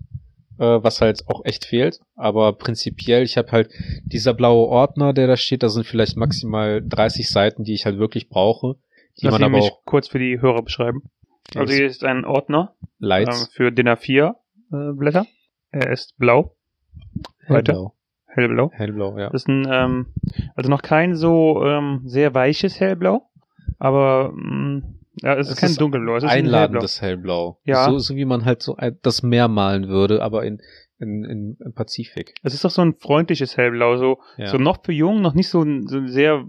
äh, 0.58 0.64
was 0.64 1.02
halt 1.02 1.28
auch 1.28 1.44
echt 1.46 1.66
fehlt. 1.66 2.00
Aber 2.16 2.54
prinzipiell, 2.54 3.24
ich 3.24 3.38
habe 3.38 3.52
halt 3.52 3.70
dieser 4.06 4.34
blaue 4.34 4.68
Ordner, 4.68 5.14
der 5.14 5.28
da 5.28 5.36
steht, 5.38 5.62
da 5.64 5.70
sind 5.70 5.86
vielleicht 5.86 6.16
maximal 6.18 6.82
30 6.84 7.30
Seiten, 7.30 7.64
die 7.64 7.74
ich 7.74 7.86
halt 7.86 7.98
wirklich 8.00 8.30
brauche, 8.30 8.76
die 9.20 9.26
Lass 9.26 9.34
man 9.34 9.44
aber 9.44 9.58
mich 9.58 9.72
auch 9.72 9.84
kurz 9.86 10.08
für 10.08 10.20
die 10.20 10.40
Hörer 10.40 10.62
beschreiben. 10.64 11.04
Also 11.56 11.74
hier 11.74 11.86
ist 11.88 12.04
ein 12.04 12.26
Ordner 12.26 12.76
Lights, 13.00 13.50
für 13.54 13.72
DIN 13.72 13.88
A4 13.90 14.36
äh, 14.72 14.94
Blätter. 14.94 15.26
Er 15.72 15.92
ist 15.92 16.18
blau, 16.18 16.56
weiter. 17.48 17.74
hellblau, 17.74 17.96
hellblau. 18.28 18.72
hellblau, 18.74 19.18
ja. 19.20 19.30
Das 19.30 19.44
ist 19.44 19.48
ein, 19.48 19.68
ähm, 19.70 20.08
also 20.56 20.70
noch 20.70 20.82
kein 20.82 21.16
so 21.16 21.64
ähm, 21.66 22.02
sehr 22.06 22.34
weiches 22.34 22.80
hellblau, 22.80 23.30
aber 23.78 24.32
mh, 24.34 24.82
ja, 25.22 25.36
es 25.36 25.48
ist 25.48 25.54
Es 25.54 25.60
kein 25.60 25.70
ist 25.72 25.82
dunkelblau, 25.82 26.16
es 26.16 26.24
ist 26.24 26.30
ein 26.30 26.44
hellblau. 26.44 26.58
Einladendes 26.58 27.02
hellblau. 27.02 27.60
Ja. 27.66 27.86
So, 27.86 28.00
so 28.00 28.16
wie 28.16 28.26
man 28.26 28.46
halt 28.46 28.62
so 28.62 28.76
ein, 28.76 28.98
das 29.04 29.22
Meer 29.22 29.48
malen 29.48 29.88
würde, 29.90 30.22
aber 30.24 30.44
in, 30.46 30.60
in, 30.98 31.24
in, 31.26 31.58
im 31.64 31.74
Pazifik. 31.74 32.34
Es 32.44 32.54
ist 32.54 32.64
doch 32.66 32.72
so 32.72 32.82
ein 32.82 32.96
freundliches 32.96 33.58
hellblau, 33.58 33.98
so 33.98 34.20
Ja. 34.38 34.48
so 34.48 34.58
noch 34.58 34.84
für 34.84 34.94
jung, 34.94 35.22
noch 35.22 35.34
nicht 35.34 35.50
so 35.50 35.62
ein, 35.62 35.88
so 35.88 35.98
ein 35.98 36.08
sehr 36.08 36.46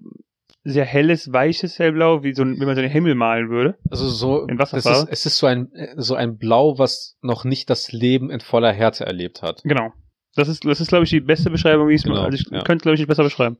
sehr 0.63 0.85
helles, 0.85 1.33
weiches 1.33 1.79
hellblau, 1.79 2.23
wie 2.23 2.35
so 2.35 2.43
ein, 2.43 2.61
wie 2.61 2.67
man 2.67 2.75
so 2.75 2.83
einen 2.83 2.91
Himmel 2.91 3.15
malen 3.15 3.49
würde. 3.49 3.79
Also 3.91 4.09
so, 4.09 4.43
In 4.47 4.55
es 4.55 4.59
Wasserfarbe? 4.59 5.11
ist, 5.11 5.21
es 5.21 5.27
ist 5.27 5.39
so 5.39 5.47
ein, 5.47 5.71
so 5.97 6.15
ein 6.15 6.37
Blau, 6.37 6.79
was 6.79 7.17
noch 7.23 7.45
nicht 7.45 7.71
das 7.71 7.93
Leben 7.93 8.31
in 8.31 8.41
voller 8.41 8.73
Härte 8.73 9.07
erlebt 9.07 9.43
hat. 9.43 9.63
Genau. 9.65 9.93
Das 10.35 10.49
ist, 10.49 10.65
das 10.65 10.81
ist, 10.81 10.89
glaube 10.89 11.05
ich, 11.05 11.11
die 11.11 11.21
beste 11.21 11.51
Beschreibung, 11.51 11.89
wie 11.89 11.95
ich 11.95 12.03
es 12.03 12.05
Genau. 12.05 12.21
Also 12.21 12.37
ich 12.37 12.47
ja. 12.51 12.63
könnte, 12.63 12.83
glaube 12.83 12.95
ich, 12.95 13.01
nicht 13.01 13.09
besser 13.09 13.25
beschreiben. 13.25 13.57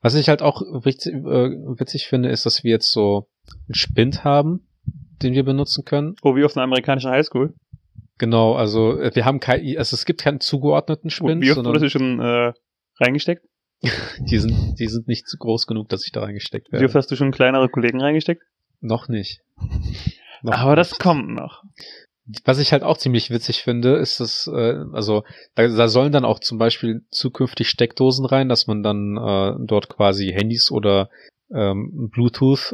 Was 0.00 0.14
ich 0.14 0.28
halt 0.28 0.42
auch 0.42 0.60
witzig, 0.84 1.14
äh, 1.14 1.50
witzig 1.78 2.06
finde, 2.06 2.28
ist, 2.28 2.46
dass 2.46 2.64
wir 2.64 2.70
jetzt 2.70 2.92
so 2.92 3.28
einen 3.66 3.74
Spind 3.74 4.24
haben, 4.24 4.66
den 5.22 5.34
wir 5.34 5.44
benutzen 5.44 5.84
können. 5.84 6.16
Oh, 6.22 6.36
wie 6.36 6.44
auf 6.44 6.56
einer 6.56 6.64
amerikanischen 6.64 7.10
Highschool. 7.10 7.54
Genau, 8.18 8.54
also 8.54 8.98
äh, 8.98 9.10
wir 9.14 9.24
haben 9.24 9.40
kein, 9.40 9.60
also 9.76 9.94
es 9.94 10.04
gibt 10.04 10.20
keinen 10.20 10.40
zugeordneten 10.40 11.10
Spind, 11.10 11.42
wie 11.42 11.50
oft 11.50 11.56
sondern 11.56 11.74
wurdest 11.74 11.94
du 11.94 11.98
schon 11.98 12.20
äh, 12.20 12.52
reingesteckt? 13.00 13.44
die 14.20 14.38
sind, 14.38 14.78
die 14.78 14.86
sind 14.88 15.08
nicht 15.08 15.26
zu 15.28 15.36
groß 15.38 15.66
genug, 15.66 15.88
dass 15.88 16.04
ich 16.04 16.12
da 16.12 16.22
reingesteckt 16.22 16.68
Wie 16.72 16.76
oft 16.76 16.82
werde. 16.82 16.94
hast 16.94 17.10
du 17.10 17.16
schon 17.16 17.30
kleinere 17.32 17.68
Kollegen 17.68 18.00
reingesteckt? 18.00 18.42
Noch 18.80 19.08
nicht. 19.08 19.40
Noch 20.42 20.52
Aber 20.58 20.76
das 20.76 20.90
nicht. 20.92 21.00
kommt 21.00 21.28
noch. 21.30 21.62
Was 22.44 22.58
ich 22.58 22.72
halt 22.72 22.82
auch 22.82 22.96
ziemlich 22.96 23.28
witzig 23.30 23.62
finde, 23.62 23.96
ist 23.96 24.18
das, 24.20 24.46
äh, 24.52 24.76
also 24.92 25.24
da, 25.56 25.68
da 25.68 25.88
sollen 25.88 26.10
dann 26.12 26.24
auch 26.24 26.38
zum 26.40 26.56
Beispiel 26.58 27.02
zukünftig 27.10 27.68
Steckdosen 27.68 28.24
rein, 28.24 28.48
dass 28.48 28.66
man 28.66 28.82
dann 28.82 29.16
äh, 29.18 29.54
dort 29.66 29.90
quasi 29.90 30.28
Handys 30.34 30.70
oder 30.70 31.10
ähm, 31.54 32.08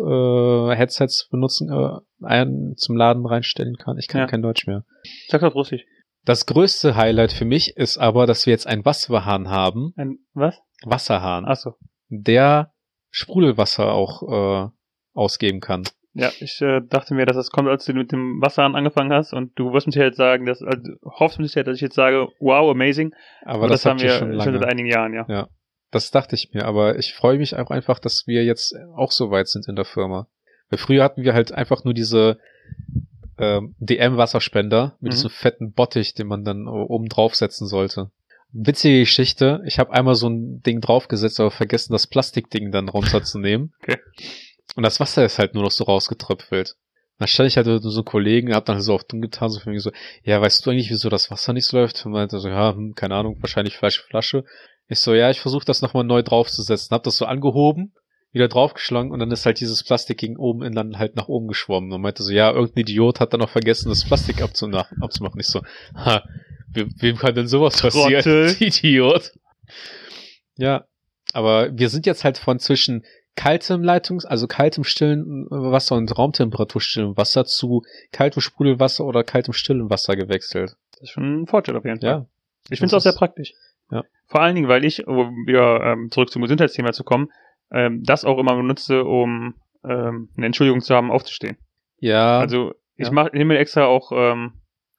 Bluetooth-Headsets 0.00 1.28
benutzen, 1.30 1.68
äh, 1.70 1.98
ein, 2.24 2.74
zum 2.76 2.96
Laden 2.96 3.26
reinstellen 3.26 3.76
kann. 3.76 3.98
Ich 3.98 4.08
kann 4.08 4.20
Ja. 4.22 4.26
kein 4.26 4.42
Deutsch 4.42 4.66
mehr. 4.66 4.84
Sag 5.28 5.40
doch 5.40 5.54
Russisch. 5.54 5.82
Das 6.24 6.46
größte 6.46 6.96
Highlight 6.96 7.32
für 7.32 7.44
mich 7.44 7.76
ist 7.76 7.98
aber, 7.98 8.26
dass 8.26 8.46
wir 8.46 8.52
jetzt 8.52 8.66
einen 8.66 8.84
Wasserhahn 8.84 9.48
haben. 9.48 9.92
Ein, 9.96 10.18
was? 10.34 10.60
Wasserhahn. 10.84 11.46
Achso. 11.46 11.76
Der 12.08 12.72
Sprudelwasser 13.10 13.92
auch 13.92 14.22
äh, 14.66 14.70
ausgeben 15.14 15.60
kann. 15.60 15.84
Ja, 16.12 16.30
ich 16.40 16.60
äh, 16.60 16.80
dachte 16.80 17.14
mir, 17.14 17.24
dass 17.24 17.36
das 17.36 17.50
kommt, 17.50 17.68
als 17.68 17.84
du 17.84 17.92
mit 17.92 18.10
dem 18.10 18.40
Wasserhahn 18.42 18.74
angefangen 18.74 19.12
hast 19.12 19.32
und 19.32 19.56
du 19.58 19.72
wirst 19.72 19.86
mich 19.86 19.94
jetzt 19.94 20.16
sagen, 20.16 20.44
dass, 20.44 20.60
also, 20.60 20.92
hoffst 21.04 21.38
mich 21.38 21.54
ja, 21.54 21.62
dass 21.62 21.76
ich 21.76 21.82
jetzt 21.82 21.94
sage, 21.94 22.28
wow, 22.40 22.68
amazing. 22.70 23.14
Aber, 23.42 23.54
Aber 23.54 23.68
das, 23.68 23.82
das, 23.82 23.90
haben 23.90 24.00
wir 24.00 24.10
schon 24.10 24.40
schon, 24.40 24.58
seit 24.58 24.64
einigen 24.64 24.88
Jahren, 24.88 25.14
ja. 25.14 25.24
Ja. 25.28 25.48
Das 25.92 26.10
dachte 26.10 26.34
ich 26.34 26.50
mir, 26.52 26.64
aber 26.66 26.98
ich 26.98 27.14
freue 27.14 27.38
mich 27.38 27.56
auch 27.56 27.70
einfach, 27.70 27.98
dass 27.98 28.26
wir 28.26 28.44
jetzt 28.44 28.74
auch 28.96 29.10
so 29.12 29.30
weit 29.30 29.48
sind 29.48 29.68
in 29.68 29.76
der 29.76 29.84
Firma. 29.84 30.28
Weil 30.68 30.78
früher 30.78 31.02
hatten 31.02 31.22
wir 31.22 31.34
halt 31.34 31.52
einfach 31.52 31.84
nur 31.84 31.94
diese 31.94 32.38
ähm, 33.40 33.74
DM-Wasserspender 33.78 34.96
mit 35.00 35.12
Mhm. 35.12 35.16
diesem 35.16 35.30
fetten 35.30 35.72
Bottich, 35.72 36.14
den 36.14 36.26
man 36.26 36.44
dann 36.44 36.68
o- 36.68 36.86
oben 36.88 37.08
draufsetzen 37.08 37.66
sollte. 37.66 38.10
Witzige 38.52 39.00
Geschichte, 39.00 39.62
ich 39.64 39.78
habe 39.78 39.92
einmal 39.92 40.14
so 40.16 40.28
ein 40.28 40.62
Ding 40.62 40.80
draufgesetzt, 40.80 41.38
aber 41.40 41.50
vergessen, 41.50 41.92
das 41.92 42.06
Plastikding 42.06 42.70
dann 42.72 42.88
runterzunehmen. 42.88 43.72
Okay. 43.82 43.98
Und 44.76 44.84
das 44.84 45.00
Wasser 45.00 45.24
ist 45.24 45.38
halt 45.40 45.54
nur 45.54 45.64
noch 45.64 45.72
so 45.72 45.82
rausgetröpfelt. 45.84 46.76
Dann 47.18 47.26
stand 47.28 47.48
ich 47.48 47.56
halt 47.56 47.66
mit 47.66 47.82
so 47.82 47.90
einem 47.90 48.04
Kollegen, 48.04 48.54
hab 48.54 48.64
dann 48.66 48.80
so 48.80 48.94
auf 48.94 49.02
dumm 49.04 49.20
getan, 49.20 49.50
so 49.50 49.58
für 49.58 49.70
mich 49.70 49.82
so, 49.82 49.90
ja, 50.22 50.40
weißt 50.40 50.64
du 50.64 50.70
eigentlich, 50.70 50.90
wieso 50.90 51.08
das 51.08 51.28
Wasser 51.30 51.52
nicht 51.52 51.66
so 51.66 51.76
läuft? 51.76 52.06
Und 52.06 52.12
meinte 52.12 52.38
so, 52.38 52.48
ja, 52.48 52.72
hm, 52.72 52.94
keine 52.94 53.16
Ahnung, 53.16 53.36
wahrscheinlich 53.40 53.76
falsche 53.76 54.02
Flasche. 54.02 54.44
Ich 54.88 55.00
so, 55.00 55.12
ja, 55.12 55.28
ich 55.28 55.40
versuche 55.40 55.64
das 55.64 55.82
nochmal 55.82 56.04
neu 56.04 56.22
draufzusetzen. 56.22 56.94
Hab 56.94 57.02
das 57.02 57.16
so 57.16 57.26
angehoben, 57.26 57.92
wieder 58.32 58.48
draufgeschlagen 58.48 59.10
und 59.10 59.18
dann 59.18 59.30
ist 59.30 59.44
halt 59.44 59.60
dieses 59.60 59.82
Plastik 59.82 60.18
gegen 60.18 60.36
oben 60.36 60.62
in 60.62 60.74
dann 60.74 60.98
halt 60.98 61.16
nach 61.16 61.28
oben 61.28 61.48
geschwommen. 61.48 61.92
Und 61.92 62.00
meinte 62.00 62.22
so, 62.22 62.32
ja, 62.32 62.50
irgendein 62.50 62.82
Idiot 62.82 63.20
hat 63.20 63.32
dann 63.32 63.40
noch 63.40 63.50
vergessen, 63.50 63.88
das 63.88 64.04
Plastik 64.04 64.40
abzumachen. 64.40 65.40
Ich 65.40 65.48
so, 65.48 65.62
ha, 65.94 66.22
wem, 66.72 66.94
wem 66.98 67.16
kann 67.16 67.34
denn 67.34 67.48
sowas 67.48 67.80
passieren? 67.80 68.56
Idiot. 68.60 69.32
Ja, 70.56 70.86
aber 71.32 71.76
wir 71.76 71.88
sind 71.88 72.06
jetzt 72.06 72.24
halt 72.24 72.38
von 72.38 72.58
zwischen 72.58 73.04
kaltem 73.34 73.82
Leitungs-, 73.82 74.26
also 74.26 74.46
kaltem 74.46 74.84
stillen 74.84 75.46
Wasser 75.50 75.96
und 75.96 76.16
Raumtemperatur 76.16 76.80
stillem 76.80 77.16
Wasser 77.16 77.44
zu 77.46 77.82
kaltem 78.12 78.42
Sprudelwasser 78.42 79.04
oder 79.04 79.24
kaltem 79.24 79.54
stillen 79.54 79.90
Wasser 79.90 80.16
gewechselt. 80.16 80.76
Das 80.92 81.02
ist 81.02 81.10
schon 81.10 81.42
ein 81.42 81.46
Fortschritt 81.46 81.76
auf 81.76 81.84
jeden 81.84 82.00
Fall. 82.00 82.08
Ja. 82.08 82.26
Ich 82.68 82.78
finde 82.78 82.94
es 82.94 82.94
auch 82.94 83.02
sehr 83.02 83.14
praktisch. 83.14 83.54
Ja. 83.90 84.04
Vor 84.26 84.42
allen 84.42 84.54
Dingen, 84.54 84.68
weil 84.68 84.84
ich, 84.84 85.06
um 85.06 85.46
wieder 85.46 85.80
ähm, 85.82 86.10
zurück 86.10 86.30
zum 86.30 86.42
Gesundheitsthema 86.42 86.92
zu 86.92 87.02
kommen, 87.02 87.30
ähm, 87.72 88.02
das 88.04 88.24
auch 88.24 88.38
immer 88.38 88.56
benutze, 88.56 89.04
um 89.04 89.54
ähm, 89.84 90.28
eine 90.36 90.46
Entschuldigung 90.46 90.80
zu 90.80 90.94
haben, 90.94 91.10
aufzustehen. 91.10 91.56
Ja. 91.98 92.38
Also 92.38 92.74
ich 92.96 93.06
Ja. 93.06 93.12
mache 93.12 93.30
nehme 93.36 93.56
extra 93.58 93.86
auch 93.86 94.12
ähm, 94.14 94.52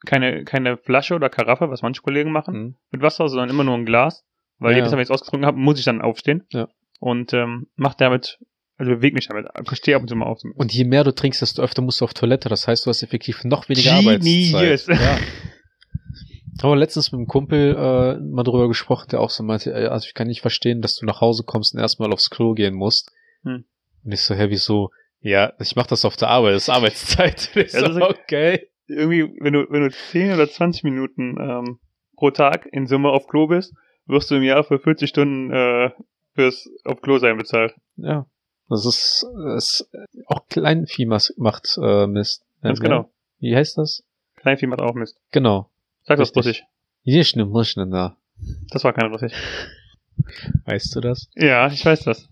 keine, 0.06 0.44
keine 0.44 0.78
Flasche 0.78 1.16
oder 1.16 1.30
Karaffe, 1.30 1.70
was 1.70 1.82
manche 1.84 2.02
Kollegen 2.02 2.32
machen, 2.32 2.54
hm. 2.54 2.76
mit 2.92 3.02
Wasser, 3.02 3.28
sondern 3.30 3.50
immer 3.50 3.64
nur 3.64 3.76
ein 3.76 3.86
Glas. 3.86 4.26
Weil 4.58 4.72
Ja, 4.72 4.78
jedes. 4.78 4.92
Mal, 4.92 4.98
wenn 4.98 5.04
ich 5.04 5.10
es 5.10 5.12
ausgetrunken 5.12 5.46
habe, 5.46 5.58
muss 5.58 5.80
ich 5.80 5.86
dann 5.86 6.02
aufstehen. 6.02 6.44
Ja. 6.52 6.68
Und 7.00 7.34
ähm, 7.34 7.68
mach 7.76 7.94
damit, 7.96 8.40
also 8.78 8.92
bewege 8.92 9.16
mich 9.16 9.28
damit. 9.28 9.48
Ich 9.72 9.78
stehe 9.78 9.96
ab 9.96 10.04
und 10.04 10.08
zu 10.08 10.16
mal 10.16 10.26
auf. 10.26 10.42
Und 10.56 10.74
je 10.74 10.86
mehr 10.86 11.04
du 11.04 11.14
trinkst, 11.14 11.42
desto 11.42 11.62
öfter 11.62 11.82
musst 11.82 12.02
du 12.02 12.06
auf 12.06 12.14
Toilette. 12.14 12.50
Das 12.50 12.68
heißt, 12.68 12.86
du 12.86 12.90
hast 12.90 13.04
effektiv 13.04 13.44
noch 13.44 13.70
weniger 13.70 13.92
Genius. 14.00 14.54
Arbeitszeit. 14.54 15.00
Ja. 15.02 15.18
Aber 16.64 16.76
letztens 16.76 17.12
mit 17.12 17.20
einem 17.20 17.28
Kumpel 17.28 17.76
äh, 17.76 18.20
mal 18.20 18.44
drüber 18.44 18.68
gesprochen, 18.68 19.08
der 19.12 19.20
auch 19.20 19.30
so 19.30 19.44
meinte, 19.44 19.74
ey, 19.74 19.88
also 19.88 20.06
ich 20.08 20.14
kann 20.14 20.28
nicht 20.28 20.42
verstehen, 20.42 20.82
dass 20.82 20.96
du 20.96 21.06
nach 21.06 21.22
Hause 21.22 21.44
kommst 21.44 21.74
und 21.74 21.80
erstmal 21.80 22.12
aufs 22.14 22.30
Klo 22.30 22.54
gehen 22.54 22.76
musst. 22.76 23.12
Hm. 23.44 23.66
Und 24.04 24.12
ich 24.12 24.22
so, 24.22 24.36
hä, 24.36 24.46
wieso? 24.50 24.90
Ja, 25.22 25.54
ich 25.60 25.76
mach 25.76 25.88
das 25.88 26.06
auf 26.06 26.18
der 26.18 26.30
Arbeit, 26.30 26.56
das 26.56 26.64
ist 26.64 26.70
Arbeitszeit. 26.70 27.50
Ja, 27.56 27.66
so, 27.68 27.86
ist- 27.86 28.02
okay. 28.02 28.68
irgendwie, 28.88 29.34
wenn 29.40 29.54
du, 29.54 29.66
wenn 29.70 29.84
du 29.84 29.92
10 29.92 30.34
oder 30.34 30.50
20 30.50 30.84
Minuten 30.84 31.38
ähm, 31.40 31.80
pro 32.16 32.32
Tag 32.32 32.68
in 32.72 32.88
Summe 32.88 33.10
auf 33.10 33.28
Klo 33.28 33.48
bist, 33.48 33.74
wirst 34.06 34.30
du 34.32 34.36
im 34.36 34.44
Jahr 34.44 34.64
für 34.64 34.80
40 34.80 35.10
Stunden 35.10 35.52
äh, 35.52 35.92
fürs 36.36 36.70
auf 36.86 37.02
Klo 37.02 37.18
sein 37.18 37.38
bezahlt. 37.38 37.74
Ja. 37.98 38.26
Das 38.70 38.86
ist, 38.86 39.26
das 39.54 39.82
ist 39.82 39.90
auch 40.28 40.48
Kleinvieh 40.48 41.06
macht 41.06 41.78
äh, 41.82 42.08
Mist. 42.08 42.46
Ganz 42.62 42.80
Ja, 42.80 42.84
genau. 42.84 43.12
Wie 43.40 43.56
heißt 43.56 43.78
das? 43.78 44.04
Kleinvieh 44.38 44.68
macht 44.68 44.82
auch 44.82 44.94
Mist. 44.94 45.20
Genau. 45.32 45.71
Sag 46.04 46.18
das. 46.18 46.36
Russisch. 46.36 46.64
Ich 47.04 47.34
da. 47.34 48.18
Das 48.70 48.84
war 48.84 48.94
kein 48.94 49.12
Russisch. 49.12 49.34
Weißt 50.66 50.96
du 50.96 51.02
das? 51.02 51.30
Ja, 51.36 51.68
ich 51.72 51.84
weiß 51.86 52.04
das. 52.04 52.28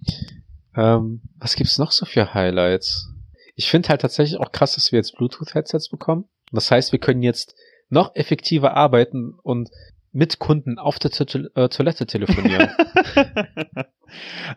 Ähm, 0.76 1.22
was 1.38 1.56
gibt's 1.56 1.78
noch 1.78 1.92
so 1.92 2.06
für 2.06 2.34
Highlights? 2.34 3.10
Ich 3.56 3.70
finde 3.70 3.90
halt 3.90 4.02
tatsächlich 4.02 4.40
auch 4.40 4.52
krass, 4.52 4.76
dass 4.76 4.92
wir 4.92 4.98
jetzt 4.98 5.16
Bluetooth-Headsets 5.18 5.90
bekommen. 5.90 6.26
Das 6.52 6.72
heißt, 6.72 6.92
wir 6.92 7.00
können 7.00 7.24
jetzt 7.24 7.56
noch 7.90 8.16
effektiver 8.16 8.76
arbeiten 8.76 9.34
und 9.42 9.70
mit 10.12 10.40
Kunden 10.40 10.78
auf 10.80 10.98
der 11.00 11.12
To- 11.12 11.50
äh, 11.56 11.70
Toilette 11.70 12.06
telefonieren. 12.08 12.70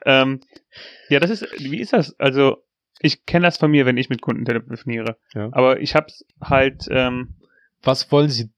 ähm, 0.07 0.41
ja, 1.09 1.21
das 1.21 1.31
ist, 1.31 1.47
wie 1.59 1.81
ist 1.81 1.93
das? 1.93 2.19
Also, 2.19 2.59
ich 3.01 3.27
kenne 3.27 3.47
das 3.47 3.59
von 3.59 3.71
mir, 3.71 3.85
wenn 3.87 3.97
ich 3.97 4.09
mit 4.09 4.23
Kunden 4.23 4.45
telefoniere. 4.45 5.17
Ja. 5.35 5.49
Aber 5.53 5.81
ich 5.81 5.95
hab's 5.95 6.25
halt, 6.41 6.85
ähm, 6.91 7.35
was 7.83 8.11
wollen 8.13 8.29
Sie? 8.31 8.51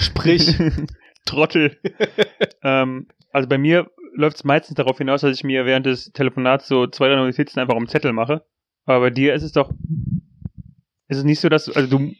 Sprich. 0.00 0.56
Trottel. 1.24 1.78
ähm, 2.62 3.08
also 3.30 3.48
bei 3.48 3.58
mir 3.58 3.90
läuft 4.14 4.36
es 4.36 4.44
meistens 4.44 4.76
darauf 4.76 4.98
hinaus, 4.98 5.22
dass 5.22 5.36
ich 5.36 5.44
mir 5.44 5.66
während 5.66 5.86
des 5.86 6.12
Telefonats 6.12 6.68
so 6.68 6.86
zwei, 6.86 7.08
drei 7.08 7.16
Notizen 7.16 7.58
einfach 7.60 7.74
um 7.74 7.88
Zettel 7.88 8.12
mache. 8.12 8.44
Aber 8.84 9.00
bei 9.00 9.10
dir 9.10 9.34
ist 9.34 9.42
es 9.42 9.52
doch, 9.52 9.70
ist 11.08 11.18
es 11.18 11.24
nicht 11.24 11.40
so, 11.40 11.48
dass 11.48 11.64
du, 11.64 11.72
also 11.72 11.88
du 11.88 12.12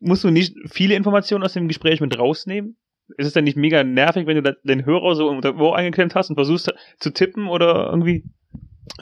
musst 0.00 0.24
du 0.24 0.30
nicht 0.30 0.56
viele 0.70 0.94
Informationen 0.94 1.44
aus 1.44 1.52
dem 1.52 1.68
Gespräch 1.68 2.00
mit 2.00 2.18
rausnehmen? 2.18 2.76
Ist 3.18 3.26
es 3.26 3.32
dann 3.32 3.44
nicht 3.44 3.56
mega 3.56 3.84
nervig, 3.84 4.26
wenn 4.26 4.42
du 4.42 4.56
den 4.64 4.86
Hörer 4.86 5.14
so 5.14 5.28
unter 5.28 5.56
Ohr 5.56 5.76
eingeklemmt 5.76 6.14
hast 6.14 6.30
und 6.30 6.36
versuchst 6.36 6.72
zu 6.98 7.10
tippen 7.12 7.48
oder 7.48 7.90
irgendwie? 7.90 8.24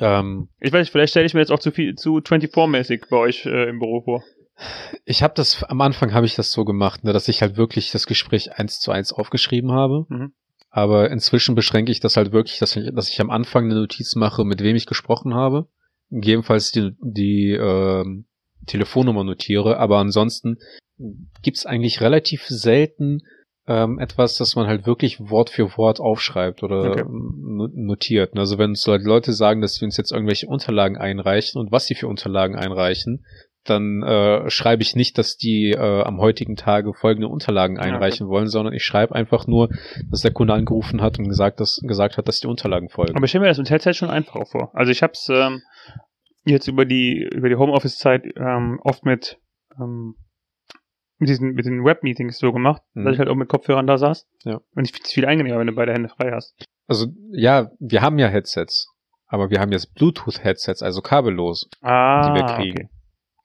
ähm, 0.01 0.49
Ich 0.59 0.73
weiß 0.73 0.81
nicht, 0.81 0.91
vielleicht 0.91 1.11
stelle 1.11 1.27
ich 1.27 1.35
mir 1.35 1.41
jetzt 1.41 1.53
auch 1.53 1.59
zu 1.59 1.71
viel, 1.71 1.95
zu 1.95 2.19
24-mäßig 2.19 3.09
bei 3.09 3.17
euch 3.17 3.47
äh, 3.47 3.69
im 3.69 3.79
Büro 3.79 4.01
vor. 4.03 4.25
Ich 5.05 5.23
habe 5.23 5.35
das, 5.37 5.63
am 5.65 5.81
Anfang 5.81 6.13
habe 6.13 6.27
ich 6.27 6.35
das 6.35 6.53
so 6.53 6.65
gemacht, 6.65 7.05
ne, 7.05 7.13
dass 7.13 7.29
ich 7.29 7.43
halt 7.43 7.57
wirklich 7.57 7.91
das 7.91 8.07
Gespräch 8.07 8.53
eins 8.59 8.81
zu 8.81 8.91
eins 8.91 9.13
aufgeschrieben 9.13 9.73
habe. 9.73 10.07
Mhm. 10.09 10.33
Aber 10.71 11.11
inzwischen 11.11 11.55
beschränke 11.55 11.91
ich 11.91 12.01
das 12.01 12.17
halt 12.17 12.33
wirklich, 12.33 12.59
dass 12.59 12.77
ich, 12.77 12.95
dass 12.95 13.09
ich 13.09 13.21
am 13.21 13.31
Anfang 13.31 13.65
eine 13.65 13.75
Notiz 13.75 14.15
mache, 14.15 14.45
mit 14.45 14.63
wem 14.63 14.77
ich 14.77 14.87
gesprochen 14.87 15.35
habe. 15.35 15.67
Gegebenenfalls 16.11 16.71
die, 16.71 16.93
die 17.01 17.51
ähm, 17.53 18.27
Telefonnummer 18.67 19.25
notiere, 19.25 19.79
aber 19.79 19.99
ansonsten 19.99 20.59
gibt's 21.43 21.67
eigentlich 21.67 22.01
relativ 22.01 22.47
selten 22.47 23.23
ähm, 23.67 23.99
etwas, 23.99 24.37
das 24.37 24.57
man 24.57 24.67
halt 24.67 24.87
wirklich 24.87 25.21
Wort 25.31 25.51
für 25.51 25.77
Wort 25.77 26.01
aufschreibt 26.01 26.63
oder 26.63 26.91
Okay. 26.91 27.05
no- 27.09 27.69
notiert. 27.73 28.37
Also 28.37 28.59
wenn 28.59 28.71
uns 28.71 28.87
Leute 28.87 29.33
sagen, 29.33 29.61
dass 29.61 29.75
sie 29.75 29.85
uns 29.85 29.97
jetzt 29.97 30.13
irgendwelche 30.13 30.47
Unterlagen 30.47 30.97
einreichen 30.97 31.61
und 31.61 31.73
was 31.73 31.87
sie 31.87 31.95
für 31.95 32.09
Unterlagen 32.09 32.57
einreichen, 32.57 33.25
dann 33.71 34.03
äh, 34.03 34.51
schreibe 34.51 34.83
ich 34.83 34.95
nicht, 34.97 35.17
dass 35.17 35.37
die 35.37 35.71
äh, 35.71 36.03
am 36.03 36.19
heutigen 36.21 36.57
Tage 36.57 36.93
folgende 36.93 37.29
Unterlagen 37.29 37.77
Ja, 37.77 37.83
okay. 37.83 37.91
einreichen 37.93 38.29
wollen, 38.29 38.49
sondern 38.49 38.75
ich 38.75 38.85
schreibe 38.85 39.15
einfach 39.15 39.47
nur, 39.47 39.69
dass 40.11 40.21
der 40.23 40.33
Kunde 40.33 40.53
angerufen 40.55 41.01
hat 41.01 41.19
und 41.19 41.29
gesagt, 41.29 41.61
dass, 41.61 41.81
gesagt 41.83 42.19
hat, 42.19 42.29
dass 42.29 42.41
die 42.41 42.47
Unterlagen 42.49 42.89
folgen. 42.91 43.17
Aber 43.17 43.25
ich 43.25 43.31
stelle 43.31 43.43
mir 43.43 43.49
das 43.49 43.59
mit 43.59 43.71
Headset 43.71 43.95
schon 43.95 44.11
einfacher 44.11 44.45
vor. 44.47 44.71
Also 44.75 44.91
ich 44.93 45.03
hab's 45.03 45.29
ähm, 45.31 45.63
jetzt 46.45 46.67
über 46.69 46.85
die 46.85 47.29
über 47.33 47.49
die 47.49 47.57
Homeoffice-Zeit 47.57 48.25
ähm, 48.37 48.81
oft 48.83 49.05
mit 49.05 49.39
ähm, 49.79 50.17
mit 51.19 51.29
diesen 51.29 51.53
mit 51.53 51.67
den 51.67 51.85
Web-Meetings 51.85 52.39
so 52.39 52.53
gemacht, 52.53 52.83
Mhm. 52.95 53.05
dass 53.05 53.13
ich 53.15 53.19
halt 53.19 53.29
auch 53.29 53.35
mit 53.37 53.49
Kopfhörern 53.49 53.87
da 53.87 53.99
saß. 53.99 54.27
Ja. 54.45 54.61
Und 54.75 54.85
ich 54.85 54.93
finde 54.93 55.05
es 55.07 55.13
viel 55.13 55.27
angenehmer, 55.27 55.59
wenn 55.59 55.67
du 55.67 55.75
beide 55.75 55.93
Hände 55.93 56.09
frei 56.09 56.33
hast. 56.33 56.55
Also 56.89 57.07
ja, 57.33 57.71
wir 57.79 58.01
haben 58.03 58.19
ja 58.19 58.27
Headsets, 58.29 58.89
aber 59.27 59.51
wir 59.51 59.61
haben 59.61 59.71
jetzt 59.71 59.95
Bluetooth-Headsets, 59.95 60.83
also 60.83 61.03
kabellos, 61.03 61.69
Ah, 61.83 62.23
die 62.33 62.41
wir 62.41 62.47
kriegen. 62.57 62.89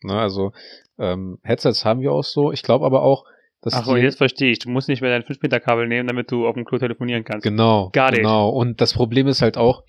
Ne, 0.06 0.20
also 0.20 0.52
ähm, 0.98 1.40
Headsets 1.44 1.86
haben 1.86 2.02
wir 2.02 2.12
auch 2.12 2.24
so. 2.24 2.52
Ich 2.52 2.64
glaube 2.64 2.86
aber 2.86 3.02
auch, 3.02 3.26
dass 3.62 3.74
Ach 3.74 3.86
so, 3.86 3.96
die, 3.96 4.02
jetzt 4.02 4.18
verstehe 4.18 4.52
ich. 4.52 4.60
Du 4.60 4.70
musst 4.70 4.88
nicht 4.88 5.02
mehr 5.02 5.12
dein 5.12 5.24
5 5.24 5.42
Meter 5.42 5.60
Kabel 5.60 5.88
nehmen, 5.88 6.08
damit 6.08 6.32
du 6.32 6.48
auf 6.48 6.56
dem 6.56 6.66
Klo 6.66 6.78
telefonieren 6.78 7.24
kannst. 7.24 7.44
genau, 7.44 7.90
Got 7.94 8.12
it. 8.12 8.18
genau. 8.20 8.50
Und 8.50 8.82
das 8.82 8.94
Problem 8.94 9.28
ist 9.28 9.42
halt 9.42 9.58
auch, 9.58 9.84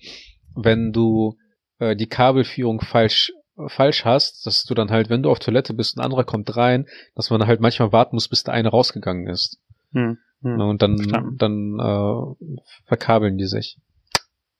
wenn 0.55 0.91
du 0.91 1.37
äh, 1.79 1.95
die 1.95 2.07
Kabelführung 2.07 2.81
falsch 2.81 3.31
falsch 3.67 4.05
hast, 4.05 4.45
dass 4.45 4.63
du 4.63 4.75
dann 4.75 4.91
halt, 4.91 5.09
wenn 5.09 5.23
du 5.23 5.31
auf 5.31 5.39
Toilette 5.39 5.73
bist, 5.73 5.97
ein 5.97 6.03
anderer 6.03 6.23
kommt 6.23 6.55
rein, 6.55 6.85
dass 7.15 7.31
man 7.31 7.47
halt 7.47 7.59
manchmal 7.59 7.91
warten 7.91 8.15
muss, 8.15 8.27
bis 8.27 8.43
der 8.43 8.53
eine 8.53 8.69
rausgegangen 8.69 9.27
ist. 9.27 9.59
Hm. 9.93 10.19
Hm. 10.43 10.57
Ne, 10.57 10.65
und 10.65 10.81
dann, 10.81 10.97
Verstanden. 10.97 11.37
dann 11.37 11.79
äh, 11.79 12.61
verkabeln 12.85 13.37
die 13.37 13.47
sich. 13.47 13.77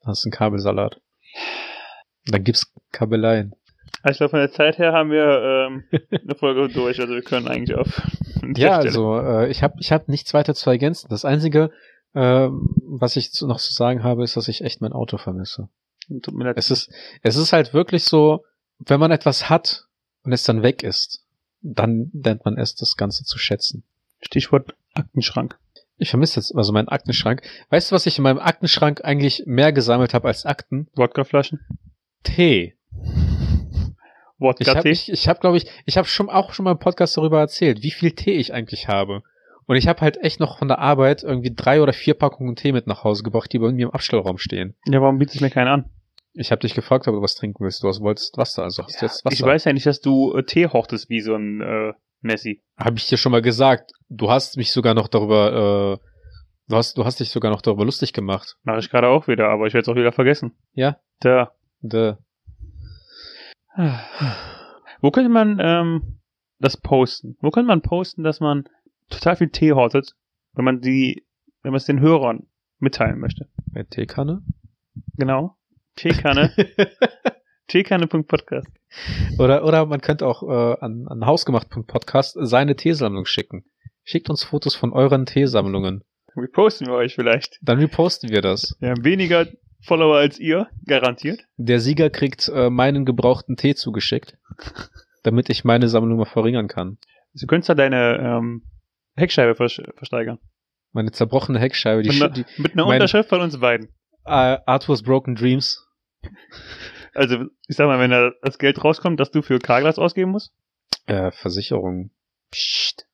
Das 0.04 0.20
ist 0.20 0.26
ein 0.26 0.32
Kabelsalat. 0.32 1.00
Dann 2.26 2.44
gibt's 2.44 2.74
Kabeleien. 2.92 3.54
Also 4.04 4.12
ich 4.14 4.18
glaube, 4.18 4.32
von 4.32 4.40
der 4.40 4.52
Zeit 4.52 4.78
her 4.78 4.94
haben 4.94 5.12
wir 5.12 5.68
ähm, 5.70 5.84
eine 6.12 6.36
Folge 6.36 6.68
durch. 6.74 7.00
Also 7.00 7.14
wir 7.14 7.22
können 7.22 7.48
eigentlich 7.48 7.76
auf 7.78 7.88
Ja, 8.56 8.76
Stelle- 8.76 8.78
also 8.78 9.20
äh, 9.20 9.50
ich 9.50 9.64
habe 9.64 9.76
ich 9.80 9.92
hab 9.92 10.08
nichts 10.08 10.34
weiter 10.34 10.54
zu 10.56 10.70
ergänzen. 10.70 11.08
Das 11.10 11.26
Einzige, 11.26 11.72
ähm, 12.16 12.70
was 12.88 13.16
ich 13.16 13.32
zu, 13.32 13.48
noch 13.48 13.60
zu 13.60 13.74
sagen 13.74 14.04
habe, 14.04 14.24
ist, 14.24 14.38
dass 14.38 14.48
ich 14.48 14.62
echt 14.62 14.82
mein 14.82 14.94
Auto 14.94 15.18
vermisse. 15.18 15.70
Tut 16.22 16.34
mir 16.34 16.46
leid. 16.46 16.58
Es 16.58 16.72
ist, 16.72 16.90
es 17.22 17.36
ist 17.36 17.52
halt 17.52 17.74
wirklich 17.74 18.06
so, 18.06 18.46
wenn 18.80 19.00
man 19.00 19.12
etwas 19.12 19.50
hat 19.50 19.86
und 20.24 20.32
es 20.32 20.44
dann 20.44 20.64
weg 20.64 20.84
ist, 20.84 21.24
dann 21.62 22.12
lernt 22.14 22.46
man 22.46 22.56
erst 22.58 22.82
das 22.82 22.96
Ganze 22.96 23.26
zu 23.26 23.38
schätzen. 23.38 23.84
Stichwort 24.22 24.74
Aktenschrank. 24.94 25.58
Ich 25.98 26.10
vermisse 26.12 26.40
jetzt 26.40 26.56
also 26.56 26.72
meinen 26.72 26.88
Aktenschrank. 26.88 27.42
Weißt 27.72 27.92
du, 27.92 27.96
was 27.96 28.06
ich 28.06 28.18
in 28.20 28.24
meinem 28.24 28.40
Aktenschrank 28.40 29.04
eigentlich 29.04 29.44
mehr 29.48 29.74
gesammelt 29.74 30.14
habe 30.14 30.28
als 30.28 30.46
Akten? 30.46 30.88
Wodkaflaschen. 30.96 31.60
Tee. 32.24 32.77
Ich 34.40 34.44
Wodka 34.44 34.76
habe, 34.76 34.90
ich, 34.90 35.12
ich 35.12 35.28
hab, 35.28 35.42
glaube 35.42 35.58
ich, 35.58 35.66
ich 35.86 35.98
habe 35.98 36.08
schon 36.08 36.30
auch 36.30 36.54
schon 36.54 36.66
mal 36.66 36.72
im 36.72 36.80
Podcast 36.80 37.18
darüber 37.18 37.40
erzählt, 37.40 37.82
wie 37.82 37.92
viel 37.92 38.12
Tee 38.12 38.38
ich 38.38 38.54
eigentlich 38.54 38.88
habe. 38.88 39.24
Und 39.66 39.76
ich 39.76 39.88
habe 39.88 40.02
halt 40.02 40.18
echt 40.24 40.40
noch 40.40 40.60
von 40.60 40.68
der 40.68 40.80
Arbeit 40.80 41.24
irgendwie 41.24 41.54
drei 41.54 41.82
oder 41.82 41.92
vier 41.92 42.14
Packungen 42.14 42.56
Tee 42.56 42.72
mit 42.72 42.88
nach 42.88 43.04
Hause 43.04 43.24
gebracht, 43.24 43.52
die 43.52 43.60
bei 43.60 43.72
mir 43.72 43.88
im 43.88 43.92
Abstellraum 43.92 44.38
stehen. 44.38 44.76
Ja, 44.86 45.02
warum 45.02 45.18
bietet 45.18 45.34
sich 45.34 45.42
mir 45.42 45.50
keiner 45.50 45.72
an? 45.72 45.90
Ich 46.34 46.52
habe 46.52 46.62
dich 46.62 46.76
gefragt, 46.76 47.08
ob 47.08 47.16
du 47.16 47.22
was 47.22 47.36
trinken 47.36 47.64
willst. 47.64 47.84
Du 47.84 47.88
hast, 47.88 48.00
wolltest 48.00 48.38
Wasser, 48.38 48.64
also 48.64 48.84
hast 48.84 49.02
du 49.02 49.06
jetzt 49.06 49.26
Wasser. 49.26 49.34
Ich 49.34 49.42
weiß 49.42 49.66
ja 49.66 49.74
nicht, 49.74 49.88
dass 49.88 50.02
du 50.02 50.36
äh, 50.36 50.44
Tee 50.44 50.68
hortest 50.68 51.10
wie 51.10 51.20
so 51.20 51.36
ein 51.36 51.62
äh, 51.62 51.94
Messi. 52.22 52.62
Habe 52.78 52.98
ich 52.98 53.08
dir 53.08 53.18
schon 53.18 53.32
mal 53.32 53.42
gesagt. 53.42 53.92
Du 54.08 54.30
hast 54.30 54.56
mich 54.56 54.72
sogar 54.72 54.94
noch 54.94 55.08
darüber, 55.08 56.00
äh, 56.00 56.08
du 56.70 56.76
hast, 56.76 56.98
du 56.98 57.06
hast 57.06 57.20
dich 57.20 57.32
sogar 57.32 57.52
noch 57.52 57.62
darüber 57.62 57.86
lustig 57.86 58.14
gemacht. 58.14 58.56
Mache 58.64 58.80
ich 58.80 58.90
gerade 58.90 59.08
auch 59.08 59.28
wieder, 59.28 59.50
aber 59.50 59.66
ich 59.66 59.74
werde 59.74 59.82
es 59.82 59.90
auch 59.90 60.00
wieder 60.00 60.12
vergessen. 60.12 60.54
Ja? 60.74 60.98
Da. 61.20 61.52
De, 61.82 62.16
Wo 65.02 65.12
könnte 65.12 65.30
man 65.30 65.60
ähm, 65.62 66.20
das 66.60 66.78
posten? 66.78 67.38
Wo 67.42 67.52
könnte 67.52 67.68
man 67.68 67.82
posten, 67.82 68.24
dass 68.24 68.40
man 68.40 68.68
total 69.10 69.36
viel 69.36 69.50
Tee 69.50 69.74
hortet, 69.74 70.14
wenn 70.54 70.66
man 70.66 70.82
die, 70.82 71.26
wenn 71.62 71.72
man 71.72 71.78
es 71.78 71.86
den 71.86 72.00
Hörern 72.00 72.48
mitteilen 72.80 73.20
möchte? 73.20 73.48
bei 73.78 73.84
Teekanne? 73.84 74.42
Genau. 75.18 75.56
Teekanne. 75.96 76.52
Teekanne.podcast. 77.68 78.72
oder, 79.38 79.64
oder 79.66 79.86
man 79.86 80.02
könnte 80.02 80.26
auch 80.26 80.42
äh, 80.42 80.80
an, 80.80 81.08
an 81.08 81.26
hausgemacht.podcast 81.26 82.38
seine 82.40 82.76
Teesammlung 82.76 83.26
schicken. 83.26 83.66
Schickt 84.04 84.30
uns 84.30 84.44
Fotos 84.44 84.74
von 84.74 84.94
euren 84.94 85.26
Teesammlungen. 85.28 86.04
Wie 86.36 86.48
posten 86.48 86.88
wir 86.88 86.94
euch 86.94 87.16
vielleicht? 87.16 87.60
Dann 87.62 87.80
reposten 87.80 88.30
wir 88.30 88.42
das. 88.42 88.76
Wir 88.80 88.90
haben 88.90 89.04
weniger 89.04 89.46
Follower 89.88 90.18
als 90.18 90.38
ihr, 90.38 90.68
garantiert. 90.86 91.48
Der 91.56 91.80
Sieger 91.80 92.10
kriegt 92.10 92.50
äh, 92.50 92.70
meinen 92.70 93.06
gebrauchten 93.06 93.56
Tee 93.56 93.74
zugeschickt, 93.74 94.38
damit 95.24 95.50
ich 95.50 95.64
meine 95.64 95.88
Sammlung 95.88 96.18
mal 96.18 96.26
verringern 96.26 96.68
kann. 96.68 96.98
Du 97.34 97.48
könntest 97.48 97.70
da 97.70 97.76
deine 97.76 98.18
ähm, 98.18 98.64
Heckscheibe 99.16 99.56
vers 99.56 99.82
versteigern. 99.96 100.40
Meine 100.92 101.12
zerbrochene 101.12 101.60
Heckscheibe, 101.60 102.02
die, 102.02 102.20
Mit, 102.20 102.38
die 102.38 102.46
mit 102.58 102.74
einer 102.74 102.86
Unterschrift 102.86 103.30
von 103.30 103.42
uns 103.42 103.60
beiden. 103.60 103.88
äh, 104.26 104.58
Arthur's 104.66 105.04
Broken 105.04 105.36
Dreams. 105.36 105.86
Also, 107.14 107.46
ich 107.68 107.76
sag 107.76 107.88
mal, 107.88 108.00
wenn 108.00 108.12
da 108.12 108.32
das 108.42 108.58
Geld 108.58 108.84
rauskommt, 108.84 109.20
dass 109.20 109.32
du 109.32 109.42
für 109.42 109.60
Carglass 109.60 110.00
ausgeben 110.00 110.32
musst. 110.32 110.54
Äh, 111.06 111.32
Versicherung. 111.32 112.12
Psst. 112.52 113.08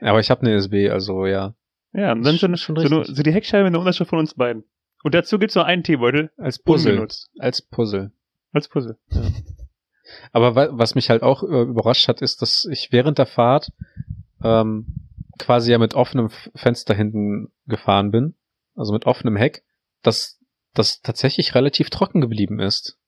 Aber 0.00 0.20
ich 0.20 0.30
habe 0.30 0.42
eine 0.42 0.54
SB, 0.54 0.90
also 0.90 1.26
ja. 1.26 1.54
Ja, 1.92 2.12
und 2.12 2.24
dann 2.24 2.38
schon, 2.38 2.56
schon 2.56 2.76
so, 2.76 3.04
so 3.04 3.22
die 3.22 3.32
Heckscheibe 3.32 3.64
mit 3.64 3.70
einer 3.70 3.80
Unterschrift 3.80 4.10
von 4.10 4.18
uns 4.18 4.34
beiden. 4.34 4.64
Und 5.02 5.14
dazu 5.14 5.38
gibt's 5.38 5.54
noch 5.54 5.64
einen 5.64 5.82
Teebeutel, 5.82 6.30
Als 6.36 6.58
Puzzle. 6.58 6.92
unbenutzt. 6.92 7.30
Als 7.38 7.62
Puzzle. 7.62 8.12
Als 8.52 8.68
Puzzle. 8.68 8.98
Aber 10.32 10.54
wa 10.54 10.68
was 10.72 10.94
mich 10.94 11.10
halt 11.10 11.22
auch 11.22 11.42
äh, 11.42 11.62
überrascht 11.62 12.08
hat, 12.08 12.22
ist, 12.22 12.42
dass 12.42 12.66
ich 12.70 12.92
während 12.92 13.18
der 13.18 13.26
Fahrt 13.26 13.72
ähm, 14.42 14.86
quasi 15.38 15.72
ja 15.72 15.78
mit 15.78 15.94
offenem 15.94 16.28
Fenster 16.54 16.94
hinten 16.94 17.52
gefahren 17.66 18.10
bin, 18.10 18.34
also 18.74 18.92
mit 18.92 19.06
offenem 19.06 19.36
Heck, 19.36 19.64
dass 20.02 20.38
das 20.74 21.00
tatsächlich 21.00 21.54
relativ 21.54 21.90
trocken 21.90 22.20
geblieben 22.20 22.60
ist. 22.60 22.98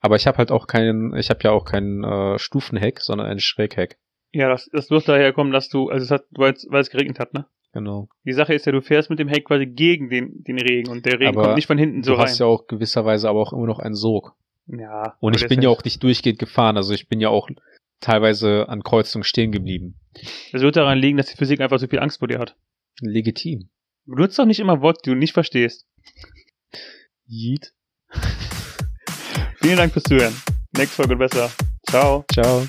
Aber 0.00 0.16
ich 0.16 0.26
habe 0.26 0.38
halt 0.38 0.50
auch 0.50 0.66
keinen, 0.66 1.14
ich 1.16 1.30
habe 1.30 1.40
ja 1.44 1.52
auch 1.52 1.64
keinen 1.64 2.04
äh, 2.04 2.38
Stufenheck, 2.38 3.00
sondern 3.00 3.28
ein 3.28 3.38
Schrägheck. 3.38 3.98
Ja, 4.32 4.48
das, 4.48 4.68
das 4.72 4.90
wird 4.90 5.08
daher 5.08 5.32
kommen, 5.32 5.52
dass 5.52 5.68
du, 5.68 5.90
also 5.90 6.04
es 6.04 6.10
hat, 6.10 6.24
weil 6.30 6.54
es 6.54 6.90
geregnet 6.90 7.18
hat, 7.18 7.34
ne? 7.34 7.46
Genau. 7.72 8.08
Die 8.24 8.32
Sache 8.34 8.52
ist 8.54 8.66
ja, 8.66 8.72
du 8.72 8.82
fährst 8.82 9.08
mit 9.08 9.18
dem 9.18 9.28
Heck 9.28 9.46
quasi 9.46 9.66
gegen 9.66 10.10
den, 10.10 10.44
den 10.44 10.58
Regen 10.58 10.90
und 10.90 11.06
der 11.06 11.14
Regen 11.14 11.28
Aber 11.36 11.42
kommt 11.44 11.54
nicht 11.56 11.66
von 11.66 11.78
hinten 11.78 12.02
so 12.02 12.12
du 12.12 12.18
rein. 12.18 12.26
hast 12.26 12.38
ja 12.38 12.46
auch 12.46 12.66
gewisserweise 12.66 13.28
aber 13.28 13.40
auch 13.40 13.52
immer 13.52 13.66
noch 13.66 13.78
einen 13.78 13.94
Sog. 13.94 14.34
ja. 14.66 15.16
Und 15.20 15.36
ich 15.36 15.48
bin 15.48 15.62
ja 15.62 15.70
auch 15.70 15.82
nicht 15.82 16.02
durchgehend 16.02 16.38
gefahren, 16.38 16.76
also 16.76 16.92
ich 16.92 17.08
bin 17.08 17.20
ja 17.20 17.30
auch 17.30 17.48
teilweise 18.00 18.68
an 18.68 18.82
Kreuzungen 18.82 19.24
stehen 19.24 19.52
geblieben. 19.52 19.98
Das 20.52 20.60
wird 20.60 20.76
daran 20.76 20.98
liegen, 20.98 21.16
dass 21.16 21.26
die 21.28 21.36
Physik 21.36 21.60
einfach 21.60 21.78
so 21.78 21.86
viel 21.86 22.00
Angst 22.00 22.18
vor 22.18 22.28
dir 22.28 22.38
hat. 22.38 22.56
Legitim. 23.00 23.70
Benutzt 24.04 24.38
doch 24.38 24.44
nicht 24.44 24.60
immer 24.60 24.82
Worte, 24.82 25.00
die 25.04 25.10
du 25.10 25.16
nicht 25.16 25.32
verstehst. 25.32 25.86
Yeet. 27.26 27.72
Vielen 29.62 29.76
Dank 29.76 29.92
fürs 29.92 30.04
Zuhören. 30.04 30.34
Nächste 30.76 30.96
Folge 30.96 31.16
besser. 31.16 31.50
Ciao. 31.88 32.24
Ciao. 32.32 32.66